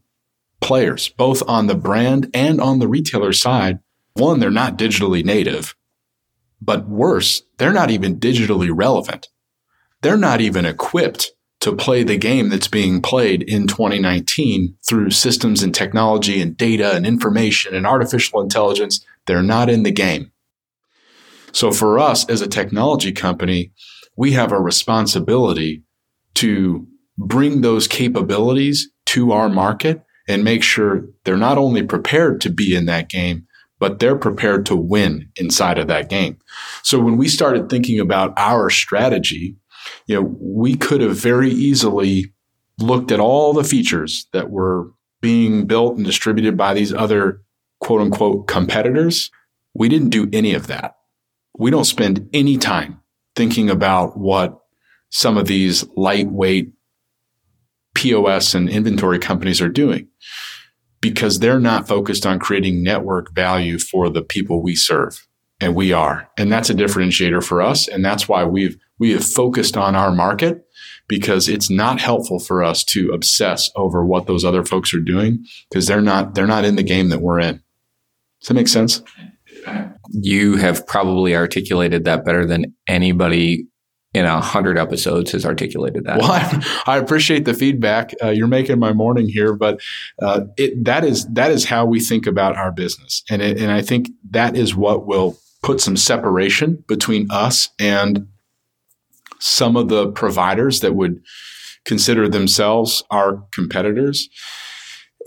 players, 0.60 1.08
both 1.10 1.42
on 1.46 1.66
the 1.66 1.74
brand 1.74 2.30
and 2.32 2.60
on 2.60 2.78
the 2.78 2.88
retailer 2.88 3.32
side, 3.32 3.80
one, 4.14 4.40
they're 4.40 4.50
not 4.50 4.78
digitally 4.78 5.24
native, 5.24 5.74
but 6.60 6.88
worse, 6.88 7.42
they're 7.58 7.72
not 7.72 7.90
even 7.90 8.18
digitally 8.18 8.70
relevant. 8.72 9.28
They're 10.00 10.16
not 10.16 10.40
even 10.40 10.64
equipped 10.64 11.32
to 11.64 11.74
play 11.74 12.02
the 12.02 12.18
game 12.18 12.50
that's 12.50 12.68
being 12.68 13.00
played 13.00 13.42
in 13.42 13.66
2019 13.66 14.76
through 14.86 15.08
systems 15.08 15.62
and 15.62 15.74
technology 15.74 16.42
and 16.42 16.58
data 16.58 16.92
and 16.92 17.06
information 17.06 17.74
and 17.74 17.86
artificial 17.86 18.42
intelligence. 18.42 19.02
They're 19.26 19.42
not 19.42 19.70
in 19.70 19.82
the 19.82 19.90
game. 19.90 20.30
So 21.52 21.72
for 21.72 21.98
us 21.98 22.28
as 22.28 22.42
a 22.42 22.46
technology 22.46 23.12
company, 23.12 23.72
we 24.14 24.32
have 24.32 24.52
a 24.52 24.60
responsibility 24.60 25.82
to 26.34 26.86
bring 27.16 27.62
those 27.62 27.88
capabilities 27.88 28.90
to 29.06 29.32
our 29.32 29.48
market 29.48 30.02
and 30.28 30.44
make 30.44 30.62
sure 30.62 31.06
they're 31.24 31.38
not 31.38 31.56
only 31.56 31.82
prepared 31.82 32.42
to 32.42 32.50
be 32.50 32.76
in 32.76 32.84
that 32.84 33.08
game, 33.08 33.46
but 33.78 34.00
they're 34.00 34.18
prepared 34.18 34.66
to 34.66 34.76
win 34.76 35.30
inside 35.36 35.78
of 35.78 35.86
that 35.86 36.10
game. 36.10 36.36
So 36.82 37.00
when 37.00 37.16
we 37.16 37.26
started 37.26 37.70
thinking 37.70 38.00
about 38.00 38.34
our 38.36 38.68
strategy 38.68 39.56
you 40.06 40.16
know, 40.16 40.36
we 40.40 40.76
could 40.76 41.00
have 41.00 41.16
very 41.16 41.50
easily 41.50 42.32
looked 42.78 43.12
at 43.12 43.20
all 43.20 43.52
the 43.52 43.64
features 43.64 44.26
that 44.32 44.50
were 44.50 44.90
being 45.20 45.66
built 45.66 45.96
and 45.96 46.04
distributed 46.04 46.56
by 46.56 46.74
these 46.74 46.92
other 46.92 47.40
quote 47.80 48.00
unquote 48.00 48.46
competitors. 48.46 49.30
We 49.74 49.88
didn't 49.88 50.10
do 50.10 50.28
any 50.32 50.54
of 50.54 50.66
that. 50.66 50.96
We 51.58 51.70
don't 51.70 51.84
spend 51.84 52.28
any 52.32 52.58
time 52.58 53.00
thinking 53.36 53.70
about 53.70 54.18
what 54.18 54.58
some 55.10 55.36
of 55.36 55.46
these 55.46 55.86
lightweight 55.96 56.72
POS 57.94 58.54
and 58.54 58.68
inventory 58.68 59.18
companies 59.18 59.60
are 59.60 59.68
doing 59.68 60.08
because 61.00 61.38
they're 61.38 61.60
not 61.60 61.86
focused 61.86 62.26
on 62.26 62.38
creating 62.38 62.82
network 62.82 63.34
value 63.34 63.78
for 63.78 64.08
the 64.08 64.22
people 64.22 64.62
we 64.62 64.74
serve. 64.74 65.26
And 65.60 65.74
we 65.74 65.92
are. 65.92 66.28
And 66.36 66.50
that's 66.50 66.68
a 66.68 66.74
differentiator 66.74 67.44
for 67.44 67.62
us. 67.62 67.86
And 67.86 68.04
that's 68.04 68.28
why 68.28 68.44
we've 68.44 68.76
we 68.98 69.12
have 69.12 69.24
focused 69.24 69.76
on 69.76 69.94
our 69.94 70.12
market 70.12 70.66
because 71.08 71.48
it's 71.48 71.70
not 71.70 72.00
helpful 72.00 72.38
for 72.38 72.62
us 72.62 72.84
to 72.84 73.10
obsess 73.10 73.70
over 73.76 74.04
what 74.04 74.26
those 74.26 74.44
other 74.44 74.64
folks 74.64 74.94
are 74.94 75.00
doing 75.00 75.44
because 75.68 75.86
they're 75.86 76.00
not 76.00 76.34
they're 76.34 76.46
not 76.46 76.64
in 76.64 76.76
the 76.76 76.82
game 76.82 77.08
that 77.08 77.20
we're 77.20 77.40
in. 77.40 77.62
Does 78.40 78.48
that 78.48 78.54
make 78.54 78.68
sense? 78.68 79.02
You 80.10 80.56
have 80.56 80.86
probably 80.86 81.34
articulated 81.34 82.04
that 82.04 82.24
better 82.24 82.46
than 82.46 82.74
anybody 82.86 83.66
in 84.12 84.24
a 84.24 84.40
hundred 84.40 84.78
episodes 84.78 85.32
has 85.32 85.44
articulated 85.44 86.04
that. 86.04 86.18
Well, 86.18 86.30
I, 86.32 86.64
I 86.86 86.98
appreciate 86.98 87.44
the 87.44 87.54
feedback. 87.54 88.14
Uh, 88.22 88.28
you're 88.28 88.46
making 88.46 88.78
my 88.78 88.92
morning 88.92 89.28
here, 89.28 89.54
but 89.54 89.80
uh, 90.22 90.42
it, 90.56 90.84
that 90.84 91.04
is 91.04 91.26
that 91.32 91.50
is 91.50 91.64
how 91.64 91.84
we 91.84 92.00
think 92.00 92.26
about 92.26 92.56
our 92.56 92.70
business, 92.70 93.24
and 93.28 93.42
it, 93.42 93.58
and 93.58 93.72
I 93.72 93.82
think 93.82 94.10
that 94.30 94.56
is 94.56 94.74
what 94.74 95.06
will 95.06 95.36
put 95.62 95.80
some 95.80 95.96
separation 95.96 96.84
between 96.86 97.26
us 97.30 97.70
and 97.78 98.28
some 99.40 99.76
of 99.76 99.88
the 99.88 100.10
providers 100.12 100.80
that 100.80 100.94
would 100.94 101.22
consider 101.84 102.28
themselves 102.28 103.02
our 103.10 103.44
competitors. 103.52 104.28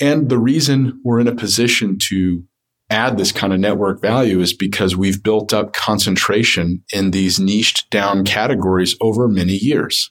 And 0.01 0.29
the 0.29 0.39
reason 0.39 0.99
we're 1.03 1.19
in 1.19 1.27
a 1.27 1.35
position 1.35 1.97
to 2.03 2.43
add 2.89 3.17
this 3.17 3.31
kind 3.31 3.53
of 3.53 3.59
network 3.59 4.01
value 4.01 4.39
is 4.39 4.53
because 4.53 4.95
we've 4.95 5.21
built 5.21 5.53
up 5.53 5.73
concentration 5.73 6.83
in 6.93 7.11
these 7.11 7.39
niched 7.39 7.89
down 7.89 8.23
categories 8.23 8.95
over 9.01 9.27
many 9.27 9.53
years. 9.53 10.09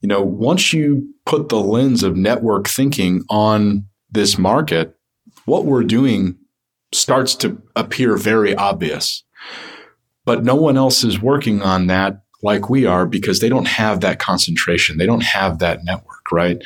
You 0.00 0.08
know, 0.08 0.22
once 0.22 0.72
you 0.72 1.12
put 1.24 1.48
the 1.48 1.60
lens 1.60 2.02
of 2.02 2.16
network 2.16 2.68
thinking 2.68 3.24
on 3.28 3.86
this 4.10 4.38
market, 4.38 4.94
what 5.46 5.64
we're 5.64 5.82
doing 5.82 6.36
starts 6.92 7.34
to 7.36 7.60
appear 7.74 8.16
very 8.16 8.54
obvious. 8.54 9.24
But 10.24 10.44
no 10.44 10.54
one 10.54 10.76
else 10.76 11.02
is 11.02 11.20
working 11.20 11.62
on 11.62 11.86
that 11.86 12.22
like 12.42 12.68
we 12.68 12.86
are 12.86 13.06
because 13.06 13.40
they 13.40 13.48
don't 13.48 13.68
have 13.68 14.00
that 14.00 14.18
concentration. 14.18 14.98
They 14.98 15.06
don't 15.06 15.22
have 15.22 15.58
that 15.58 15.84
network, 15.84 16.30
right? 16.30 16.62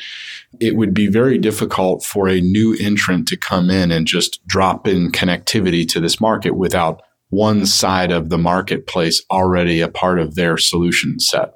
It 0.60 0.76
would 0.76 0.92
be 0.92 1.06
very 1.06 1.38
difficult 1.38 2.04
for 2.04 2.28
a 2.28 2.40
new 2.40 2.76
entrant 2.80 3.28
to 3.28 3.36
come 3.36 3.70
in 3.70 3.90
and 3.90 4.06
just 4.06 4.44
drop 4.46 4.86
in 4.86 5.12
connectivity 5.12 5.88
to 5.88 6.00
this 6.00 6.20
market 6.20 6.52
without 6.56 7.02
one 7.30 7.64
side 7.64 8.10
of 8.10 8.28
the 8.28 8.38
marketplace 8.38 9.22
already 9.30 9.80
a 9.80 9.88
part 9.88 10.18
of 10.18 10.34
their 10.34 10.58
solution 10.58 11.20
set. 11.20 11.52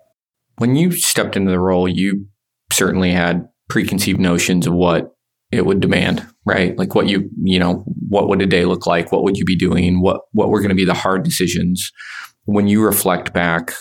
When 0.59 0.77
you 0.77 0.93
stepped 0.93 1.37
into 1.37 1.51
the 1.51 1.59
role, 1.59 1.89
you 1.89 2.27
certainly 2.73 3.11
had 3.11 3.49
preconceived 3.69 4.21
notions 4.21 4.67
of 4.67 4.73
what 4.73 5.15
it 5.51 5.67
would 5.67 5.81
demand, 5.81 6.25
right? 6.45 6.79
Like 6.79 6.95
what 6.95 7.09
you, 7.09 7.29
you 7.43 7.59
know, 7.59 7.85
what 8.09 8.29
would 8.29 8.41
a 8.41 8.47
day 8.47 8.65
look 8.65 8.87
like? 8.87 9.11
What 9.11 9.25
would 9.25 9.37
you 9.37 9.45
be 9.45 9.57
doing? 9.57 10.01
What 10.01 10.23
what 10.33 10.49
were 10.49 10.61
going 10.61 10.71
to 10.71 10.75
be 10.77 10.85
the 10.85 10.95
hard 10.95 11.25
decisions? 11.25 11.93
When 12.45 12.69
you 12.69 12.85
reflect 12.85 13.33
back 13.33 13.73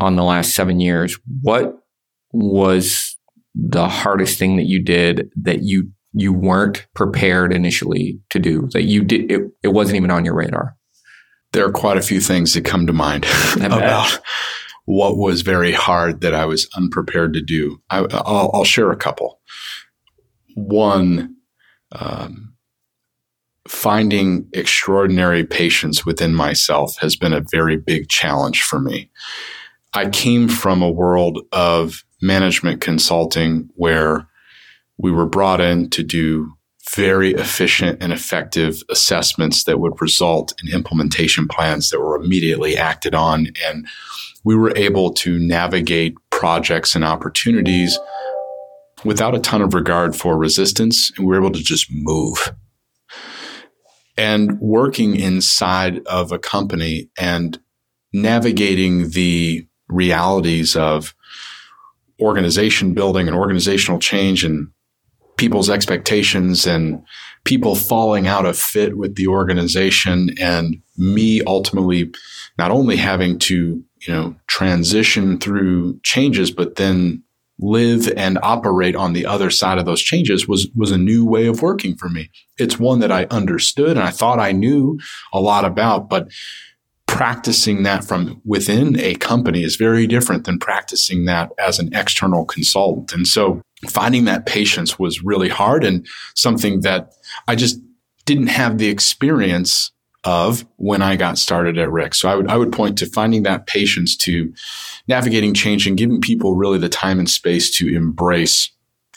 on 0.00 0.16
the 0.16 0.24
last 0.24 0.54
7 0.54 0.80
years, 0.80 1.18
what 1.42 1.78
was 2.32 3.16
the 3.54 3.88
hardest 3.88 4.38
thing 4.38 4.56
that 4.56 4.66
you 4.66 4.82
did 4.82 5.30
that 5.36 5.62
you 5.62 5.90
you 6.12 6.32
weren't 6.32 6.86
prepared 6.94 7.52
initially 7.52 8.18
to 8.30 8.38
do 8.38 8.68
that 8.72 8.84
you 8.84 9.04
did 9.04 9.30
it, 9.30 9.42
it 9.62 9.68
wasn't 9.68 9.96
even 9.96 10.10
on 10.10 10.24
your 10.24 10.34
radar? 10.34 10.76
There 11.52 11.66
are 11.66 11.72
quite 11.72 11.96
a 11.96 12.02
few 12.02 12.20
things 12.20 12.52
that 12.54 12.64
come 12.64 12.86
to 12.86 12.92
mind 12.92 13.26
about 13.60 14.20
what 14.84 15.16
was 15.16 15.42
very 15.42 15.72
hard 15.72 16.20
that 16.20 16.34
I 16.34 16.44
was 16.44 16.68
unprepared 16.76 17.32
to 17.34 17.42
do. 17.42 17.80
I, 17.90 18.02
will 18.02 18.64
share 18.64 18.90
a 18.90 18.96
couple 18.96 19.40
one, 20.56 21.36
um, 21.92 22.54
finding 23.68 24.48
extraordinary 24.52 25.44
patience 25.44 26.06
within 26.06 26.34
myself 26.34 26.96
has 26.98 27.14
been 27.14 27.34
a 27.34 27.44
very 27.50 27.76
big 27.76 28.08
challenge 28.08 28.62
for 28.62 28.80
me. 28.80 29.10
I 29.96 30.10
came 30.10 30.46
from 30.46 30.82
a 30.82 30.90
world 30.90 31.40
of 31.52 32.04
management 32.20 32.82
consulting 32.82 33.70
where 33.76 34.28
we 34.98 35.10
were 35.10 35.24
brought 35.24 35.58
in 35.62 35.88
to 35.88 36.02
do 36.02 36.52
very 36.94 37.32
efficient 37.32 38.02
and 38.02 38.12
effective 38.12 38.82
assessments 38.90 39.64
that 39.64 39.80
would 39.80 39.98
result 40.02 40.52
in 40.62 40.70
implementation 40.70 41.48
plans 41.48 41.88
that 41.88 41.98
were 41.98 42.14
immediately 42.14 42.76
acted 42.76 43.14
on. 43.14 43.48
And 43.66 43.88
we 44.44 44.54
were 44.54 44.76
able 44.76 45.14
to 45.14 45.38
navigate 45.38 46.14
projects 46.28 46.94
and 46.94 47.02
opportunities 47.02 47.98
without 49.02 49.34
a 49.34 49.40
ton 49.40 49.62
of 49.62 49.72
regard 49.72 50.14
for 50.14 50.36
resistance, 50.36 51.10
and 51.16 51.26
we 51.26 51.30
were 51.30 51.40
able 51.40 51.52
to 51.52 51.64
just 51.64 51.90
move. 51.90 52.52
And 54.18 54.60
working 54.60 55.16
inside 55.16 56.06
of 56.06 56.32
a 56.32 56.38
company 56.38 57.08
and 57.18 57.58
navigating 58.12 59.08
the 59.08 59.66
realities 59.88 60.76
of 60.76 61.14
organization 62.20 62.94
building 62.94 63.28
and 63.28 63.36
organizational 63.36 63.98
change 63.98 64.44
and 64.44 64.68
people's 65.36 65.68
expectations 65.68 66.66
and 66.66 67.02
people 67.44 67.74
falling 67.74 68.26
out 68.26 68.46
of 68.46 68.58
fit 68.58 68.96
with 68.96 69.16
the 69.16 69.26
organization 69.26 70.30
and 70.40 70.80
me 70.96 71.42
ultimately 71.46 72.10
not 72.58 72.70
only 72.70 72.96
having 72.96 73.38
to 73.38 73.84
you 74.06 74.12
know 74.12 74.34
transition 74.46 75.38
through 75.38 76.00
changes 76.02 76.50
but 76.50 76.76
then 76.76 77.22
live 77.58 78.12
and 78.16 78.38
operate 78.42 78.94
on 78.94 79.12
the 79.12 79.24
other 79.24 79.50
side 79.50 79.78
of 79.78 79.86
those 79.86 80.02
changes 80.02 80.46
was 80.46 80.68
was 80.74 80.90
a 80.90 80.98
new 80.98 81.24
way 81.24 81.46
of 81.46 81.62
working 81.62 81.96
for 81.96 82.08
me. 82.08 82.30
It's 82.58 82.78
one 82.78 83.00
that 83.00 83.12
I 83.12 83.24
understood 83.30 83.90
and 83.90 84.00
I 84.00 84.10
thought 84.10 84.38
I 84.38 84.52
knew 84.52 84.98
a 85.32 85.40
lot 85.40 85.64
about, 85.64 86.08
but 86.08 86.28
practicing 87.06 87.82
that 87.84 88.04
from 88.04 88.40
within 88.44 88.98
a 88.98 89.14
company 89.14 89.62
is 89.62 89.76
very 89.76 90.06
different 90.06 90.44
than 90.44 90.58
practicing 90.58 91.24
that 91.24 91.50
as 91.58 91.78
an 91.78 91.94
external 91.94 92.44
consultant. 92.44 93.12
And 93.12 93.26
so 93.26 93.62
finding 93.88 94.24
that 94.24 94.46
patience 94.46 94.98
was 94.98 95.22
really 95.22 95.48
hard 95.48 95.84
and 95.84 96.06
something 96.34 96.80
that 96.80 97.12
I 97.48 97.54
just 97.54 97.80
didn't 98.24 98.48
have 98.48 98.78
the 98.78 98.88
experience 98.88 99.92
of 100.24 100.66
when 100.76 101.02
I 101.02 101.14
got 101.14 101.38
started 101.38 101.78
at 101.78 101.88
RICS. 101.88 102.16
So 102.16 102.28
I 102.28 102.34
would 102.34 102.48
I 102.48 102.56
would 102.56 102.72
point 102.72 102.98
to 102.98 103.06
finding 103.06 103.44
that 103.44 103.66
patience 103.66 104.16
to 104.18 104.52
navigating 105.06 105.54
change 105.54 105.86
and 105.86 105.96
giving 105.96 106.20
people 106.20 106.56
really 106.56 106.78
the 106.78 106.88
time 106.88 107.20
and 107.20 107.30
space 107.30 107.70
to 107.76 107.94
embrace 107.94 108.72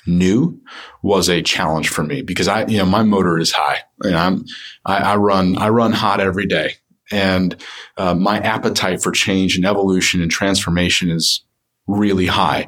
new 0.06 0.60
was 1.02 1.30
a 1.30 1.42
challenge 1.42 1.90
for 1.90 2.04
me 2.04 2.22
because 2.22 2.48
I, 2.48 2.66
you 2.66 2.78
know, 2.78 2.86
my 2.86 3.04
motor 3.04 3.38
is 3.38 3.52
high 3.52 3.80
and 4.04 4.16
I'm, 4.16 4.46
I, 4.86 4.98
I 4.98 5.16
run, 5.16 5.58
I 5.58 5.70
run 5.70 5.92
hot 5.92 6.20
every 6.20 6.46
day. 6.46 6.74
And 7.12 7.56
uh, 7.98 8.14
my 8.14 8.40
appetite 8.40 9.02
for 9.02 9.12
change 9.12 9.56
and 9.56 9.66
evolution 9.66 10.22
and 10.22 10.32
transformation 10.32 11.10
is 11.10 11.44
really 11.88 12.28
high. 12.28 12.68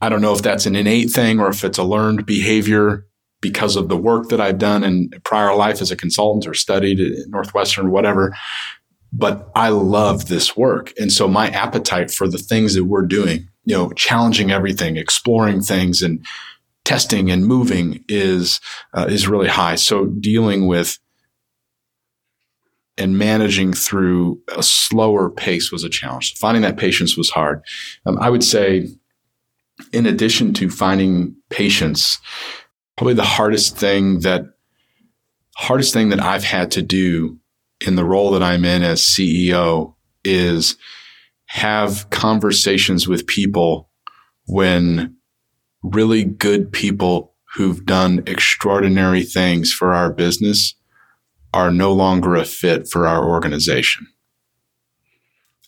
I 0.00 0.08
don't 0.08 0.20
know 0.20 0.34
if 0.34 0.42
that's 0.42 0.66
an 0.66 0.76
innate 0.76 1.10
thing 1.10 1.40
or 1.40 1.48
if 1.48 1.64
it's 1.64 1.78
a 1.78 1.84
learned 1.84 2.26
behavior 2.26 3.06
because 3.40 3.76
of 3.76 3.88
the 3.88 3.96
work 3.96 4.28
that 4.28 4.40
I've 4.40 4.58
done 4.58 4.84
in 4.84 5.10
prior 5.24 5.54
life 5.54 5.80
as 5.80 5.90
a 5.90 5.96
consultant 5.96 6.46
or 6.46 6.54
studied 6.54 7.00
at 7.00 7.28
Northwestern 7.28 7.86
or 7.86 7.90
whatever 7.90 8.34
but 9.16 9.48
I 9.54 9.68
love 9.68 10.26
this 10.26 10.56
work. 10.56 10.92
And 10.98 11.12
so 11.12 11.28
my 11.28 11.48
appetite 11.50 12.10
for 12.10 12.26
the 12.26 12.38
things 12.38 12.74
that 12.74 12.84
we're 12.84 13.06
doing, 13.06 13.48
you 13.64 13.76
know, 13.76 13.90
challenging 13.92 14.50
everything, 14.50 14.96
exploring 14.96 15.62
things 15.62 16.02
and 16.02 16.26
testing 16.84 17.30
and 17.30 17.46
moving 17.46 18.04
is, 18.08 18.60
uh, 18.92 19.06
is 19.08 19.28
really 19.28 19.48
high. 19.48 19.76
So 19.76 20.06
dealing 20.06 20.66
with 20.66 20.98
and 22.96 23.18
managing 23.18 23.72
through 23.72 24.40
a 24.56 24.62
slower 24.62 25.30
pace 25.30 25.72
was 25.72 25.84
a 25.84 25.88
challenge. 25.88 26.34
Finding 26.38 26.62
that 26.62 26.76
patience 26.76 27.16
was 27.16 27.30
hard. 27.30 27.62
Um, 28.06 28.18
I 28.18 28.30
would 28.30 28.44
say, 28.44 28.88
in 29.92 30.06
addition 30.06 30.54
to 30.54 30.70
finding 30.70 31.34
patience, 31.50 32.18
probably 32.96 33.14
the 33.14 33.24
hardest 33.24 33.76
thing 33.76 34.20
that 34.20 34.44
hardest 35.56 35.92
thing 35.92 36.08
that 36.08 36.20
I've 36.20 36.44
had 36.44 36.70
to 36.72 36.82
do 36.82 37.38
in 37.86 37.96
the 37.96 38.04
role 38.04 38.30
that 38.32 38.42
I'm 38.42 38.64
in 38.64 38.82
as 38.82 39.02
CEO 39.02 39.94
is 40.24 40.76
have 41.46 42.08
conversations 42.10 43.06
with 43.06 43.26
people 43.26 43.90
when 44.46 45.16
really 45.82 46.24
good 46.24 46.72
people 46.72 47.34
who've 47.54 47.84
done 47.84 48.22
extraordinary 48.26 49.22
things 49.22 49.72
for 49.72 49.94
our 49.94 50.12
business 50.12 50.74
are 51.54 51.70
no 51.70 51.92
longer 51.92 52.34
a 52.34 52.44
fit 52.44 52.88
for 52.88 53.06
our 53.06 53.26
organization. 53.26 54.06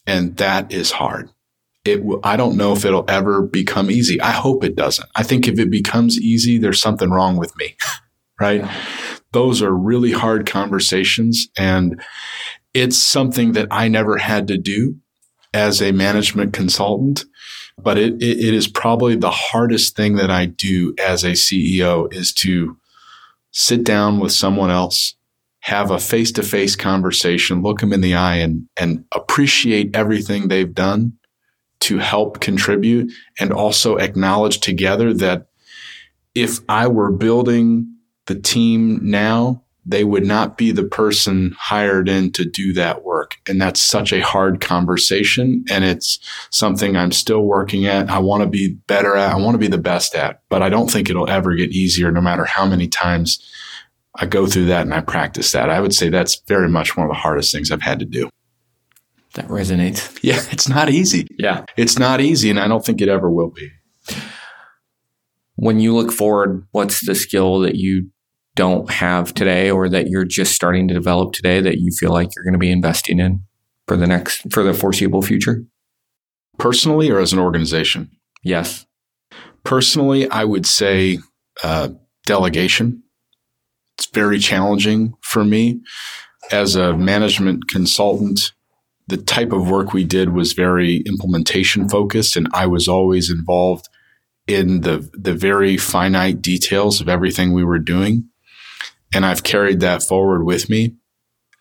And 0.07 0.37
that 0.37 0.71
is 0.71 0.91
hard. 0.91 1.31
It 1.85 1.99
w- 1.99 2.21
I 2.23 2.37
don't 2.37 2.57
know 2.57 2.73
if 2.73 2.85
it'll 2.85 3.09
ever 3.09 3.43
become 3.43 3.91
easy. 3.91 4.21
I 4.21 4.33
hope 4.33 4.63
it 4.63 4.77
doesn't. 4.77 5.09
I 5.17 5.23
think 5.23 5.49
if 5.49 5.59
it 5.59 5.71
becomes 5.71 6.21
easy, 6.21 6.59
there's 6.59 6.81
something 6.81 7.11
wrong 7.11 7.37
with 7.37 7.57
me, 7.57 7.77
right? 8.41 8.69
those 9.37 9.61
are 9.61 9.75
really 9.75 10.13
hard 10.13 10.47
conversations. 10.47 11.49
And 11.59 12.03
it's 12.73 12.99
something 12.99 13.53
that 13.53 13.69
I 13.71 13.87
never 13.87 14.17
had 14.17 14.49
to 14.49 14.57
do 14.57 14.97
as 15.53 15.83
a 15.83 15.93
management 15.93 16.55
consultant. 16.55 17.27
But 17.77 17.99
it, 17.99 18.15
it, 18.15 18.39
it 18.47 18.55
is 18.55 18.67
probably 18.67 19.15
the 19.15 19.31
hardest 19.31 19.95
thing 19.95 20.17
that 20.17 20.31
I 20.31 20.47
do 20.47 20.95
as 20.99 21.23
a 21.23 21.33
CEO 21.33 22.11
is 22.15 22.33
to 22.35 22.79
sit 23.51 23.85
down 23.85 24.21
with 24.21 24.33
someone 24.33 24.71
else, 24.71 25.16
have 25.67 25.91
a 25.91 25.99
face 25.99 26.31
to 26.31 26.45
face 26.45 26.77
conversation, 26.77 27.61
look 27.61 27.81
them 27.81 27.93
in 27.93 28.01
the 28.01 28.15
eye 28.15 28.37
and, 28.37 28.69
and 28.77 29.05
appreciate 29.13 29.97
everything 29.97 30.47
they've 30.47 30.73
done 30.73 31.13
to 31.81 31.99
help 31.99 32.39
contribute 32.39 33.13
and 33.41 33.53
also 33.53 33.97
acknowledge 33.97 34.61
together 34.61 35.13
that 35.13 35.49
if 36.37 36.61
I 36.69 36.87
were 36.87 37.11
building 37.11 37.97
the 38.27 38.37
team 38.37 39.01
now, 39.03 39.65
they 39.85 40.05
would 40.05 40.25
not 40.25 40.57
be 40.57 40.71
the 40.71 40.85
person 40.85 41.57
hired 41.59 42.09
in 42.09 42.31
to 42.33 42.45
do 42.45 42.73
that 42.75 43.03
work. 43.03 43.35
And 43.49 43.61
that's 43.61 43.81
such 43.81 44.13
a 44.13 44.21
hard 44.21 44.61
conversation. 44.61 45.65
And 45.69 45.83
it's 45.83 46.21
something 46.51 46.97
I'm 46.97 47.11
still 47.11 47.43
working 47.43 47.87
at. 47.87 48.09
I 48.09 48.21
want 48.21 48.45
to 48.45 48.49
be 48.49 48.75
better 48.87 49.17
at. 49.17 49.33
I 49.33 49.37
want 49.37 49.57
to 49.57 49.59
be 49.59 49.67
the 49.67 49.79
best 49.79 50.15
at, 50.15 50.43
but 50.49 50.63
I 50.63 50.69
don't 50.69 50.89
think 50.89 51.11
it'll 51.11 51.29
ever 51.29 51.57
get 51.57 51.71
easier 51.71 52.13
no 52.13 52.21
matter 52.21 52.45
how 52.45 52.67
many 52.67 52.87
times 52.87 53.45
I 54.17 54.27
go 54.27 54.47
through 54.47 54.67
that 54.67 54.83
and 54.83 54.95
I 54.95 55.01
practice 55.01 55.53
that. 55.53 55.71
I 55.71 55.81
would 55.81 55.95
say 55.95 56.09
that's 56.09 56.41
very 56.47 56.69
much 56.69 56.97
one 56.97 57.07
of 57.07 57.11
the 57.11 57.19
hardest 57.19 57.53
things 57.53 57.71
I've 57.71 57.83
had 57.83 57.99
to 57.99 58.05
do. 58.05 58.31
That 59.35 59.49
resonates. 59.49 60.19
Yeah, 60.23 60.43
it's 60.51 60.69
not 60.69 60.91
easy. 60.91 61.27
Yeah. 61.39 61.65
It's 61.77 61.99
not 61.99 62.21
easy. 62.21 62.51
And 62.51 62.59
I 62.59 62.69
don't 62.69 62.85
think 62.85 63.01
it 63.01 63.09
ever 63.09 63.31
will 63.31 63.51
be. 63.51 63.71
When 65.57 65.81
you 65.81 65.95
look 65.95 66.13
forward, 66.13 66.67
what's 66.73 67.07
the 67.07 67.15
skill 67.15 67.61
that 67.61 67.77
you 67.77 68.11
don't 68.57 68.91
have 68.91 69.35
today 69.35 69.71
or 69.71 69.89
that 69.89 70.09
you're 70.09 70.25
just 70.25 70.55
starting 70.55 70.89
to 70.89 70.95
develop 70.95 71.33
today 71.33 71.61
that 71.61 71.79
you 71.79 71.91
feel 71.99 72.11
like 72.11 72.31
you're 72.35 72.45
going 72.45 72.55
to 72.55 72.59
be 72.59 72.71
investing 72.71 73.21
in 73.21 73.43
for 73.87 73.97
the 73.97 74.07
next 74.07 74.51
for 74.51 74.63
the 74.63 74.75
foreseeable 74.75 75.23
future? 75.23 75.65
Personally 76.59 77.11
or 77.11 77.21
as 77.21 77.33
an 77.33 77.39
organization? 77.39 78.11
Yes. 78.43 78.87
Personally, 79.65 80.29
I 80.31 80.45
would 80.45 80.67
say 80.67 81.19
uh, 81.63 81.91
delegation. 82.25 83.03
It's 83.99 84.07
very 84.07 84.39
challenging 84.39 85.15
for 85.23 85.45
me 85.45 85.81
as 86.53 86.77
a 86.77 86.97
management 86.97 87.69
consultant. 87.69 88.53
The 89.09 89.17
type 89.17 89.53
of 89.53 89.71
work 89.71 89.93
we 89.93 90.05
did 90.05 90.31
was 90.31 90.53
very 90.53 90.97
implementation 91.07 91.89
focused, 91.89 92.37
and 92.37 92.49
I 92.53 92.67
was 92.67 92.89
always 92.89 93.31
involved 93.31 93.89
in 94.47 94.83
the 94.83 95.09
the 95.13 95.35
very 95.35 95.77
finite 95.77 96.43
details 96.43 97.01
of 97.01 97.09
everything 97.09 97.53
we 97.53 97.65
were 97.65 97.79
doing. 97.79 98.29
And 99.15 99.25
I've 99.25 99.43
carried 99.43 99.81
that 99.81 100.03
forward 100.03 100.45
with 100.45 100.69
me. 100.69 100.97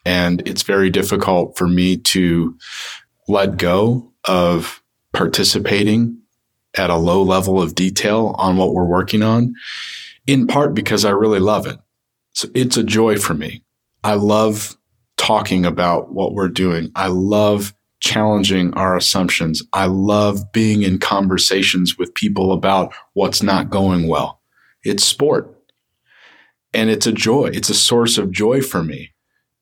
And 0.06 0.48
it's 0.48 0.64
very 0.64 0.90
difficult 0.90 1.58
for 1.58 1.68
me 1.68 1.98
to 1.98 2.58
let 3.28 3.58
go 3.58 4.12
of 4.28 4.84
participating 5.14 6.20
at 6.76 6.90
a 6.90 6.98
low 6.98 7.24
level 7.24 7.62
of 7.62 7.74
detail 7.74 8.36
on 8.38 8.58
what 8.58 8.74
we're 8.74 8.86
working 8.86 9.24
on, 9.24 9.54
in 10.28 10.46
part 10.48 10.74
because 10.74 11.06
I 11.06 11.12
really 11.12 11.40
love 11.40 11.66
it. 11.66 11.80
So 12.36 12.50
it's 12.54 12.78
a 12.78 12.84
joy 12.84 13.18
for 13.18 13.34
me. 13.34 13.64
I 14.04 14.14
love 14.14 14.78
talking 15.18 15.66
about 15.66 16.14
what 16.14 16.34
we're 16.34 16.50
doing. 16.50 16.92
I 16.96 17.08
love 17.08 17.74
challenging 18.02 18.74
our 18.74 18.96
assumptions. 18.96 19.64
I 19.74 19.88
love 19.88 20.52
being 20.52 20.84
in 20.84 21.00
conversations 21.00 21.98
with 21.98 22.14
people 22.14 22.52
about 22.52 22.94
what's 23.14 23.42
not 23.42 23.70
going 23.70 24.08
well. 24.08 24.42
It's 24.84 25.04
sport 25.04 25.56
and 26.74 26.90
it's 26.90 27.08
a 27.08 27.12
joy. 27.12 27.48
It's 27.54 27.70
a 27.70 27.74
source 27.74 28.18
of 28.18 28.32
joy 28.32 28.62
for 28.62 28.84
me. 28.84 29.14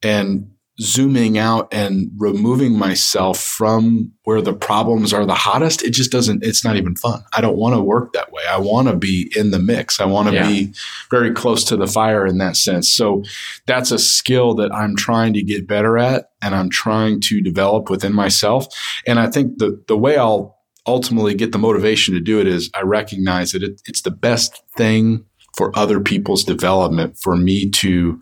And 0.01 0.52
zooming 0.81 1.37
out 1.37 1.71
and 1.71 2.09
removing 2.17 2.77
myself 2.77 3.39
from 3.39 4.11
where 4.23 4.41
the 4.41 4.53
problems 4.53 5.13
are 5.13 5.25
the 5.25 5.35
hottest, 5.35 5.83
it 5.83 5.91
just 5.91 6.11
doesn't, 6.11 6.43
it's 6.43 6.65
not 6.65 6.75
even 6.75 6.95
fun. 6.95 7.23
I 7.31 7.41
don't 7.41 7.57
want 7.57 7.75
to 7.75 7.81
work 7.81 8.13
that 8.13 8.31
way. 8.31 8.41
I 8.49 8.57
want 8.57 8.87
to 8.87 8.95
be 8.95 9.31
in 9.35 9.51
the 9.51 9.59
mix. 9.59 9.99
I 9.99 10.05
want 10.05 10.29
to 10.29 10.33
yeah. 10.33 10.47
be 10.47 10.73
very 11.11 11.31
close 11.31 11.63
to 11.65 11.77
the 11.77 11.85
fire 11.85 12.25
in 12.25 12.39
that 12.39 12.55
sense. 12.57 12.91
So 12.91 13.23
that's 13.67 13.91
a 13.91 13.99
skill 13.99 14.55
that 14.55 14.73
I'm 14.73 14.95
trying 14.95 15.33
to 15.33 15.43
get 15.43 15.67
better 15.67 15.99
at 15.99 16.31
and 16.41 16.55
I'm 16.55 16.71
trying 16.71 17.21
to 17.21 17.39
develop 17.39 17.91
within 17.91 18.13
myself. 18.13 18.67
And 19.05 19.19
I 19.19 19.29
think 19.29 19.59
the, 19.59 19.79
the 19.87 19.97
way 19.97 20.17
I'll 20.17 20.57
ultimately 20.87 21.35
get 21.35 21.51
the 21.51 21.59
motivation 21.59 22.15
to 22.15 22.19
do 22.19 22.41
it 22.41 22.47
is 22.47 22.71
I 22.73 22.81
recognize 22.81 23.51
that 23.51 23.63
it, 23.63 23.81
it's 23.85 24.01
the 24.01 24.11
best 24.11 24.63
thing 24.75 25.25
for 25.55 25.77
other 25.77 25.99
people's 25.99 26.43
development 26.43 27.17
for 27.19 27.35
me 27.35 27.69
to 27.69 28.19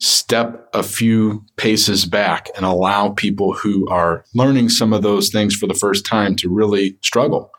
step 0.00 0.68
a 0.72 0.82
few 0.82 1.44
paces 1.56 2.06
back 2.06 2.48
and 2.56 2.64
allow 2.64 3.10
people 3.10 3.52
who 3.52 3.86
are 3.88 4.24
learning 4.34 4.70
some 4.70 4.92
of 4.92 5.02
those 5.02 5.28
things 5.28 5.54
for 5.54 5.66
the 5.66 5.74
first 5.74 6.06
time 6.06 6.34
to 6.34 6.48
really 6.48 6.96
struggle 7.02 7.52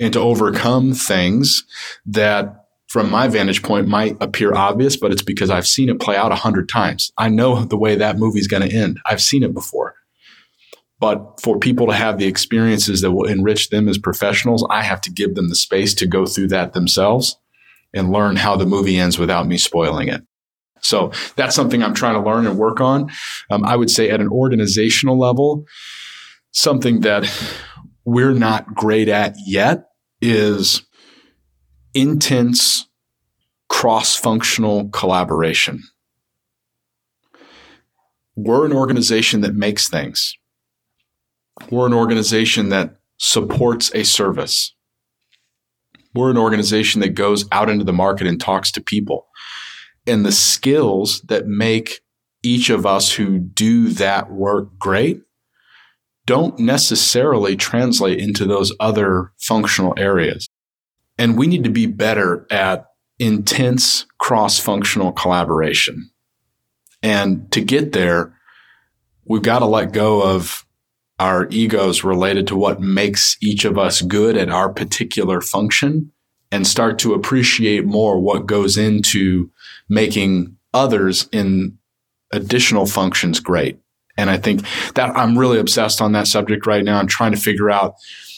and 0.00 0.12
to 0.12 0.20
overcome 0.20 0.94
things 0.94 1.62
that 2.06 2.66
from 2.88 3.10
my 3.10 3.28
vantage 3.28 3.62
point 3.62 3.86
might 3.86 4.16
appear 4.20 4.54
obvious, 4.54 4.96
but 4.96 5.12
it's 5.12 5.22
because 5.22 5.50
I've 5.50 5.66
seen 5.66 5.88
it 5.88 6.00
play 6.00 6.16
out 6.16 6.32
a 6.32 6.36
hundred 6.36 6.68
times. 6.68 7.12
I 7.18 7.28
know 7.28 7.64
the 7.64 7.76
way 7.76 7.96
that 7.96 8.18
movie's 8.18 8.46
going 8.46 8.68
to 8.68 8.74
end. 8.74 8.98
I've 9.04 9.22
seen 9.22 9.42
it 9.42 9.52
before. 9.52 9.94
But 11.00 11.40
for 11.42 11.58
people 11.58 11.88
to 11.88 11.92
have 11.92 12.18
the 12.18 12.26
experiences 12.26 13.00
that 13.00 13.12
will 13.12 13.28
enrich 13.28 13.68
them 13.68 13.88
as 13.88 13.98
professionals, 13.98 14.66
I 14.70 14.82
have 14.82 15.00
to 15.02 15.10
give 15.10 15.34
them 15.34 15.48
the 15.48 15.54
space 15.54 15.92
to 15.94 16.06
go 16.06 16.24
through 16.24 16.48
that 16.48 16.72
themselves 16.72 17.36
and 17.92 18.12
learn 18.12 18.36
how 18.36 18.56
the 18.56 18.64
movie 18.64 18.96
ends 18.96 19.18
without 19.18 19.46
me 19.46 19.58
spoiling 19.58 20.08
it. 20.08 20.22
So 20.84 21.12
that's 21.36 21.56
something 21.56 21.82
I'm 21.82 21.94
trying 21.94 22.14
to 22.14 22.28
learn 22.28 22.46
and 22.46 22.58
work 22.58 22.80
on. 22.80 23.10
Um, 23.50 23.64
I 23.64 23.74
would 23.74 23.90
say 23.90 24.10
at 24.10 24.20
an 24.20 24.28
organizational 24.28 25.18
level, 25.18 25.64
something 26.52 27.00
that 27.00 27.26
we're 28.04 28.34
not 28.34 28.74
great 28.74 29.08
at 29.08 29.34
yet 29.46 29.86
is 30.20 30.82
intense 31.94 32.86
cross 33.68 34.14
functional 34.14 34.88
collaboration. 34.90 35.82
We're 38.36 38.66
an 38.66 38.72
organization 38.72 39.40
that 39.40 39.54
makes 39.54 39.88
things. 39.88 40.34
We're 41.70 41.86
an 41.86 41.94
organization 41.94 42.68
that 42.70 42.96
supports 43.16 43.90
a 43.94 44.04
service. 44.04 44.74
We're 46.14 46.30
an 46.30 46.38
organization 46.38 47.00
that 47.00 47.14
goes 47.14 47.46
out 47.52 47.70
into 47.70 47.84
the 47.84 47.92
market 47.92 48.26
and 48.26 48.40
talks 48.40 48.70
to 48.72 48.80
people. 48.80 49.26
And 50.06 50.24
the 50.24 50.32
skills 50.32 51.22
that 51.22 51.46
make 51.46 52.00
each 52.42 52.70
of 52.70 52.84
us 52.84 53.12
who 53.12 53.38
do 53.38 53.88
that 53.88 54.30
work 54.30 54.78
great 54.78 55.22
don't 56.26 56.58
necessarily 56.58 57.56
translate 57.56 58.18
into 58.18 58.44
those 58.44 58.72
other 58.80 59.32
functional 59.38 59.94
areas. 59.96 60.48
And 61.18 61.38
we 61.38 61.46
need 61.46 61.64
to 61.64 61.70
be 61.70 61.86
better 61.86 62.46
at 62.50 62.86
intense 63.18 64.06
cross 64.18 64.58
functional 64.58 65.12
collaboration. 65.12 66.10
And 67.02 67.50
to 67.52 67.60
get 67.60 67.92
there, 67.92 68.34
we've 69.24 69.42
got 69.42 69.60
to 69.60 69.66
let 69.66 69.92
go 69.92 70.22
of 70.22 70.64
our 71.18 71.46
egos 71.50 72.02
related 72.02 72.46
to 72.48 72.56
what 72.56 72.80
makes 72.80 73.36
each 73.40 73.64
of 73.64 73.78
us 73.78 74.02
good 74.02 74.36
at 74.36 74.48
our 74.50 74.72
particular 74.72 75.40
function 75.40 76.10
and 76.50 76.66
start 76.66 76.98
to 77.00 77.14
appreciate 77.14 77.84
more 77.84 78.18
what 78.20 78.46
goes 78.46 78.76
into 78.76 79.50
making 79.88 80.56
others 80.72 81.28
in 81.32 81.78
additional 82.32 82.86
functions 82.86 83.40
great. 83.40 83.78
And 84.16 84.30
I 84.30 84.36
think 84.36 84.64
that 84.94 85.16
I'm 85.16 85.38
really 85.38 85.58
obsessed 85.58 86.00
on 86.00 86.12
that 86.12 86.26
subject 86.26 86.66
right 86.66 86.84
now. 86.84 86.98
I'm 86.98 87.06
trying 87.06 87.32
to 87.32 87.40
figure 87.40 87.70
out 87.70 87.94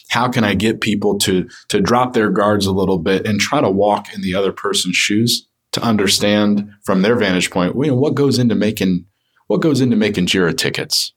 how 0.08 0.28
can 0.28 0.44
I 0.44 0.54
get 0.54 0.80
people 0.80 1.18
to 1.18 1.48
to 1.68 1.80
drop 1.80 2.12
their 2.12 2.30
guards 2.30 2.66
a 2.66 2.72
little 2.72 2.98
bit 2.98 3.26
and 3.26 3.40
try 3.40 3.60
to 3.60 3.70
walk 3.70 4.12
in 4.14 4.22
the 4.22 4.34
other 4.34 4.52
person's 4.52 4.96
shoes 4.96 5.46
to 5.72 5.82
understand 5.82 6.70
from 6.84 7.02
their 7.02 7.16
vantage 7.16 7.50
point, 7.50 7.74
you 7.76 7.90
know, 7.90 7.96
what 7.96 8.14
goes 8.14 8.38
into 8.38 8.54
making 8.54 9.04
what 9.48 9.60
goes 9.60 9.80
into 9.80 9.96
making 9.96 10.26
Jira 10.26 10.56
tickets. 10.56 11.12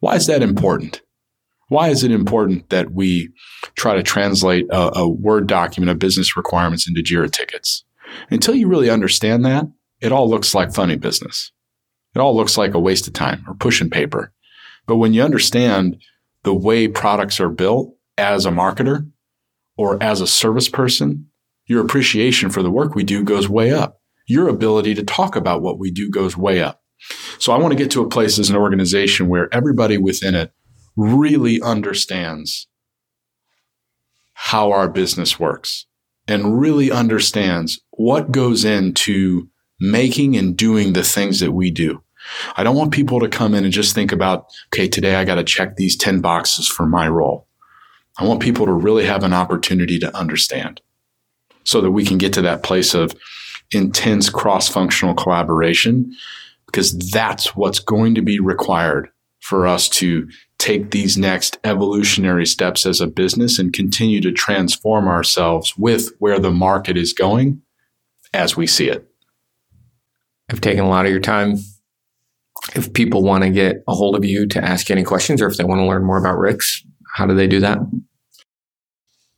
Why 0.00 0.14
is 0.14 0.26
that 0.26 0.42
important? 0.42 1.02
Why 1.68 1.88
is 1.88 2.02
it 2.02 2.10
important 2.10 2.70
that 2.70 2.92
we 2.92 3.30
try 3.76 3.94
to 3.94 4.02
translate 4.02 4.66
a, 4.70 5.00
a 5.00 5.08
Word 5.08 5.46
document 5.46 5.90
of 5.90 5.98
business 5.98 6.36
requirements 6.36 6.88
into 6.88 7.02
Jira 7.02 7.30
tickets? 7.30 7.84
Until 8.30 8.54
you 8.54 8.68
really 8.68 8.90
understand 8.90 9.44
that, 9.44 9.66
it 10.00 10.12
all 10.12 10.28
looks 10.28 10.54
like 10.54 10.72
funny 10.72 10.96
business. 10.96 11.52
It 12.14 12.20
all 12.20 12.36
looks 12.36 12.56
like 12.56 12.74
a 12.74 12.80
waste 12.80 13.06
of 13.06 13.12
time 13.12 13.44
or 13.46 13.54
pushing 13.54 13.90
paper. 13.90 14.32
But 14.86 14.96
when 14.96 15.12
you 15.12 15.22
understand 15.22 16.00
the 16.42 16.54
way 16.54 16.88
products 16.88 17.40
are 17.40 17.50
built 17.50 17.94
as 18.16 18.46
a 18.46 18.50
marketer 18.50 19.10
or 19.76 20.02
as 20.02 20.20
a 20.20 20.26
service 20.26 20.68
person, 20.68 21.26
your 21.66 21.84
appreciation 21.84 22.50
for 22.50 22.62
the 22.62 22.70
work 22.70 22.94
we 22.94 23.04
do 23.04 23.22
goes 23.22 23.48
way 23.48 23.72
up. 23.72 24.00
Your 24.26 24.48
ability 24.48 24.94
to 24.94 25.04
talk 25.04 25.36
about 25.36 25.62
what 25.62 25.78
we 25.78 25.90
do 25.90 26.10
goes 26.10 26.36
way 26.36 26.62
up. 26.62 26.82
So 27.38 27.52
I 27.52 27.58
want 27.58 27.72
to 27.72 27.78
get 27.78 27.90
to 27.92 28.02
a 28.02 28.08
place 28.08 28.38
as 28.38 28.50
an 28.50 28.56
organization 28.56 29.28
where 29.28 29.52
everybody 29.52 29.98
within 29.98 30.34
it 30.34 30.52
really 30.96 31.60
understands 31.62 32.66
how 34.32 34.72
our 34.72 34.88
business 34.88 35.38
works 35.38 35.86
and 36.28 36.60
really 36.60 36.92
understands 36.92 37.80
what 37.90 38.30
goes 38.30 38.64
into 38.64 39.48
making 39.80 40.36
and 40.36 40.56
doing 40.56 40.92
the 40.92 41.02
things 41.02 41.40
that 41.40 41.52
we 41.52 41.70
do. 41.70 42.02
I 42.56 42.62
don't 42.62 42.76
want 42.76 42.92
people 42.92 43.20
to 43.20 43.28
come 43.28 43.54
in 43.54 43.64
and 43.64 43.72
just 43.72 43.94
think 43.94 44.12
about, 44.12 44.46
okay, 44.66 44.86
today 44.86 45.14
I 45.14 45.24
got 45.24 45.36
to 45.36 45.44
check 45.44 45.76
these 45.76 45.96
10 45.96 46.20
boxes 46.20 46.68
for 46.68 46.84
my 46.86 47.08
role. 47.08 47.46
I 48.18 48.24
want 48.24 48.42
people 48.42 48.66
to 48.66 48.72
really 48.72 49.06
have 49.06 49.24
an 49.24 49.32
opportunity 49.32 49.98
to 50.00 50.14
understand 50.14 50.82
so 51.64 51.80
that 51.80 51.92
we 51.92 52.04
can 52.04 52.18
get 52.18 52.32
to 52.34 52.42
that 52.42 52.62
place 52.62 52.92
of 52.92 53.14
intense 53.72 54.28
cross 54.28 54.68
functional 54.68 55.14
collaboration 55.14 56.14
because 56.66 56.98
that's 57.10 57.56
what's 57.56 57.78
going 57.78 58.14
to 58.16 58.22
be 58.22 58.40
required 58.40 59.08
for 59.40 59.66
us 59.66 59.88
to 59.88 60.28
take 60.58 60.90
these 60.90 61.16
next 61.16 61.58
evolutionary 61.64 62.46
steps 62.46 62.84
as 62.84 63.00
a 63.00 63.06
business 63.06 63.58
and 63.58 63.72
continue 63.72 64.20
to 64.20 64.32
transform 64.32 65.06
ourselves 65.06 65.76
with 65.76 66.10
where 66.18 66.38
the 66.38 66.50
market 66.50 66.96
is 66.96 67.12
going 67.12 67.62
as 68.34 68.56
we 68.56 68.66
see 68.66 68.88
it. 68.88 69.08
I've 70.50 70.60
taken 70.60 70.84
a 70.84 70.88
lot 70.88 71.06
of 71.06 71.12
your 71.12 71.20
time. 71.20 71.56
If 72.74 72.92
people 72.92 73.22
want 73.22 73.44
to 73.44 73.50
get 73.50 73.84
a 73.86 73.94
hold 73.94 74.16
of 74.16 74.24
you 74.24 74.46
to 74.48 74.64
ask 74.64 74.90
any 74.90 75.04
questions 75.04 75.40
or 75.40 75.46
if 75.46 75.56
they 75.56 75.64
want 75.64 75.80
to 75.80 75.86
learn 75.86 76.04
more 76.04 76.18
about 76.18 76.38
RICS, 76.38 76.84
how 77.14 77.26
do 77.26 77.34
they 77.34 77.46
do 77.46 77.60
that? 77.60 77.78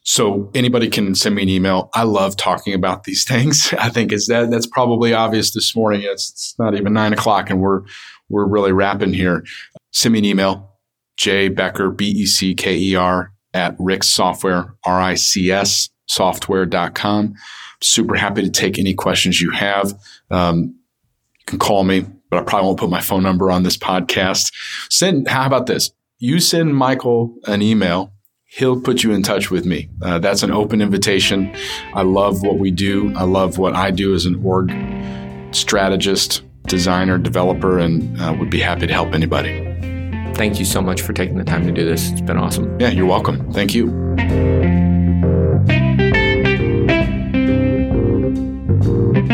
So 0.03 0.51
anybody 0.55 0.89
can 0.89 1.15
send 1.15 1.35
me 1.35 1.43
an 1.43 1.49
email. 1.49 1.91
I 1.95 2.05
love 2.05 2.37
talking 2.37 2.75
about 2.75 3.05
these 3.05 3.25
things. 3.29 3.73
I 3.79 3.91
think 3.91 4.13
is 4.13 4.27
that 4.29 4.51
that's 4.51 4.67
probably 4.67 5.13
obvious 5.13 5.53
this 5.53 5.77
morning. 5.77 6.03
It's, 6.05 6.31
it's 6.31 6.55
not 6.59 6.75
even 6.75 6.93
nine 6.93 7.13
o'clock 7.13 7.51
and 7.51 7.61
we're 7.61 7.83
we're 8.31 8.47
really 8.47 8.73
wrapping 8.73 9.13
here. 9.13 9.45
Send 9.93 10.15
me 10.15 10.21
an 10.21 10.25
email, 10.25 10.79
J 11.17 11.49
Becker, 11.49 11.91
B 11.91 12.09
E 12.11 12.27
C 12.27 12.55
K 12.55 12.77
E 12.77 12.95
R 12.95 13.33
at 13.53 13.77
RICS 13.79 14.05
Software, 14.05 14.75
R 14.85 15.01
I 15.01 15.15
C 15.15 15.51
S 15.51 15.91
software.com. 16.11 17.35
Super 17.83 18.15
happy 18.17 18.43
to 18.43 18.51
take 18.51 18.79
any 18.79 18.95
questions 18.95 19.41
you 19.41 19.51
have. 19.51 19.95
Um, 20.31 20.77
can 21.47 21.59
call 21.59 21.85
me, 21.85 22.05
but 22.31 22.39
I 22.39 22.43
probably 22.43 22.67
won't 22.67 22.81
put 22.81 22.91
my 22.91 23.01
phone 23.01 23.23
number 23.23 23.51
on 23.51 23.63
this 23.63 23.77
podcast. 23.77 24.53
Send, 24.91 25.29
how 25.29 25.47
about 25.47 25.67
this? 25.67 25.91
You 26.19 26.41
send 26.41 26.77
Michael 26.77 27.37
an 27.47 27.63
email. 27.63 28.13
He'll 28.45 28.81
put 28.81 29.05
you 29.05 29.13
in 29.13 29.23
touch 29.23 29.51
with 29.51 29.65
me. 29.65 29.89
Uh, 30.03 30.19
that's 30.19 30.43
an 30.43 30.51
open 30.51 30.83
invitation. 30.83 31.55
I 31.95 32.03
love 32.03 32.43
what 32.43 32.59
we 32.59 32.71
do. 32.71 33.13
I 33.17 33.23
love 33.23 33.59
what 33.59 33.75
I 33.75 33.93
do 33.93 34.13
as 34.13 34.27
an 34.27 34.43
org 34.45 34.73
strategist, 35.53 36.43
designer, 36.71 37.19
developer, 37.19 37.79
and 37.79 38.19
uh, 38.21 38.35
would 38.39 38.49
be 38.49 38.61
happy 38.61 38.87
to 38.87 38.93
help 38.93 39.13
anybody. 39.13 39.67
Thank 40.35 40.59
you 40.59 40.65
so 40.65 40.81
much 40.81 41.03
for 41.03 41.13
taking 41.13 41.37
the 41.37 41.45
time 41.45 41.67
to 41.67 41.73
do 41.73 41.85
this. 41.85 42.11
It's 42.11 42.23
been 42.23 42.39
awesome. 42.39 42.81
Yeah, 42.81 42.89
you're 42.89 43.07
welcome. 43.07 43.53
Thank 43.53 43.75
you. 43.75 43.89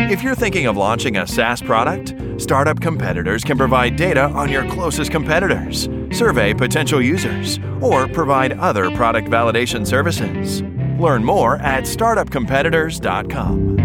If 0.08 0.22
you're 0.22 0.34
thinking 0.34 0.66
of 0.66 0.76
launching 0.76 1.18
a 1.18 1.26
SaaS 1.26 1.60
product, 1.60 2.14
Startup 2.38 2.80
Competitors 2.80 3.44
can 3.44 3.58
provide 3.58 3.96
data 3.96 4.22
on 4.22 4.50
your 4.50 4.68
closest 4.70 5.10
competitors, 5.10 5.88
survey 6.10 6.54
potential 6.54 7.02
users, 7.02 7.58
or 7.80 8.08
provide 8.08 8.52
other 8.58 8.90
product 8.92 9.28
validation 9.28 9.86
services. 9.86 10.62
Learn 10.98 11.22
more 11.22 11.56
at 11.56 11.84
startupcompetitors.com. 11.84 13.75